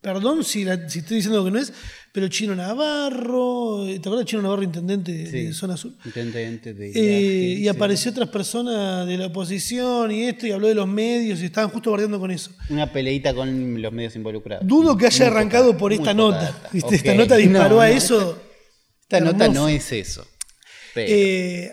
Perdón 0.00 0.44
si, 0.44 0.64
la- 0.64 0.88
si 0.88 1.00
estoy 1.00 1.16
diciendo 1.16 1.44
que 1.44 1.50
no 1.50 1.58
es, 1.58 1.72
pero 2.12 2.28
Chino 2.28 2.54
Navarro. 2.54 3.84
¿Te 3.86 3.96
acuerdas 3.96 4.18
del 4.20 4.24
Chino 4.26 4.42
Navarro, 4.42 4.62
intendente 4.62 5.12
de- 5.12 5.30
de 5.46 5.52
Zona 5.52 5.76
Sur? 5.76 5.92
Intendente 6.04 6.72
de 6.72 6.92
Eh, 6.94 7.54
y 7.58 7.66
apareció 7.68 8.12
otras 8.12 8.28
personas 8.28 9.06
de 9.08 9.18
la 9.18 9.26
oposición 9.26 10.12
y 10.12 10.24
esto, 10.24 10.46
y 10.46 10.52
habló 10.52 10.68
de 10.68 10.76
los 10.76 10.86
medios 10.86 11.40
y 11.40 11.46
estaban 11.46 11.70
justo 11.70 11.90
bardeando 11.90 12.20
con 12.20 12.30
eso. 12.30 12.52
Una 12.70 12.92
peleita 12.92 13.34
con 13.34 13.82
los 13.82 13.92
medios 13.92 14.14
involucrados. 14.14 14.66
Dudo 14.66 14.96
que 14.96 15.06
haya 15.06 15.26
Muy 15.26 15.34
arrancado 15.36 15.66
poca- 15.68 15.78
por 15.78 15.92
esta 15.92 16.14
nota. 16.14 16.62
¿viste? 16.72 16.94
Esta 16.94 17.14
nota 17.14 17.36
disparó 17.36 17.76
No, 17.76 17.80
a 17.80 17.90
eso. 17.90 18.40
Esta 19.02 19.20
nota 19.20 19.48
no 19.48 19.68
es 19.68 19.90
eso. 19.92 20.24
Pero, 20.94 21.12
Eh, 21.12 21.72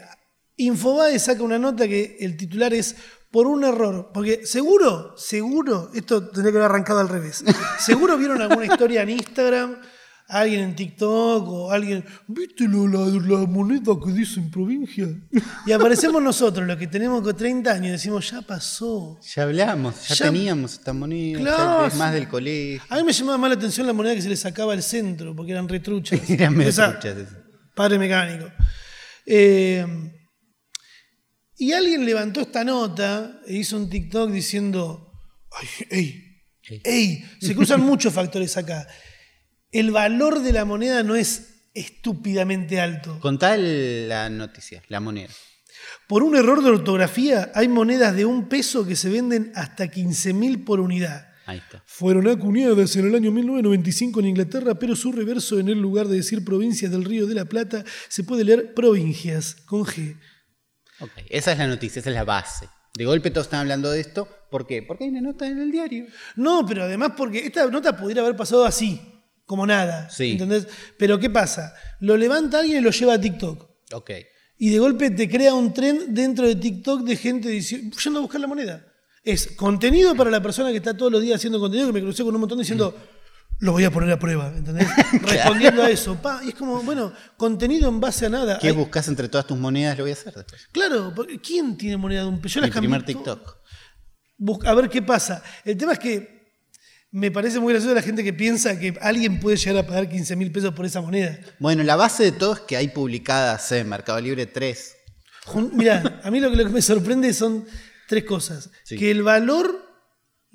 Infobae 0.58 1.20
saca 1.20 1.44
una 1.44 1.60
nota 1.60 1.88
que 1.88 2.18
el 2.22 2.38
titular 2.38 2.74
es 2.74 2.96
por 3.36 3.48
un 3.48 3.66
error. 3.66 4.12
Porque 4.14 4.46
seguro, 4.46 5.14
seguro, 5.18 5.92
esto 5.94 6.24
tendría 6.30 6.54
que 6.54 6.58
haber 6.60 6.72
arrancado 6.72 7.02
al 7.02 7.10
revés. 7.10 7.44
Seguro 7.80 8.18
vieron 8.18 8.42
alguna 8.42 8.66
historia 8.66 9.02
en 9.02 9.10
Instagram, 9.10 9.76
alguien 10.30 10.62
en 10.62 10.76
TikTok 10.76 11.46
o 11.50 11.70
alguien, 11.70 12.06
¿viste 12.28 12.64
la, 12.70 12.78
la 13.40 13.46
moneda 13.46 13.92
que 14.02 14.12
dice 14.14 14.40
en 14.40 14.50
provincia? 14.50 15.08
Y 15.66 15.74
aparecemos 15.74 16.24
nosotros, 16.24 16.66
los 16.66 16.78
que 16.78 16.88
tenemos 16.88 17.28
que 17.28 17.34
30 17.34 17.72
años, 17.74 17.88
y 17.88 17.92
decimos, 17.92 18.32
ya 18.32 18.42
pasó. 18.42 19.20
ya 19.22 19.44
hablamos, 19.44 20.08
ya, 20.08 20.16
Ya- 20.16 20.26
teníamos 20.32 20.74
esta 20.76 20.94
moneda, 20.94 21.40
Claro, 21.42 21.86
es 21.88 21.96
más 21.96 22.14
del 22.14 22.30
colegio. 22.30 22.82
A 22.90 22.96
mí 22.96 23.04
me 23.04 23.12
llamaba 23.12 23.38
más 23.38 23.50
la 23.50 23.56
atención 23.58 23.86
la 23.86 23.92
moneda 23.94 24.16
que 24.16 24.22
se 24.22 24.30
le 24.30 24.38
sacaba 24.38 24.72
al 24.72 24.82
centro, 24.82 25.36
porque 25.36 25.52
eran 25.52 25.68
retruchas. 25.68 26.22
Eran 26.30 26.56
medio 26.56 26.70
Esa- 26.70 26.92
truchas 26.98 27.18
esas. 27.18 27.36
Padre 27.76 28.00
mecánico. 28.00 28.46
Eh, 29.26 29.86
y 31.58 31.72
alguien 31.72 32.06
levantó 32.06 32.42
esta 32.42 32.64
nota 32.64 33.42
e 33.48 33.56
hizo 33.56 33.78
un 33.78 33.90
TikTok 33.90 34.32
diciendo, 34.32 35.12
Ay, 35.52 35.68
ey, 35.90 36.82
Ey. 36.84 37.26
se 37.40 37.56
cruzan 37.56 37.82
muchos 37.86 38.14
factores 38.14 38.58
acá. 38.58 38.88
El 39.72 39.92
valor 39.92 40.42
de 40.42 40.54
la 40.54 40.66
moneda 40.66 41.04
no 41.04 41.16
es 41.16 41.70
estúpidamente 41.74 42.80
alto. 42.80 43.20
Contá 43.20 43.58
la 43.58 44.30
noticia, 44.30 44.82
la 44.88 45.00
moneda. 45.00 45.30
Por 46.08 46.24
un 46.24 46.36
error 46.36 46.64
de 46.64 46.70
ortografía, 46.70 47.52
hay 47.54 47.68
monedas 47.68 48.16
de 48.16 48.26
un 48.26 48.48
peso 48.48 48.86
que 48.86 48.96
se 48.96 49.10
venden 49.10 49.52
hasta 49.56 49.88
15 49.90 50.34
mil 50.34 50.64
por 50.64 50.80
unidad. 50.80 51.30
Ahí 51.46 51.60
está. 51.60 51.84
Fueron 51.86 52.28
acuñadas 52.28 52.96
en 52.96 53.08
el 53.08 53.16
año 53.16 53.32
1995 53.32 54.20
en 54.20 54.26
Inglaterra, 54.28 54.76
pero 54.76 54.96
su 54.96 55.12
reverso 55.12 55.60
en 55.60 55.70
el 55.70 55.80
lugar 55.80 56.08
de 56.08 56.18
decir 56.18 56.44
provincias 56.44 56.92
del 56.92 57.06
Río 57.06 57.28
de 57.28 57.36
la 57.36 57.46
Plata 57.46 57.84
se 58.08 58.24
puede 58.24 58.44
leer 58.44 58.74
provincias 58.74 59.56
con 59.66 59.84
G. 59.84 60.18
Ok, 61.00 61.12
Esa 61.30 61.52
es 61.52 61.58
la 61.58 61.68
noticia, 61.68 62.00
esa 62.00 62.10
es 62.10 62.16
la 62.16 62.24
base. 62.24 62.70
De 62.96 63.06
golpe 63.06 63.30
todos 63.30 63.48
están 63.48 63.62
hablando 63.62 63.92
de 63.92 64.00
esto. 64.00 64.28
¿Por 64.50 64.66
qué? 64.66 64.82
Porque 64.82 65.04
hay 65.04 65.10
una 65.10 65.22
nota 65.22 65.46
en 65.48 65.60
el 65.60 65.72
diario. 65.72 66.06
No, 66.38 66.66
pero 66.66 66.84
además 66.84 67.12
porque 67.18 67.40
esta 67.40 67.66
nota 67.68 67.98
pudiera 67.98 68.22
haber 68.22 68.36
pasado 68.36 68.66
así, 68.66 69.02
como 69.46 69.68
nada. 69.68 70.10
Sí. 70.10 70.32
¿Entendés? 70.32 70.68
Pero 70.98 71.20
¿qué 71.20 71.30
pasa? 71.30 71.76
Lo 72.00 72.16
levanta 72.16 72.60
alguien 72.60 72.78
y 72.78 72.82
lo 72.82 72.92
lleva 72.92 73.16
a 73.16 73.20
TikTok. 73.20 73.70
Ok. 73.94 74.12
Y 74.58 74.70
de 74.70 74.80
golpe 74.80 75.12
te 75.12 75.30
crea 75.30 75.54
un 75.54 75.74
tren 75.74 76.14
dentro 76.14 76.48
de 76.48 76.56
TikTok 76.56 77.02
de 77.02 77.18
gente 77.18 77.50
diciendo, 77.50 77.98
yendo 77.98 78.20
a 78.20 78.22
buscar 78.22 78.40
la 78.40 78.48
moneda. 78.48 78.86
Es 79.24 79.48
contenido 79.48 80.16
para 80.16 80.32
la 80.32 80.42
persona 80.42 80.72
que 80.72 80.78
está 80.78 80.96
todos 80.96 81.12
los 81.12 81.22
días 81.22 81.38
haciendo 81.38 81.60
contenido, 81.60 81.88
que 81.88 81.94
me 81.94 82.02
crucé 82.02 82.24
con 82.24 82.34
un 82.34 82.42
montón 82.42 82.60
diciendo, 82.60 82.96
lo 83.60 83.72
voy 83.72 83.84
a 83.86 83.92
poner 83.92 84.12
a 84.12 84.20
prueba, 84.20 84.52
¿entendés? 84.56 84.88
Respondiendo 85.22 85.82
a 85.84 85.90
eso. 85.90 86.16
Pa, 86.22 86.42
y 86.44 86.50
es 86.50 86.56
como, 86.56 86.82
bueno, 86.84 87.14
contenido 87.38 87.88
en 87.90 88.00
base 88.00 88.26
a 88.26 88.30
nada. 88.30 88.60
¿Qué 88.60 88.68
Hay- 88.68 88.74
buscas 88.74 89.08
entre 89.08 89.30
todas 89.30 89.48
tus 89.48 89.58
monedas? 89.58 89.98
Lo 89.98 90.04
voy 90.04 90.12
a 90.12 90.14
hacer 90.14 90.34
después. 90.34 90.68
claro, 90.72 91.14
porque 91.16 91.40
¿quién 91.40 91.78
tiene 91.78 91.98
moneda 91.98 92.22
de 92.22 92.28
un 92.28 92.42
peso? 92.42 92.56
Yo 92.56 92.62
Mi 92.62 92.68
las 92.68 92.78
primer. 92.78 93.04
TikTok. 93.04 93.58
A 94.66 94.74
ver 94.74 94.90
qué 94.90 95.02
pasa. 95.02 95.42
El 95.64 95.78
tema 95.78 95.94
es 95.94 96.00
que 96.00 96.36
me 97.12 97.32
parece 97.32 97.60
muy 97.62 97.72
gracioso 97.72 97.96
la 97.96 98.02
gente 98.02 98.24
que 98.26 98.34
piensa 98.34 98.78
que 98.78 98.98
alguien 99.02 99.40
puede 99.40 99.56
llegar 99.56 99.86
a 99.86 99.88
pagar 99.88 100.10
15 100.10 100.36
mil 100.36 100.52
pesos 100.52 100.74
por 100.74 100.86
esa 100.86 101.00
moneda. 101.00 101.40
Bueno, 101.60 101.82
la 101.84 101.96
base 101.96 102.24
de 102.24 102.32
todo 102.34 102.54
es 102.56 102.60
que 102.60 102.76
hay 102.76 102.90
publicadas 102.90 103.72
en 103.72 103.88
Mercado 103.88 104.20
Libre 104.20 104.46
3. 104.48 104.96
Mira, 105.74 106.20
a 106.24 106.32
mí 106.32 106.40
lo 106.42 106.50
que, 106.50 106.58
lo 106.58 106.64
que 106.66 106.72
me 106.72 106.82
sorprende 106.82 107.32
son 107.34 107.66
tres 108.10 108.26
cosas. 108.26 108.70
Sí. 108.84 108.98
Que 108.98 109.12
el 109.12 109.24
valor 109.24 109.75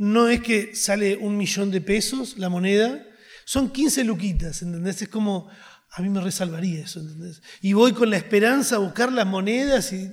no 0.01 0.29
es 0.29 0.41
que 0.41 0.75
sale 0.75 1.19
un 1.19 1.37
millón 1.37 1.71
de 1.71 1.83
pesos 1.83 2.39
la 2.39 2.49
moneda, 2.49 3.07
son 3.45 3.71
15 3.71 4.05
luquitas, 4.05 4.63
¿entendés? 4.63 5.03
Es 5.03 5.11
como, 5.11 5.51
a 5.91 6.01
mí 6.01 6.09
me 6.09 6.23
resalvaría 6.23 6.85
eso, 6.85 7.01
¿entendés? 7.01 7.43
Y 7.61 7.75
voy 7.75 7.93
con 7.93 8.09
la 8.09 8.17
esperanza 8.17 8.77
a 8.77 8.79
buscar 8.79 9.13
las 9.13 9.27
monedas 9.27 9.93
y 9.93 10.11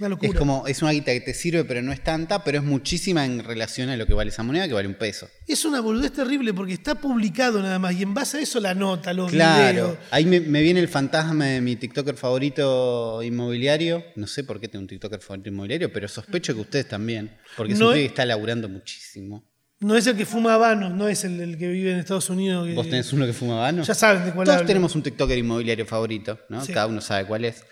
una 0.00 0.08
locura. 0.08 0.30
Es 0.32 0.36
como, 0.38 0.66
es 0.66 0.82
una 0.82 0.90
guita 0.90 1.12
que 1.12 1.20
te 1.20 1.34
sirve, 1.34 1.64
pero 1.64 1.82
no 1.82 1.92
es 1.92 2.02
tanta, 2.02 2.42
pero 2.42 2.58
es 2.58 2.64
muchísima 2.64 3.24
en 3.24 3.44
relación 3.44 3.88
a 3.90 3.96
lo 3.96 4.06
que 4.06 4.14
vale 4.14 4.30
esa 4.30 4.42
moneda, 4.42 4.66
que 4.66 4.74
vale 4.74 4.88
un 4.88 4.94
peso. 4.94 5.28
Es 5.46 5.64
una 5.64 5.80
boludez 5.80 6.12
terrible 6.12 6.52
porque 6.54 6.72
está 6.72 6.94
publicado 6.96 7.62
nada 7.62 7.78
más 7.78 7.94
y 7.94 8.02
en 8.02 8.14
base 8.14 8.38
a 8.38 8.40
eso 8.40 8.58
la 8.60 8.74
nota, 8.74 9.12
los 9.12 9.30
Claro. 9.30 9.70
videos. 9.72 9.98
Ahí 10.10 10.24
me, 10.26 10.40
me 10.40 10.62
viene 10.62 10.80
el 10.80 10.88
fantasma 10.88 11.46
de 11.46 11.60
mi 11.60 11.76
TikToker 11.76 12.16
favorito 12.16 13.22
inmobiliario. 13.22 14.04
No 14.16 14.26
sé 14.26 14.44
por 14.44 14.60
qué 14.60 14.68
tengo 14.68 14.82
un 14.82 14.88
TikToker 14.88 15.20
favorito 15.20 15.48
inmobiliario, 15.48 15.92
pero 15.92 16.08
sospecho 16.08 16.54
que 16.54 16.60
ustedes 16.60 16.88
también. 16.88 17.30
Porque 17.56 17.74
es 17.74 17.78
No 17.78 17.88
un 17.88 17.92
es- 17.94 17.98
que 18.00 18.04
está 18.06 18.24
laburando 18.24 18.68
muchísimo. 18.68 19.44
No 19.80 19.96
es 19.96 20.06
el 20.06 20.14
que 20.14 20.26
fuma 20.26 20.52
habanos, 20.54 20.92
no 20.92 21.08
es 21.08 21.24
el, 21.24 21.40
el 21.40 21.56
que 21.56 21.66
vive 21.68 21.92
en 21.92 21.98
Estados 22.00 22.28
Unidos. 22.28 22.66
que- 22.66 22.74
¿Vos 22.74 22.88
tenés 22.90 23.12
uno 23.14 23.24
que 23.24 23.32
fuma 23.32 23.54
habano? 23.54 23.82
Ya 23.82 23.94
saben 23.94 24.26
de 24.26 24.32
cuál 24.32 24.44
Todos 24.44 24.58
hablo. 24.58 24.66
tenemos 24.66 24.94
un 24.94 25.02
TikToker 25.02 25.38
inmobiliario 25.38 25.86
favorito, 25.86 26.38
¿no? 26.50 26.62
Sí. 26.62 26.72
Cada 26.74 26.86
uno 26.86 27.00
sabe 27.00 27.24
cuál 27.26 27.46
es. 27.46 27.64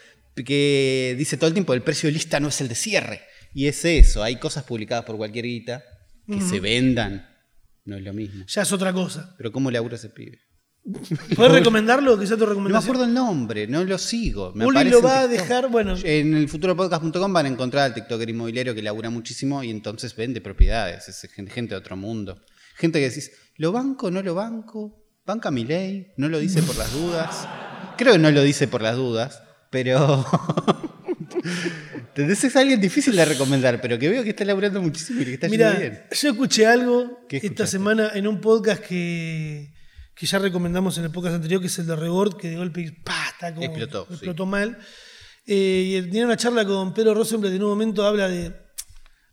Que 0.44 1.14
dice 1.18 1.36
todo 1.36 1.48
el 1.48 1.54
tiempo, 1.54 1.74
el 1.74 1.82
precio 1.82 2.08
de 2.08 2.12
lista 2.12 2.40
no 2.40 2.48
es 2.48 2.60
el 2.60 2.68
de 2.68 2.74
cierre. 2.74 3.22
Y 3.54 3.66
es 3.66 3.84
eso, 3.84 4.22
hay 4.22 4.36
cosas 4.36 4.64
publicadas 4.64 5.04
por 5.04 5.16
cualquier 5.16 5.46
guita 5.46 5.82
que 6.26 6.40
se 6.40 6.60
vendan. 6.60 7.26
No 7.84 7.96
es 7.96 8.02
lo 8.02 8.12
mismo. 8.12 8.44
Ya 8.46 8.62
es 8.62 8.72
otra 8.72 8.92
cosa. 8.92 9.34
Pero 9.38 9.50
¿cómo 9.50 9.70
labura 9.70 9.96
ese 9.96 10.10
pibe? 10.10 10.38
¿Puedes 11.36 11.52
recomendarlo? 11.52 12.18
Que 12.18 12.26
sea 12.26 12.36
tu 12.36 12.44
No 12.44 12.46
me 12.48 12.54
recomendación. 12.54 12.84
acuerdo 12.94 13.04
el 13.04 13.14
nombre, 13.14 13.66
no 13.66 13.84
lo 13.84 13.98
sigo. 13.98 14.52
Me 14.54 14.64
Uli 14.66 14.84
lo 14.84 15.02
va 15.02 15.20
a 15.20 15.28
dejar, 15.28 15.68
bueno, 15.68 15.94
En 16.02 16.34
el 16.34 16.48
futuropodcast.com 16.48 17.32
van 17.32 17.46
a 17.46 17.48
encontrar 17.48 17.84
al 17.84 17.94
TikToker 17.94 18.28
inmobiliario 18.28 18.74
que 18.74 18.82
labura 18.82 19.10
muchísimo 19.10 19.62
y 19.62 19.70
entonces 19.70 20.14
vende 20.16 20.40
propiedades. 20.40 21.08
Es 21.08 21.20
gente 21.32 21.50
gente 21.50 21.74
de 21.74 21.78
otro 21.78 21.96
mundo. 21.96 22.40
Gente 22.76 23.00
que 23.00 23.08
decís, 23.08 23.32
¿lo 23.56 23.72
banco 23.72 24.10
no 24.10 24.22
lo 24.22 24.34
banco? 24.34 25.04
¿Banca 25.26 25.50
mi 25.50 25.64
ley? 25.64 26.12
¿No 26.16 26.28
lo 26.28 26.38
dice 26.38 26.62
por 26.62 26.76
las 26.76 26.92
dudas? 26.92 27.46
Creo 27.98 28.12
que 28.14 28.18
no 28.18 28.30
lo 28.30 28.42
dice 28.42 28.68
por 28.68 28.80
las 28.80 28.96
dudas, 28.96 29.42
pero. 29.70 30.24
Entonces 32.14 32.44
es 32.44 32.56
alguien 32.56 32.80
difícil 32.80 33.14
de 33.14 33.24
recomendar, 33.24 33.80
pero 33.80 33.98
que 33.98 34.08
veo 34.08 34.22
que 34.24 34.30
está 34.30 34.44
laburando 34.44 34.82
muchísimo 34.82 35.20
y 35.22 35.24
que 35.24 35.34
está 35.34 35.46
yendo 35.48 35.70
bien. 35.70 35.92
Mira, 35.92 36.08
yo 36.10 36.30
escuché 36.30 36.66
algo 36.66 37.20
¿Qué 37.28 37.36
esta 37.38 37.66
semana 37.66 38.10
en 38.14 38.26
un 38.26 38.40
podcast 38.40 38.82
que, 38.82 39.72
que 40.14 40.26
ya 40.26 40.38
recomendamos 40.38 40.98
en 40.98 41.04
el 41.04 41.10
podcast 41.12 41.36
anterior, 41.36 41.60
que 41.60 41.68
es 41.68 41.78
el 41.78 41.86
de 41.86 41.94
Rebord, 41.96 42.36
que 42.36 42.48
de 42.50 42.56
golpe 42.56 42.92
¡pah! 43.04 43.28
está 43.32 43.54
como- 43.54 43.64
Explotó, 43.66 44.06
sí. 44.08 44.14
explotó 44.14 44.46
mal. 44.46 44.78
Eh, 45.46 45.96
y 45.98 46.02
tenía 46.02 46.24
una 46.24 46.36
charla 46.36 46.64
con 46.64 46.92
Pedro 46.92 47.14
Rosenblatt 47.14 47.52
y 47.52 47.56
en 47.56 47.62
un 47.62 47.68
momento 47.70 48.04
habla 48.04 48.28
de. 48.28 48.52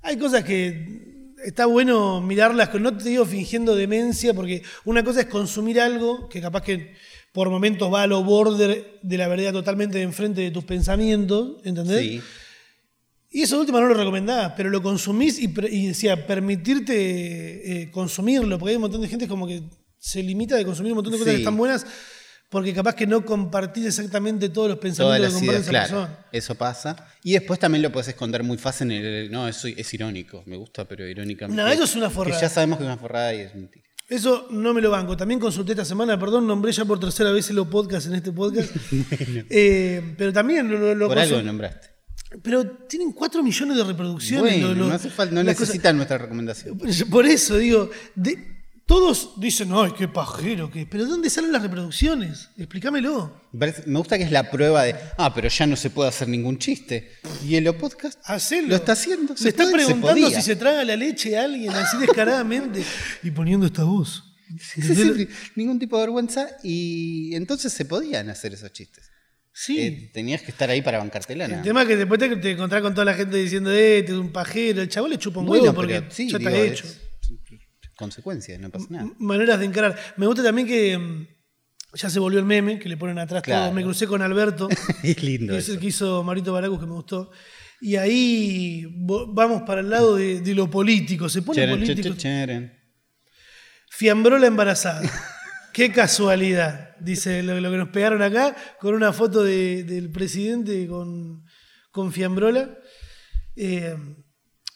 Hay 0.04 0.18
cosas 0.18 0.44
que 0.44 1.34
está 1.44 1.66
bueno 1.66 2.22
mirarlas, 2.22 2.74
no 2.76 2.96
te 2.96 3.10
digo 3.10 3.26
fingiendo 3.26 3.76
demencia, 3.76 4.34
porque 4.34 4.64
una 4.86 5.04
cosa 5.04 5.22
es 5.22 5.26
consumir 5.26 5.82
algo 5.82 6.30
que 6.30 6.40
capaz 6.42 6.62
que 6.62 6.96
por 7.36 7.50
momentos 7.50 7.94
va 7.94 8.04
a 8.04 8.08
lo 8.08 8.24
border 8.24 8.98
de 9.04 9.18
la 9.18 9.28
verdad 9.28 9.52
totalmente 9.52 9.98
de 9.98 10.04
enfrente 10.06 10.40
de 10.42 10.52
tus 10.52 10.64
pensamientos, 10.64 11.58
¿entendés? 11.66 12.00
Sí. 12.00 12.22
Y 13.30 13.42
eso 13.42 13.60
último 13.60 13.82
no 13.82 13.88
lo 13.88 13.94
recomendás, 13.94 14.54
pero 14.56 14.70
lo 14.70 14.82
consumís 14.82 15.38
y, 15.40 15.48
decía, 15.88 16.26
permitirte 16.26 17.82
eh, 17.82 17.92
consumirlo, 17.92 18.58
porque 18.58 18.72
hay 18.72 18.76
un 18.78 18.84
montón 18.84 19.02
de 19.02 19.10
gente 19.10 19.28
como 19.28 19.46
que 19.46 19.64
se 20.00 20.24
limita 20.24 20.56
de 20.56 20.64
consumir 20.64 20.94
un 20.94 20.96
montón 20.98 21.12
de 21.12 21.20
cosas 21.20 21.34
Sí. 21.34 21.38
que 21.40 21.42
están 21.44 21.58
buenas, 21.58 21.86
porque 22.50 22.74
capaz 22.74 22.96
que 22.96 23.06
no 23.06 23.26
compartís 23.26 23.86
exactamente 23.86 24.48
todos 24.48 24.70
los 24.70 24.78
pensamientos 24.78 25.28
que 25.34 25.34
comparte 25.40 25.62
esa 25.62 25.70
claro. 25.72 25.88
persona. 25.90 26.26
Eso 26.32 26.56
pasa. 26.56 26.96
Y 27.22 27.34
después 27.34 27.60
también 27.60 27.82
lo 27.82 27.92
puedes 27.92 28.08
esconder 28.08 28.44
muy 28.44 28.58
fácil 28.58 28.92
en 28.92 29.04
el. 29.04 29.32
No, 29.32 29.48
eso 29.50 29.68
es 29.68 29.94
irónico. 29.94 30.42
Me 30.46 30.56
gusta, 30.56 30.86
pero 30.86 31.06
irónicamente. 31.06 31.62
No, 31.62 31.68
eso 31.68 31.84
es 31.84 31.96
una 31.98 32.08
Que 32.08 32.14
forrada. 32.14 32.40
ya 32.42 32.48
sabemos 32.48 32.78
que 32.78 32.86
es 32.86 32.88
una 32.88 32.98
forrada 32.98 33.34
y 33.34 33.40
es 33.42 33.54
mentira. 33.56 33.85
Eso 34.08 34.48
no 34.52 34.74
me 34.74 34.82
lo 34.82 34.92
banco. 34.92 35.18
También 35.18 35.40
consulté 35.40 35.72
esta 35.72 35.86
semana, 35.86 36.20
perdón, 36.20 36.46
nombré 36.46 36.72
ya 36.72 36.86
por 36.86 37.00
tercera 37.00 37.32
vez 37.32 37.50
los 37.52 37.68
podcasts 37.68 38.08
en 38.08 38.16
este 38.16 38.32
podcast. 38.32 38.72
Eh, 39.50 40.14
pero 40.18 40.32
también 40.32 40.70
lo, 40.70 40.78
lo- 40.78 40.96
lo 40.96 41.08
Por 41.08 41.18
algo 41.20 41.42
nombraste. 41.42 41.88
Pero 42.44 42.66
tienen 42.88 43.14
4 43.14 43.42
millones 43.44 43.78
de 43.78 43.84
reproducciones. 43.84 44.42
Bueno, 44.60 44.68
lo- 44.70 44.76
lo- 44.76 44.88
no, 44.90 44.94
hace 44.94 45.10
falta, 45.10 45.34
no 45.34 45.42
las 45.44 45.56
cosas- 45.56 45.70
necesitan 45.70 45.96
nuestra 45.96 46.18
recomendación. 46.18 46.78
Por 47.10 47.26
eso 47.26 47.58
digo, 47.58 47.90
de- 48.16 48.55
todos 48.86 49.40
dicen, 49.40 49.70
ay, 49.74 49.94
qué 49.98 50.08
pajero, 50.08 50.70
que 50.70 50.86
pero 50.86 51.06
¿de 51.06 51.10
dónde 51.10 51.30
salen 51.30 51.52
las 51.52 51.62
reproducciones? 51.64 52.50
Explícamelo. 52.58 53.42
Me 53.52 53.98
gusta 53.98 54.18
que 54.18 54.26
es 54.26 54.32
la 54.32 54.52
prueba 54.52 54.84
de, 54.84 54.96
ah, 55.18 55.34
pero 55.34 55.50
ya 55.50 55.66
no 55.66 55.76
se 55.76 55.90
puede 55.90 56.10
hacer 56.10 56.28
ningún 56.28 56.60
chiste. 56.60 57.12
Y 57.44 57.56
en 57.56 57.64
los 57.64 57.76
podcast 57.78 58.20
Hacelo. 58.26 58.68
lo 58.68 58.76
está 58.76 58.92
haciendo. 58.92 59.36
Se 59.36 59.50
está 59.50 59.72
preguntando 59.72 60.30
si 60.30 60.42
se 60.42 60.56
traga 60.56 60.84
la 60.84 60.96
leche 60.96 61.36
a 61.38 61.46
alguien 61.46 61.72
así 61.72 61.98
descaradamente 61.98 62.84
y 63.24 63.32
poniendo 63.32 63.66
esta 63.66 63.84
voz. 63.84 64.24
Sí, 64.60 64.82
sí, 64.84 64.96
sí, 64.96 65.28
ningún 65.56 65.80
tipo 65.80 65.98
de 65.98 66.04
vergüenza. 66.04 66.48
Y 66.64 67.34
entonces 67.36 67.74
se 67.74 67.86
podían 67.86 68.30
hacer 68.30 68.54
esos 68.54 68.72
chistes. 68.72 69.10
Sí. 69.52 69.80
Eh, 69.80 70.12
tenías 70.14 70.42
que 70.44 70.52
estar 70.52 70.70
ahí 70.70 70.82
para 70.84 71.00
bancártela. 71.00 71.46
El 71.46 71.62
tema 71.64 71.82
es 71.84 71.88
que 71.88 71.96
después 71.96 72.20
te, 72.20 72.36
te 72.36 72.52
encontrás 72.52 72.82
con 72.84 72.94
toda 72.94 73.06
la 73.06 73.14
gente 73.16 73.38
diciendo, 73.38 73.72
eh, 73.72 74.04
te 74.06 74.12
es 74.12 74.18
un 74.18 74.32
pajero. 74.32 74.82
El 74.82 74.90
chaval 74.90 75.10
le 75.12 75.18
chupa 75.18 75.40
un 75.40 75.48
Bueno, 75.48 75.64
huevo 75.64 75.76
porque 75.76 76.02
pero 76.02 76.10
ya 76.30 76.38
está 76.38 76.50
digo, 76.50 76.64
hecho. 76.64 76.86
es 76.86 77.00
consecuencia, 77.96 78.58
no 78.60 78.70
pasa 78.70 78.86
nada. 78.90 79.10
Maneras 79.20 79.60
de 79.60 79.66
encarar. 79.66 79.98
Me 80.18 80.26
gusta 80.28 80.44
también 80.44 80.68
que 80.68 80.98
mm, 80.98 81.28
ya 81.96 82.10
se 82.10 82.20
volvió 82.20 82.40
el 82.40 82.46
meme, 82.46 82.78
que 82.80 82.90
le 82.90 82.98
ponen 82.98 83.18
atrás 83.20 83.42
Claro. 83.44 83.66
todo. 83.66 83.74
Me 83.74 83.84
crucé 83.84 84.08
con 84.08 84.22
Alberto, 84.22 84.68
es 85.04 85.24
lindo. 85.24 85.54
que 85.54 85.60
es 85.60 85.70
el 85.70 85.80
que 85.80 85.88
hizo 85.88 86.24
Marito 86.24 86.54
Baracus, 86.54 86.80
que 86.80 86.86
me 86.86 86.94
gustó. 86.94 87.32
Y 87.82 87.98
ahí 87.98 88.86
vamos 88.98 89.64
para 89.64 89.82
el 89.82 89.90
lado 89.90 90.16
de, 90.16 90.40
de 90.42 90.56
lo 90.56 90.70
político. 90.70 91.28
Se 91.30 91.42
pone 91.42 91.62
Charan, 91.62 91.80
político. 91.80 92.16
charan. 92.16 92.74
Fiambrola 93.90 94.48
embarazada. 94.48 95.02
Qué 95.74 95.92
casualidad, 95.92 96.96
dice 97.02 97.44
lo, 97.44 97.60
lo 97.60 97.70
que 97.70 97.78
nos 97.78 97.90
pegaron 97.90 98.22
acá, 98.22 98.56
con 98.80 98.96
una 98.96 99.12
foto 99.12 99.44
de- 99.44 99.84
del 99.84 100.10
presidente 100.10 100.88
con, 100.88 101.44
con 101.92 102.12
Fiambrola. 102.14 102.78
Eh, 103.58 103.96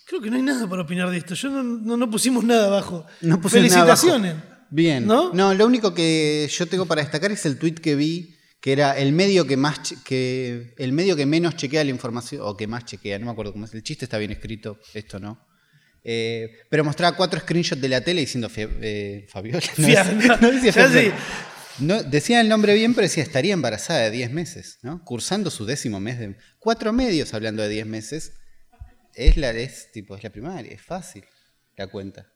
creo 0.09 0.21
que 0.21 0.29
no 0.29 0.35
hay 0.37 0.41
nada 0.41 0.67
para 0.67 0.81
opinar 0.81 1.09
de 1.09 1.17
esto. 1.17 1.35
Yo 1.35 1.49
no, 1.49 1.63
no- 1.63 1.95
no 1.97 2.09
pusimos 2.09 2.43
nada 2.43 2.65
abajo. 2.67 3.05
No 3.21 3.39
puse 3.39 3.61
nada 3.61 3.81
abajo. 3.83 4.01
Felicitaciones. 4.07 4.35
Bien. 4.71 5.05
¿No? 5.07 5.53
lo 5.53 5.65
único 5.65 5.93
que 5.93 6.49
yo 6.51 6.65
tengo 6.67 6.85
para 6.85 7.01
destacar 7.01 7.31
es 7.31 7.45
el 7.45 7.57
tweet 7.57 7.75
que 7.75 7.95
vi, 7.95 8.35
que 8.61 8.71
era 8.71 8.97
el 8.97 9.13
medio 9.13 9.45
que 9.47 9.55
más 9.57 9.79
que 10.03 10.73
el 10.77 10.91
medio 10.93 11.15
que 11.15 11.25
menos 11.25 11.55
chequea 11.55 11.83
la 11.83 11.89
información, 11.91 12.41
o 12.43 12.57
que 12.57 12.67
más 12.67 12.85
chequea, 12.85 13.17
no 13.19 13.25
me 13.25 13.31
acuerdo 13.31 13.53
cómo 13.53 13.65
es. 13.65 13.73
El 13.73 13.83
chiste 13.83 14.05
está 14.05 14.17
bien 14.17 14.31
escrito, 14.31 14.79
esto 14.93 15.19
no. 15.19 15.45
Eh, 16.03 16.49
pero 16.69 16.83
mostraba 16.83 17.15
cuatro 17.15 17.39
screenshots 17.39 17.81
de 17.81 17.89
la 17.89 18.01
tele 18.01 18.21
diciendo 18.21 18.49
eh, 18.55 19.25
Fabiola. 19.29 19.61
No, 19.77 19.87
decía- 19.87 20.03
no 20.41 20.51
decía. 20.51 21.13
No, 21.79 22.03
decía 22.03 22.41
el 22.41 22.49
nombre 22.49 22.73
bien, 22.73 22.93
pero 22.93 23.03
decía 23.07 23.23
estaría 23.23 23.53
embarazada 23.53 23.99
de 24.01 24.11
10 24.11 24.31
meses, 24.31 24.79
¿no? 24.81 25.03
Cursando 25.05 25.49
su 25.49 25.65
décimo 25.65 25.99
mes 26.01 26.19
de. 26.19 26.35
Cuatro 26.59 26.91
medios 26.93 27.33
hablando 27.33 27.63
de 27.63 27.69
10 27.69 27.85
meses. 27.85 28.33
Es 29.13 29.37
la, 29.37 29.49
es, 29.51 29.91
tipo, 29.91 30.15
es 30.15 30.23
la 30.23 30.29
primaria, 30.29 30.71
es 30.71 30.81
fácil 30.81 31.23
la 31.75 31.87
cuenta. 31.87 32.27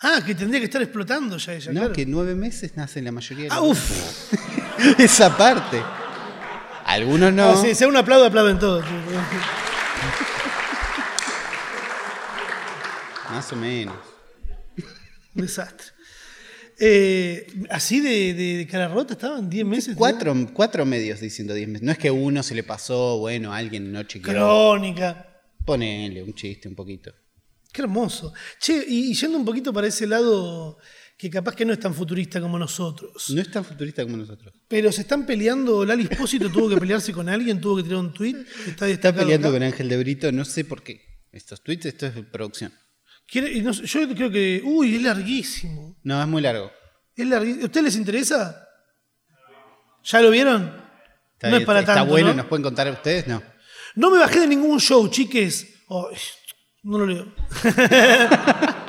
Ah, 0.00 0.20
que 0.26 0.34
tendría 0.34 0.60
que 0.60 0.66
estar 0.66 0.82
explotando 0.82 1.36
ya 1.38 1.54
ella. 1.54 1.72
No, 1.72 1.80
claro. 1.80 1.94
que 1.94 2.04
nueve 2.06 2.34
meses 2.34 2.76
nacen 2.76 3.04
la 3.04 3.12
mayoría 3.12 3.44
de 3.44 3.50
Ah, 3.52 3.56
los 3.60 3.68
uf. 3.70 4.32
Esa 5.00 5.34
parte. 5.36 5.82
Algunos 6.84 7.32
no. 7.32 7.50
Ah, 7.50 7.56
sí, 7.56 7.74
si 7.74 7.84
un 7.84 7.96
aplaudo, 7.96 8.26
aplauden 8.26 8.58
todos. 8.58 8.84
Más 13.30 13.52
o 13.52 13.56
menos. 13.56 13.96
Desastre. 15.34 15.88
Eh, 16.78 17.46
así 17.70 18.00
de, 18.00 18.34
de- 18.34 18.56
de 18.58 18.66
cara 18.66 18.88
rota 18.88 19.14
estaban 19.14 19.48
10 19.48 19.64
meses. 19.66 19.96
Cuatro, 19.96 20.34
cuatro 20.52 20.84
medios 20.84 21.20
diciendo 21.20 21.54
10 21.54 21.68
meses. 21.68 21.82
No 21.82 21.92
es 21.92 21.98
que 21.98 22.10
uno 22.10 22.42
se 22.42 22.54
le 22.54 22.62
pasó, 22.62 23.18
bueno, 23.18 23.52
alguien 23.52 23.92
no 23.92 24.02
chequeó. 24.02 24.32
Crónica. 24.32 25.25
Ponele 25.66 26.22
un 26.22 26.32
chiste 26.34 26.68
un 26.68 26.74
poquito. 26.74 27.12
Qué 27.72 27.82
hermoso. 27.82 28.32
Che, 28.58 28.84
y, 28.88 29.12
yendo 29.12 29.36
un 29.36 29.44
poquito 29.44 29.72
para 29.72 29.86
ese 29.86 30.06
lado 30.06 30.78
que 31.18 31.28
capaz 31.28 31.54
que 31.54 31.64
no 31.64 31.72
es 31.72 31.80
tan 31.80 31.92
futurista 31.92 32.40
como 32.40 32.58
nosotros. 32.58 33.30
No 33.30 33.40
es 33.40 33.50
tan 33.50 33.64
futurista 33.64 34.02
como 34.04 34.16
nosotros. 34.16 34.54
Pero 34.68 34.92
se 34.92 35.02
están 35.02 35.26
peleando, 35.26 35.84
Lali 35.84 36.04
Espósito 36.10 36.50
tuvo 36.50 36.68
que 36.70 36.76
pelearse 36.76 37.12
con 37.12 37.28
alguien, 37.28 37.60
tuvo 37.60 37.76
que 37.76 37.82
tirar 37.82 37.98
un 37.98 38.14
tweet. 38.14 38.36
Está, 38.66 38.88
Está 38.88 39.14
peleando 39.14 39.48
acá. 39.48 39.56
con 39.56 39.62
Ángel 39.62 39.88
de 39.88 39.96
Brito, 39.98 40.32
no 40.32 40.44
sé 40.44 40.64
por 40.64 40.82
qué. 40.82 41.02
Estos 41.32 41.62
tweets, 41.62 41.86
esto 41.86 42.06
es 42.06 42.14
producción. 42.32 42.72
No 43.62 43.72
yo 43.72 44.08
creo 44.14 44.30
que. 44.30 44.62
Uy, 44.64 44.96
es 44.96 45.02
larguísimo. 45.02 45.98
No, 46.04 46.22
es 46.22 46.28
muy 46.28 46.40
largo. 46.40 46.70
Es 47.14 47.26
larguísimo. 47.26 47.64
¿A 47.64 47.66
ustedes 47.66 47.84
les 47.84 47.96
interesa? 47.96 48.68
¿Ya 50.04 50.22
lo 50.22 50.30
vieron? 50.30 50.72
Está, 51.34 51.50
no 51.50 51.56
es 51.56 51.66
para 51.66 51.80
está 51.80 51.94
tanto. 51.94 52.10
bueno, 52.10 52.28
¿no? 52.28 52.34
¿nos 52.34 52.46
pueden 52.46 52.62
contar 52.62 52.86
a 52.86 52.92
ustedes? 52.92 53.26
No. 53.26 53.42
No 53.96 54.10
me 54.10 54.18
bajé 54.18 54.40
de 54.40 54.46
ningún 54.48 54.78
show, 54.78 55.08
chiques. 55.08 55.66
Ay, 55.88 56.16
no 56.84 56.98
lo 56.98 57.06
leo. 57.06 57.26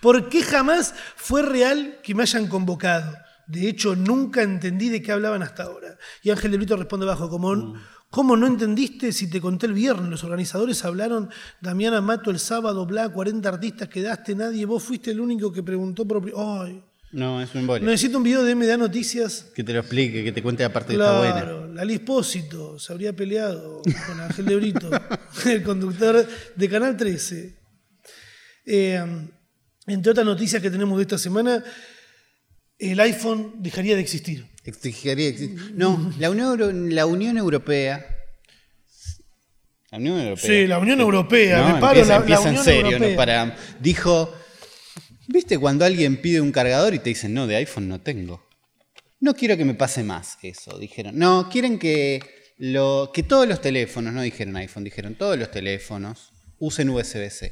¿Por 0.00 0.28
qué 0.28 0.42
jamás 0.42 0.94
fue 1.16 1.42
real 1.42 2.00
que 2.02 2.14
me 2.14 2.22
hayan 2.22 2.48
convocado? 2.48 3.16
De 3.46 3.68
hecho, 3.68 3.94
nunca 3.94 4.42
entendí 4.42 4.88
de 4.88 5.00
qué 5.02 5.12
hablaban 5.12 5.42
hasta 5.42 5.64
ahora. 5.64 5.96
Y 6.22 6.30
Ángel 6.30 6.50
de 6.50 6.56
Brito 6.56 6.76
responde 6.76 7.06
abajo, 7.06 7.28
como, 7.28 7.74
¿cómo 8.10 8.36
no 8.36 8.46
entendiste 8.46 9.12
si 9.12 9.30
te 9.30 9.40
conté 9.40 9.66
el 9.66 9.74
viernes? 9.74 10.08
Los 10.10 10.24
organizadores 10.24 10.84
hablaron, 10.84 11.30
Damiana 11.60 12.00
Mato 12.00 12.30
el 12.30 12.38
sábado, 12.40 12.84
bla, 12.86 13.10
40 13.10 13.48
artistas 13.48 13.88
quedaste, 13.88 14.34
nadie, 14.34 14.66
vos 14.66 14.82
fuiste 14.82 15.10
el 15.12 15.20
único 15.20 15.52
que 15.52 15.62
preguntó 15.62 16.06
por... 16.06 16.20
pri- 16.22 16.32
Ay, 16.36 16.82
No, 17.12 17.42
es 17.42 17.54
un 17.54 17.60
embole. 17.60 17.84
necesito 17.84 18.16
un 18.18 18.24
video 18.24 18.42
de 18.42 18.54
MDA 18.54 18.78
Noticias 18.78 19.46
Que 19.54 19.62
te 19.62 19.72
lo 19.74 19.80
explique, 19.80 20.24
que 20.24 20.32
te 20.32 20.42
cuente 20.42 20.62
la 20.62 20.72
parte 20.72 20.88
que 20.88 20.98
está 20.98 21.18
buena. 21.18 21.34
Claro, 21.34 21.66
Lali 21.72 21.94
Espósito 21.94 22.78
se 22.78 22.90
habría 22.92 23.12
peleado 23.14 23.82
con 24.06 24.20
Ángel 24.20 24.46
de 24.46 24.56
Brito, 24.56 24.90
el 25.46 25.62
conductor 25.62 26.26
de 26.56 26.68
Canal 26.70 26.96
13. 26.96 27.54
Eh, 28.64 29.04
entre 29.86 30.10
otras 30.12 30.24
noticias 30.24 30.62
que 30.62 30.70
tenemos 30.70 30.96
de 30.96 31.02
esta 31.02 31.18
semana, 31.18 31.62
el 32.78 32.98
iPhone 33.00 33.56
dejaría 33.58 33.94
de 33.94 34.00
existir. 34.00 34.46
Exigiría 34.64 35.28
exi- 35.30 35.72
No, 35.74 36.12
la 36.18 36.30
Unión, 36.30 36.46
Euro- 36.48 36.72
la 36.72 37.04
Unión 37.06 37.36
Europea. 37.36 38.06
La 39.90 39.98
Unión 39.98 40.18
Europea. 40.20 40.46
Sí, 40.50 40.66
la 40.66 40.78
Unión 40.78 41.00
Europea, 41.00 41.58
No, 41.68 41.74
me 41.74 41.80
paro 41.80 42.00
empieza, 42.00 42.08
la- 42.08 42.14
la 42.14 42.20
empieza 42.20 42.42
en 42.44 42.48
Unión 42.48 42.64
serio, 42.64 42.90
Europea. 42.92 43.10
no 43.10 43.16
para. 43.16 43.56
Dijo. 43.80 44.34
¿Viste 45.32 45.58
cuando 45.58 45.86
alguien 45.86 46.20
pide 46.20 46.42
un 46.42 46.52
cargador 46.52 46.92
y 46.92 46.98
te 46.98 47.08
dicen, 47.08 47.32
no, 47.32 47.46
de 47.46 47.56
iPhone 47.56 47.88
no 47.88 48.02
tengo? 48.02 48.46
No 49.18 49.34
quiero 49.34 49.56
que 49.56 49.64
me 49.64 49.72
pase 49.72 50.04
más 50.04 50.36
eso, 50.42 50.78
dijeron. 50.78 51.18
No, 51.18 51.48
quieren 51.50 51.78
que, 51.78 52.20
lo, 52.58 53.10
que 53.14 53.22
todos 53.22 53.48
los 53.48 53.62
teléfonos, 53.62 54.12
no 54.12 54.20
dijeron 54.20 54.54
iPhone, 54.56 54.84
dijeron 54.84 55.14
todos 55.14 55.38
los 55.38 55.50
teléfonos 55.50 56.32
usen 56.58 56.90
USB-C. 56.90 57.50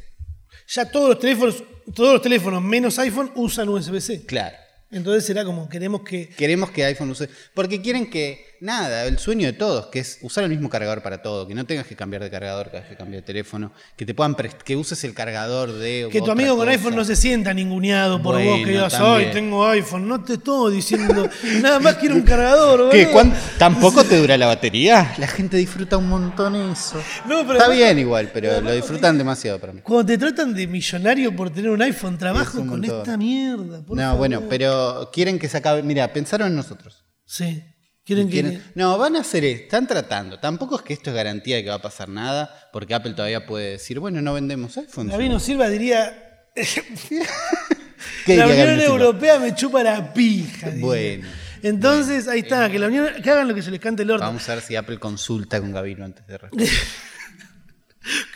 Ya 0.69 0.91
todos 0.91 1.09
los 1.09 1.19
teléfonos, 1.21 1.65
todos 1.95 2.13
los 2.13 2.23
teléfonos 2.23 2.61
menos 2.61 2.99
iPhone 2.99 3.33
usan 3.35 3.71
USB-C. 3.71 4.27
Claro. 4.27 4.59
Entonces 4.91 5.25
será 5.25 5.47
como 5.47 5.67
queremos 5.71 6.03
que 6.03 6.29
Queremos 6.29 6.71
que 6.73 6.85
iPhone 6.85 7.09
use. 7.09 7.31
Porque 7.55 7.81
quieren 7.81 8.11
que, 8.11 8.45
nada, 8.61 9.05
el 9.07 9.19
sueño 9.19 9.47
de 9.47 9.53
todos, 9.53 9.87
que 9.87 10.01
es 10.01 10.19
usar 10.23 10.45
el 10.45 10.51
mismo 10.51 10.69
cargador 10.69 11.03
para 11.03 11.23
todo, 11.23 11.47
que 11.49 11.55
no 11.55 11.65
tengas 11.67 11.87
que 11.87 11.97
cambiar 11.97 12.23
de 12.23 12.31
cargador 12.31 12.67
cada 12.67 12.81
vez 12.81 12.89
que 12.91 12.97
cambies 12.97 13.23
de 13.23 13.27
teléfono, 13.27 13.73
que 13.97 14.05
te 14.07 14.15
puedan 14.15 14.37
que 14.65 14.77
uses 14.77 15.03
el 15.05 15.15
cargador 15.15 15.73
de. 15.73 16.09
Que 16.11 16.21
tu 16.21 16.31
amigo 16.31 16.51
con 16.57 16.67
cosa. 16.67 16.71
iPhone 16.71 16.97
no 16.97 17.05
se 17.05 17.17
sienta 17.17 17.53
ninguneado 17.55 18.23
por 18.23 18.37
vos 18.37 18.45
Bueno, 18.45 18.65
que 18.65 18.71
digas, 18.73 18.93
también. 18.93 19.29
ay, 19.29 19.35
tengo 19.35 19.67
iPhone. 19.69 20.09
No 20.09 20.23
te 20.23 20.35
estoy 20.35 20.75
diciendo, 20.77 21.29
nada 21.63 21.81
más 21.81 21.97
quiero 21.97 22.15
un 22.15 22.23
cargador. 22.23 22.91
¿Qué? 22.91 22.99
boludo". 23.07 23.13
¿Cuán- 23.13 23.35
¿Tampoco 23.59 24.05
te 24.05 24.19
dura 24.19 24.37
la 24.37 24.47
batería? 24.47 25.15
La 25.19 25.27
gente 25.27 25.57
disfruta 25.57 25.97
un 25.97 26.09
montón 26.09 26.55
eso. 26.57 26.97
No, 27.27 27.41
pero 27.47 27.55
Está 27.59 27.69
bien 27.71 27.99
igual, 27.99 28.31
pero 28.33 28.61
lo 28.61 28.73
disfrutan 28.73 29.19
demasiado 29.19 29.59
para 29.59 29.73
mí. 29.73 29.81
Cuando 29.83 30.07
te 30.07 30.19
tratan 30.19 30.55
de 30.55 30.67
millonario 30.67 31.35
por 31.35 31.51
tener 31.51 31.71
un 31.71 31.83
iPhone, 31.83 32.19
trabajo 32.19 32.59
Es 32.59 32.63
un 32.63 32.69
con 32.69 32.85
esta 32.85 33.17
mierda. 33.17 33.83
por 33.85 33.97
No, 33.97 34.03
favor. 34.03 34.19
bueno, 34.19 34.43
pero 34.49 35.11
quieren 35.13 35.39
que 35.39 35.49
se 35.49 35.57
acabe. 35.59 35.83
Mira, 35.83 36.13
pensaron 36.13 36.49
en 36.49 36.57
nosotros. 36.57 37.05
Sí. 37.25 37.63
Quieren 38.11 38.29
que. 38.29 38.33
Quieren- 38.43 38.63
No, 38.75 38.99
van 38.99 39.15
a 39.15 39.21
hacer 39.21 39.45
esto, 39.45 39.63
están 39.65 39.87
tratando. 39.87 40.41
Tampoco 40.41 40.75
es 40.77 40.83
que 40.83 40.95
esto 40.95 41.11
es 41.11 41.17
garantía 41.17 41.55
de 41.57 41.63
que 41.63 41.69
va 41.71 41.77
a 41.77 41.83
pasar 41.83 42.09
nada, 42.09 42.69
porque 42.73 42.93
Apple 42.95 43.13
todavía 43.13 43.47
puede 43.47 43.71
decir, 43.73 44.01
bueno, 44.01 44.21
no 44.21 44.35
vendemos 44.35 44.77
iPhone. 44.79 45.09
Gabino 45.09 45.39
Silva 45.39 45.69
diría. 45.69 46.43
¿Qué 46.55 46.67
la 48.37 48.47
Unión 48.47 48.81
Silva? 48.81 48.85
Europea 48.85 49.39
me 49.39 49.55
chupa 49.55 49.83
la 49.85 50.13
pija. 50.13 50.71
diría. 50.71 50.85
Bueno. 50.87 51.29
Entonces, 51.63 52.27
ahí 52.27 52.41
está, 52.41 52.69
que 52.71 52.79
la 52.79 52.89
Unión. 52.89 53.09
Que 53.23 53.31
hagan 53.31 53.47
lo 53.47 53.55
que 53.55 53.63
se 53.63 53.71
les 53.71 53.79
cante 53.81 54.03
el 54.03 54.11
orto. 54.11 54.25
Vamos 54.25 54.49
a 54.49 54.55
ver 54.55 54.65
si 54.65 54.75
Apple 54.77 54.99
consulta 54.99 55.61
con 55.61 55.71
Gabino 55.73 56.05
antes 56.05 56.27
de 56.27 56.39
responder. 56.39 56.69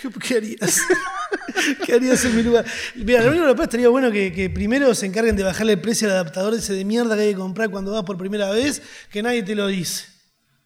¿Qué, 0.00 0.08
qué 0.20 0.36
harías? 0.36 0.80
¿Qué 1.86 1.94
harías 1.94 2.24
en 2.24 2.36
mi 2.36 2.42
lugar? 2.42 2.64
Mira, 2.96 3.20
la 3.22 3.28
Unión 3.28 3.44
Europea 3.44 3.64
estaría 3.64 3.88
bueno 3.88 4.10
que, 4.10 4.32
que 4.32 4.50
primero 4.50 4.94
se 4.94 5.06
encarguen 5.06 5.36
de 5.36 5.42
bajarle 5.42 5.74
el 5.74 5.80
precio 5.80 6.06
al 6.08 6.14
adaptador 6.14 6.54
ese 6.54 6.74
de 6.74 6.84
mierda 6.84 7.14
que 7.16 7.22
hay 7.22 7.30
que 7.30 7.36
comprar 7.38 7.70
cuando 7.70 7.92
vas 7.92 8.02
por 8.04 8.18
primera 8.18 8.50
vez, 8.50 8.82
que 9.10 9.22
nadie 9.22 9.42
te 9.42 9.54
lo 9.54 9.66
dice. 9.66 10.06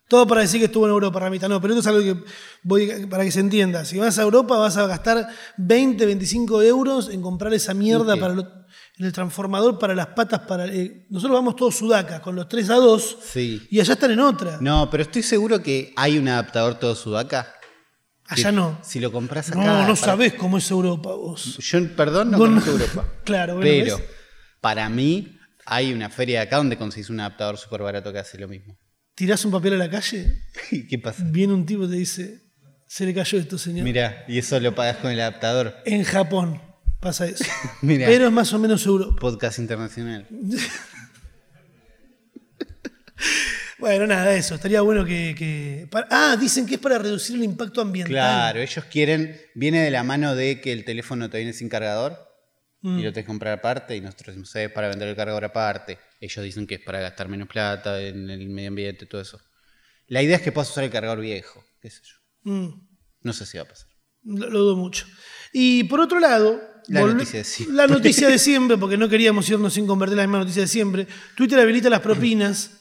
Todo 0.09 0.27
para 0.27 0.41
decir 0.41 0.59
que 0.59 0.67
estuvo 0.67 0.87
en 0.87 0.93
Europa, 0.93 1.21
Ramita. 1.21 1.49
No, 1.49 1.61
pero 1.61 1.75
esto 1.75 1.81
es 1.81 1.87
algo 1.95 2.01
que 2.01 2.25
voy 2.63 3.07
para 3.11 3.25
que 3.25 3.31
se 3.31 3.41
entienda. 3.41 3.85
Si 3.85 3.99
vas 3.99 4.19
a 4.19 4.23
Europa 4.23 4.57
vas 4.57 4.77
a 4.79 4.87
gastar 4.87 5.29
20, 5.59 6.07
25 6.07 6.63
euros 6.63 7.11
en 7.11 7.21
comprar 7.21 7.53
esa 7.53 7.75
mierda 7.75 8.17
para 8.17 8.33
lo- 8.35 8.49
en 8.99 9.05
el 9.07 9.13
transformador 9.13 9.79
para 9.79 9.95
las 9.95 10.09
patas. 10.09 10.41
para 10.41 10.67
eh, 10.67 11.07
Nosotros 11.11 11.39
vamos 11.39 11.57
todos 11.57 11.77
sudacas 11.77 12.21
con 12.21 12.35
los 12.35 12.49
3 12.49 12.71
a 12.71 12.77
2 12.77 13.19
Sí. 13.23 13.67
y 13.71 13.81
allá 13.81 13.93
están 13.93 14.11
en 14.13 14.21
otra. 14.21 14.57
No, 14.63 14.89
pero 14.91 15.03
estoy 15.03 15.23
seguro 15.23 15.63
que 15.63 15.93
hay 15.95 16.17
un 16.19 16.27
adaptador 16.29 16.77
todo 16.79 16.95
sudaca. 16.95 17.55
Allá 18.29 18.53
no. 18.53 18.79
Si 18.83 19.01
lo 19.01 19.11
compras 19.13 19.49
acá. 19.51 19.59
No, 19.59 19.65
no 19.83 19.83
para- 19.83 19.97
sabés 19.97 20.35
cómo 20.35 20.59
es 20.59 20.71
Europa 20.71 21.13
vos. 21.15 21.57
Yo, 21.59 21.97
perdón, 21.97 22.31
no 22.31 22.39
Vos 22.39 22.49
no- 22.49 22.55
conozco 22.61 22.71
Europa. 22.71 23.09
Claro, 23.25 23.57
bueno, 23.57 23.69
Pero 23.71 23.97
¿ves? 23.99 24.07
para 24.61 24.89
mí 24.89 25.37
hay 25.67 25.93
una 25.93 26.09
feria 26.11 26.41
de 26.41 26.47
acá 26.47 26.57
donde 26.57 26.77
conseguís 26.79 27.11
un 27.11 27.21
adaptador 27.21 27.59
súper 27.59 27.83
barato 27.83 28.13
que 28.13 28.19
hace 28.19 28.39
lo 28.39 28.49
mismo. 28.49 28.77
tirás 29.15 29.45
un 29.45 29.51
papel 29.53 29.75
a 29.75 29.77
la 29.77 29.91
calle, 29.91 30.45
¿Y 30.71 30.87
qué 30.87 30.99
pasa? 30.99 31.23
viene 31.27 31.53
un 31.53 31.67
tipo 31.67 31.85
y 31.85 31.89
te 31.91 31.97
dice, 31.97 32.43
se 32.87 33.05
le 33.05 33.13
cayó 33.15 33.39
esto, 33.39 33.59
señor. 33.59 33.85
Mira, 33.85 34.25
y 34.29 34.39
eso 34.39 34.59
lo 34.61 34.75
pagas 34.75 34.97
con 34.99 35.11
el 35.11 35.21
adaptador. 35.21 35.75
En 35.85 36.05
Japón 36.05 36.63
pasa 37.01 37.27
eso. 37.27 37.45
Mirá. 37.83 38.07
Pero 38.07 38.27
es 38.27 38.33
más 38.33 38.53
o 38.53 38.59
menos 38.59 38.85
Europa. 38.87 39.17
Podcast 39.21 39.59
internacional. 39.59 40.27
Bueno, 43.79 44.07
nada, 44.07 44.35
eso. 44.35 44.55
Estaría 44.57 44.81
bueno 44.81 45.05
que. 45.05 45.35
que- 45.39 45.87
para- 45.91 46.09
ah, 46.11 46.37
dicen 46.37 46.67
que 46.67 46.75
es 46.75 46.81
para 46.81 46.99
reducir 46.99 47.37
el 47.37 47.45
impacto 47.45 47.81
ambiental. 47.81 48.13
Claro, 48.13 48.61
ellos 48.61 48.85
quieren, 48.91 49.41
viene 49.55 49.81
de 49.83 49.91
la 49.91 50.03
mano 50.03 50.35
de 50.35 50.61
que 50.61 50.73
el 50.73 50.85
teléfono 50.85 51.31
te 51.31 51.39
viene 51.39 51.53
sin 51.53 51.69
cargador 51.69 52.19
Mm. 52.83 52.99
y 52.99 53.03
lo 53.03 53.13
tenés 53.13 53.25
que 53.25 53.29
comprar 53.29 53.55
aparte 53.59 53.97
y 53.97 54.01
nosotros 54.01 54.29
decimos, 54.29 54.55
"Eh, 54.57 54.65
es 54.65 54.71
para 54.73 54.89
vender 54.89 55.09
el 55.09 55.17
cargador 55.17 55.45
aparte. 55.45 55.99
Ellos 56.21 56.45
dicen 56.45 56.67
que 56.67 56.77
es 56.77 56.81
para 56.81 57.01
gastar 57.01 57.29
menos 57.29 57.49
plata 57.49 58.01
en 58.01 58.31
el 58.31 58.49
medio 58.49 58.69
ambiente, 58.69 59.07
todo 59.07 59.21
eso. 59.21 59.41
La 60.07 60.23
idea 60.23 60.37
es 60.37 60.43
que 60.43 60.53
puedas 60.53 60.71
usar 60.71 60.85
el 60.85 60.91
cargador 60.91 61.21
viejo, 61.21 61.65
qué 61.81 61.91
sé 61.91 62.01
yo. 62.03 62.51
Mm, 62.53 62.89
No 63.23 63.33
sé 63.33 63.47
si 63.47 63.59
va 63.59 63.65
a 63.65 63.69
pasar. 63.69 63.89
lo, 64.25 64.49
lo 64.51 64.59
dudo 64.61 64.77
mucho. 64.77 65.07
Y 65.53 65.85
por 65.85 66.01
otro 66.01 66.19
lado. 66.21 66.61
La 66.89 67.01
noticia 67.03 67.41
de 67.41 67.45
siempre. 67.45 67.77
La 67.77 67.87
noticia 67.87 68.29
de 68.29 68.39
siempre, 68.39 68.77
porque 68.79 68.97
no 68.97 69.09
queríamos 69.09 69.49
irnos 69.51 69.75
sin 69.75 69.87
convertir 69.87 70.17
la 70.17 70.23
misma 70.25 70.39
noticia 70.39 70.63
de 70.63 70.69
siempre. 70.69 71.07
Twitter 71.37 71.59
habilita 71.61 71.91
las 71.91 72.01
propinas, 72.01 72.78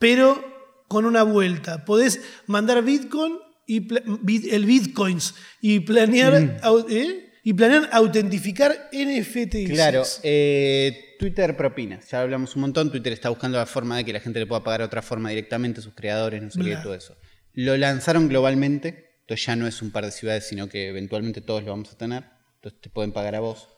pero 0.00 0.42
con 0.88 1.04
una 1.04 1.22
vuelta. 1.22 1.84
Podés 1.84 2.20
mandar 2.48 2.82
Bitcoin 2.82 3.34
y 3.68 3.78
bit- 3.80 4.52
el 4.52 4.64
Bitcoins 4.64 5.34
y 5.60 5.78
planear, 5.80 6.40
Mm. 6.40 6.86
¿eh? 6.90 7.26
y 7.44 7.54
planear 7.54 7.88
autentificar 7.92 8.88
NFTs. 8.92 9.70
Claro, 9.70 10.02
eh, 10.24 11.14
Twitter 11.18 11.56
propinas, 11.56 12.10
ya 12.10 12.20
hablamos 12.22 12.56
un 12.56 12.62
montón, 12.62 12.90
Twitter 12.90 13.12
está 13.12 13.28
buscando 13.28 13.56
la 13.58 13.66
forma 13.66 13.96
de 13.98 14.04
que 14.04 14.12
la 14.12 14.20
gente 14.20 14.40
le 14.40 14.46
pueda 14.46 14.64
pagar 14.64 14.80
de 14.80 14.86
otra 14.86 15.00
forma 15.02 15.28
directamente 15.30 15.78
a 15.80 15.82
sus 15.82 15.94
creadores, 15.94 16.42
no 16.42 16.50
sé 16.50 16.60
qué, 16.62 16.76
todo 16.82 16.94
eso. 16.94 17.16
Lo 17.52 17.76
lanzaron 17.76 18.28
globalmente, 18.28 19.20
entonces 19.20 19.46
ya 19.46 19.54
no 19.56 19.66
es 19.66 19.80
un 19.82 19.90
par 19.90 20.04
de 20.04 20.10
ciudades, 20.12 20.48
sino 20.48 20.68
que 20.68 20.88
eventualmente 20.88 21.40
todos 21.40 21.62
lo 21.62 21.70
vamos 21.70 21.92
a 21.92 21.96
tener, 21.96 22.24
entonces 22.56 22.80
te 22.80 22.90
pueden 22.90 23.12
pagar 23.12 23.34
a 23.36 23.40
vos, 23.40 23.68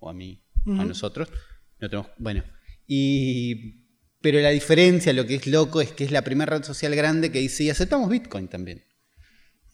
o 0.00 0.08
a 0.10 0.12
mí, 0.12 0.44
o 0.66 0.72
a 0.72 0.84
nosotros. 0.84 1.28
No 1.80 1.88
tenemos, 1.88 2.10
bueno, 2.18 2.44
y... 2.86 3.77
Pero 4.20 4.40
la 4.40 4.50
diferencia, 4.50 5.12
lo 5.12 5.26
que 5.26 5.36
es 5.36 5.46
loco, 5.46 5.80
es 5.80 5.92
que 5.92 6.04
es 6.04 6.10
la 6.10 6.22
primera 6.22 6.56
red 6.56 6.64
social 6.64 6.94
grande 6.94 7.30
que 7.30 7.38
dice, 7.38 7.64
y 7.64 7.70
aceptamos 7.70 8.08
Bitcoin 8.08 8.48
también. 8.48 8.84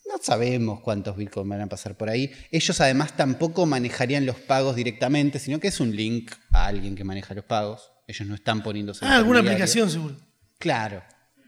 No 0.07 0.19
sabemos 0.23 0.81
cuántos 0.81 1.17
Bitcoin 1.17 1.49
van 1.49 1.63
a 1.63 1.67
pasar 1.67 1.97
por 1.97 2.11
ahí. 2.11 2.31
Ellos 2.51 2.81
además 2.81 3.17
tampoco 3.17 3.65
manejarían 3.65 4.27
los 4.27 4.37
pagos 4.37 4.77
directamente, 4.77 5.39
sino 5.39 5.59
que 5.59 5.69
es 5.69 5.81
un 5.81 5.97
link 5.97 6.33
a 6.53 6.67
alguien 6.67 6.95
que 6.95 7.05
maneja 7.05 7.35
los 7.35 7.45
pagos. 7.45 7.91
Ellos 8.07 8.29
no 8.29 8.35
están 8.35 8.63
poniéndose. 8.63 9.05
Ah, 9.05 9.17
alguna 9.17 9.41
aplicación 9.41 9.91
seguro. 9.91 10.17
Claro. 10.59 11.03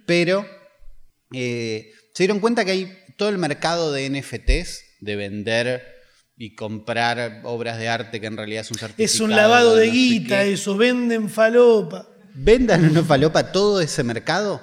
Pero 0.07 0.47
eh, 1.33 1.93
se 2.15 2.23
dieron 2.23 2.41
cuenta 2.41 2.65
que 2.65 2.71
hay 2.71 2.99
todo 3.19 3.29
el 3.29 3.39
mercado 3.39 3.93
de 3.93 4.09
NFTs, 4.09 4.83
de 5.01 5.17
vender 5.17 5.97
y 6.37 6.55
comprar 6.55 7.43
obras 7.45 7.79
de 7.79 7.89
arte 7.89 8.21
que 8.21 8.27
en 8.27 8.37
realidad 8.37 8.63
es 8.63 8.71
un 8.71 8.79
certificado. 8.79 9.05
Es 9.05 9.21
un 9.21 9.31
lavado 9.31 9.77
de 9.77 9.87
no 9.87 9.93
guita, 9.93 10.45
eso, 10.45 10.77
venden 10.77 11.29
falopa. 11.29 12.09
Vendan 12.37 12.85
una 12.89 13.03
falopa, 13.03 13.51
todo 13.53 13.81
ese 13.81 14.03
mercado 14.05 14.61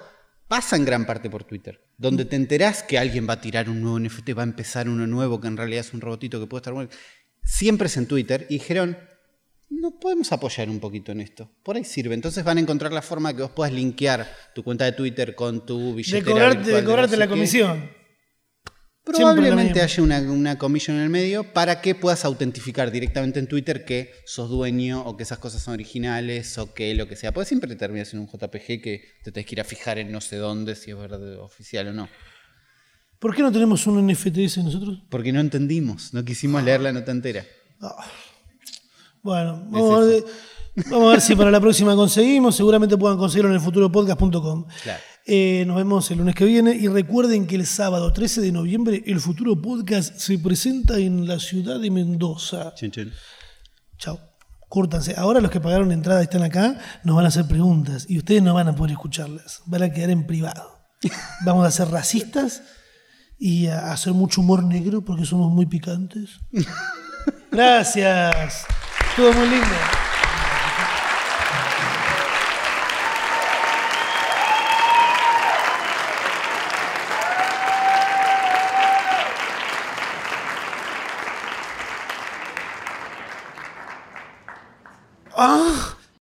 pasa 0.48 0.76
en 0.76 0.86
gran 0.86 1.06
parte 1.06 1.30
por 1.30 1.44
Twitter. 1.44 1.82
Donde 1.98 2.26
te 2.26 2.36
enterás 2.36 2.84
que 2.84 2.98
alguien 2.98 3.28
va 3.28 3.34
a 3.34 3.42
tirar 3.42 3.70
un 3.70 3.82
nuevo 3.82 4.00
NFT, 4.00 4.38
va 4.38 4.42
a 4.42 4.46
empezar 4.46 4.88
uno 4.88 5.08
nuevo 5.08 5.42
que 5.42 5.48
en 5.48 5.58
realidad 5.58 5.82
es 5.82 5.94
un 5.94 6.02
robotito 6.02 6.40
que 6.40 6.48
puede 6.48 6.60
estar 6.60 6.74
bueno. 6.74 6.90
Siempre 7.44 7.88
es 7.88 7.98
en 7.98 8.08
Twitter 8.08 8.46
y 8.50 8.56
dijeron, 8.56 8.98
no 9.70 10.00
podemos 10.00 10.32
apoyar 10.32 10.70
un 10.70 10.80
poquito 10.80 11.12
en 11.12 11.22
esto. 11.22 11.50
Por 11.64 11.76
ahí 11.76 11.84
sirve. 11.84 12.14
Entonces 12.14 12.44
van 12.44 12.58
a 12.58 12.62
encontrar 12.62 12.92
la 12.94 13.02
forma 13.02 13.30
de 13.30 13.38
que 13.38 13.42
vos 13.42 13.52
puedas 13.52 13.74
linkear 13.74 14.28
tu 14.54 14.64
cuenta 14.64 14.86
de 14.86 14.92
Twitter 14.92 15.34
con 15.36 15.66
tu 15.66 15.80
De, 15.90 15.94
billetera. 15.94 16.26
cobrarte, 16.32 16.58
virtual 16.58 16.76
de 16.76 16.82
no 16.84 16.88
cobrarte 16.90 17.12
sé 17.12 17.18
la 17.18 17.26
qué. 17.26 17.30
comisión. 17.30 17.90
Probablemente 19.04 19.82
haya 19.82 20.02
una, 20.02 20.20
una 20.22 20.58
comisión 20.58 20.96
en 20.96 21.04
el 21.04 21.10
medio 21.10 21.52
para 21.52 21.82
que 21.82 21.94
puedas 21.94 22.24
autentificar 22.24 22.90
directamente 22.90 23.40
en 23.40 23.48
Twitter 23.48 23.84
que 23.84 24.14
sos 24.26 24.50
dueño 24.50 25.02
o 25.02 25.18
que 25.18 25.24
esas 25.24 25.40
cosas 25.40 25.62
son 25.62 25.74
originales 25.74 26.58
o 26.58 26.74
que 26.74 26.94
lo 26.94 27.06
que 27.08 27.18
sea. 27.18 27.34
Porque 27.34 27.50
siempre 27.50 27.70
te 27.70 27.76
terminas 27.76 28.14
en 28.14 28.22
un 28.22 28.28
JPG 28.28 28.82
que 28.82 29.04
te 29.24 29.32
tenés 29.34 29.46
que 29.46 29.56
ir 29.56 29.62
a 29.62 29.66
fijar 29.66 29.98
en 29.98 30.10
no 30.10 30.22
sé 30.22 30.38
dónde 30.38 30.76
si 30.76 30.92
es 30.92 30.98
verdad 30.98 31.40
oficial 31.40 31.90
o 31.90 31.94
no. 31.94 32.08
¿Por 33.20 33.36
qué 33.36 33.42
no 33.42 33.52
tenemos 33.52 33.86
un 33.88 34.08
NFT 34.08 34.38
ese 34.38 34.64
nosotros? 34.64 35.02
Porque 35.10 35.34
no 35.34 35.42
entendimos, 35.42 36.14
no 36.14 36.24
quisimos 36.24 36.64
leer 36.64 36.80
la 36.80 36.94
nota 36.94 37.12
entera. 37.12 37.46
Bueno, 39.22 39.66
vamos, 39.70 40.02
a 40.02 40.06
ver, 40.06 40.24
vamos 40.90 41.08
a 41.08 41.12
ver 41.12 41.22
si 41.22 41.36
para 41.36 41.52
la 41.52 41.60
próxima 41.60 41.96
conseguimos. 41.96 42.56
Seguramente 42.56 42.98
puedan 42.98 43.18
conseguirlo 43.18 43.50
en 43.50 43.56
el 43.56 43.62
futuropodcast.com. 43.62 44.66
Claro. 44.84 45.02
Eh, 45.26 45.64
nos 45.66 45.78
vemos 45.78 46.12
el 46.12 46.18
lunes 46.18 46.36
que 46.36 46.44
viene 46.44 46.76
y 46.76 46.90
recuerden 46.90 47.48
que 47.48 47.56
el 47.56 47.66
sábado 47.66 48.12
13 48.12 48.42
de 48.42 48.52
noviembre 48.52 49.04
el 49.06 49.22
futuro 49.22 49.62
podcast 49.62 50.18
se 50.18 50.38
presenta 50.38 50.98
en 50.98 51.28
la 51.28 51.40
ciudad 51.40 51.80
de 51.80 51.90
Mendoza. 51.90 52.74
Chin, 52.76 52.92
chin. 52.92 53.12
Chao. 53.98 54.20
Cúrtanse. 54.68 55.14
Ahora 55.16 55.40
los 55.40 55.50
que 55.50 55.62
pagaron 55.62 55.92
entrada 55.92 56.20
y 56.22 56.24
están 56.24 56.44
acá 56.44 56.78
nos 57.04 57.16
van 57.16 57.26
a 57.26 57.28
hacer 57.30 57.46
preguntas 57.48 58.06
y 58.10 58.18
ustedes 58.18 58.42
no 58.42 58.54
van 58.54 58.68
a 58.68 58.76
poder 58.76 58.92
escucharlas. 58.92 59.62
Van 59.66 59.84
a 59.84 59.92
quedar 59.92 60.10
en 60.10 60.28
privado. 60.28 60.80
Vamos 61.46 61.66
a 61.66 61.72
ser 61.72 61.88
racistas 61.90 62.64
y 63.40 63.68
a 63.68 63.94
hacer 63.94 64.14
mucho 64.14 64.42
humor 64.42 64.64
negro 64.64 65.06
porque 65.06 65.26
somos 65.26 65.52
muy 65.52 65.68
picantes. 65.68 66.40
Gracias. 67.52 68.66
Todo 69.16 69.32
muy 69.32 69.48
lindo. 69.48 70.03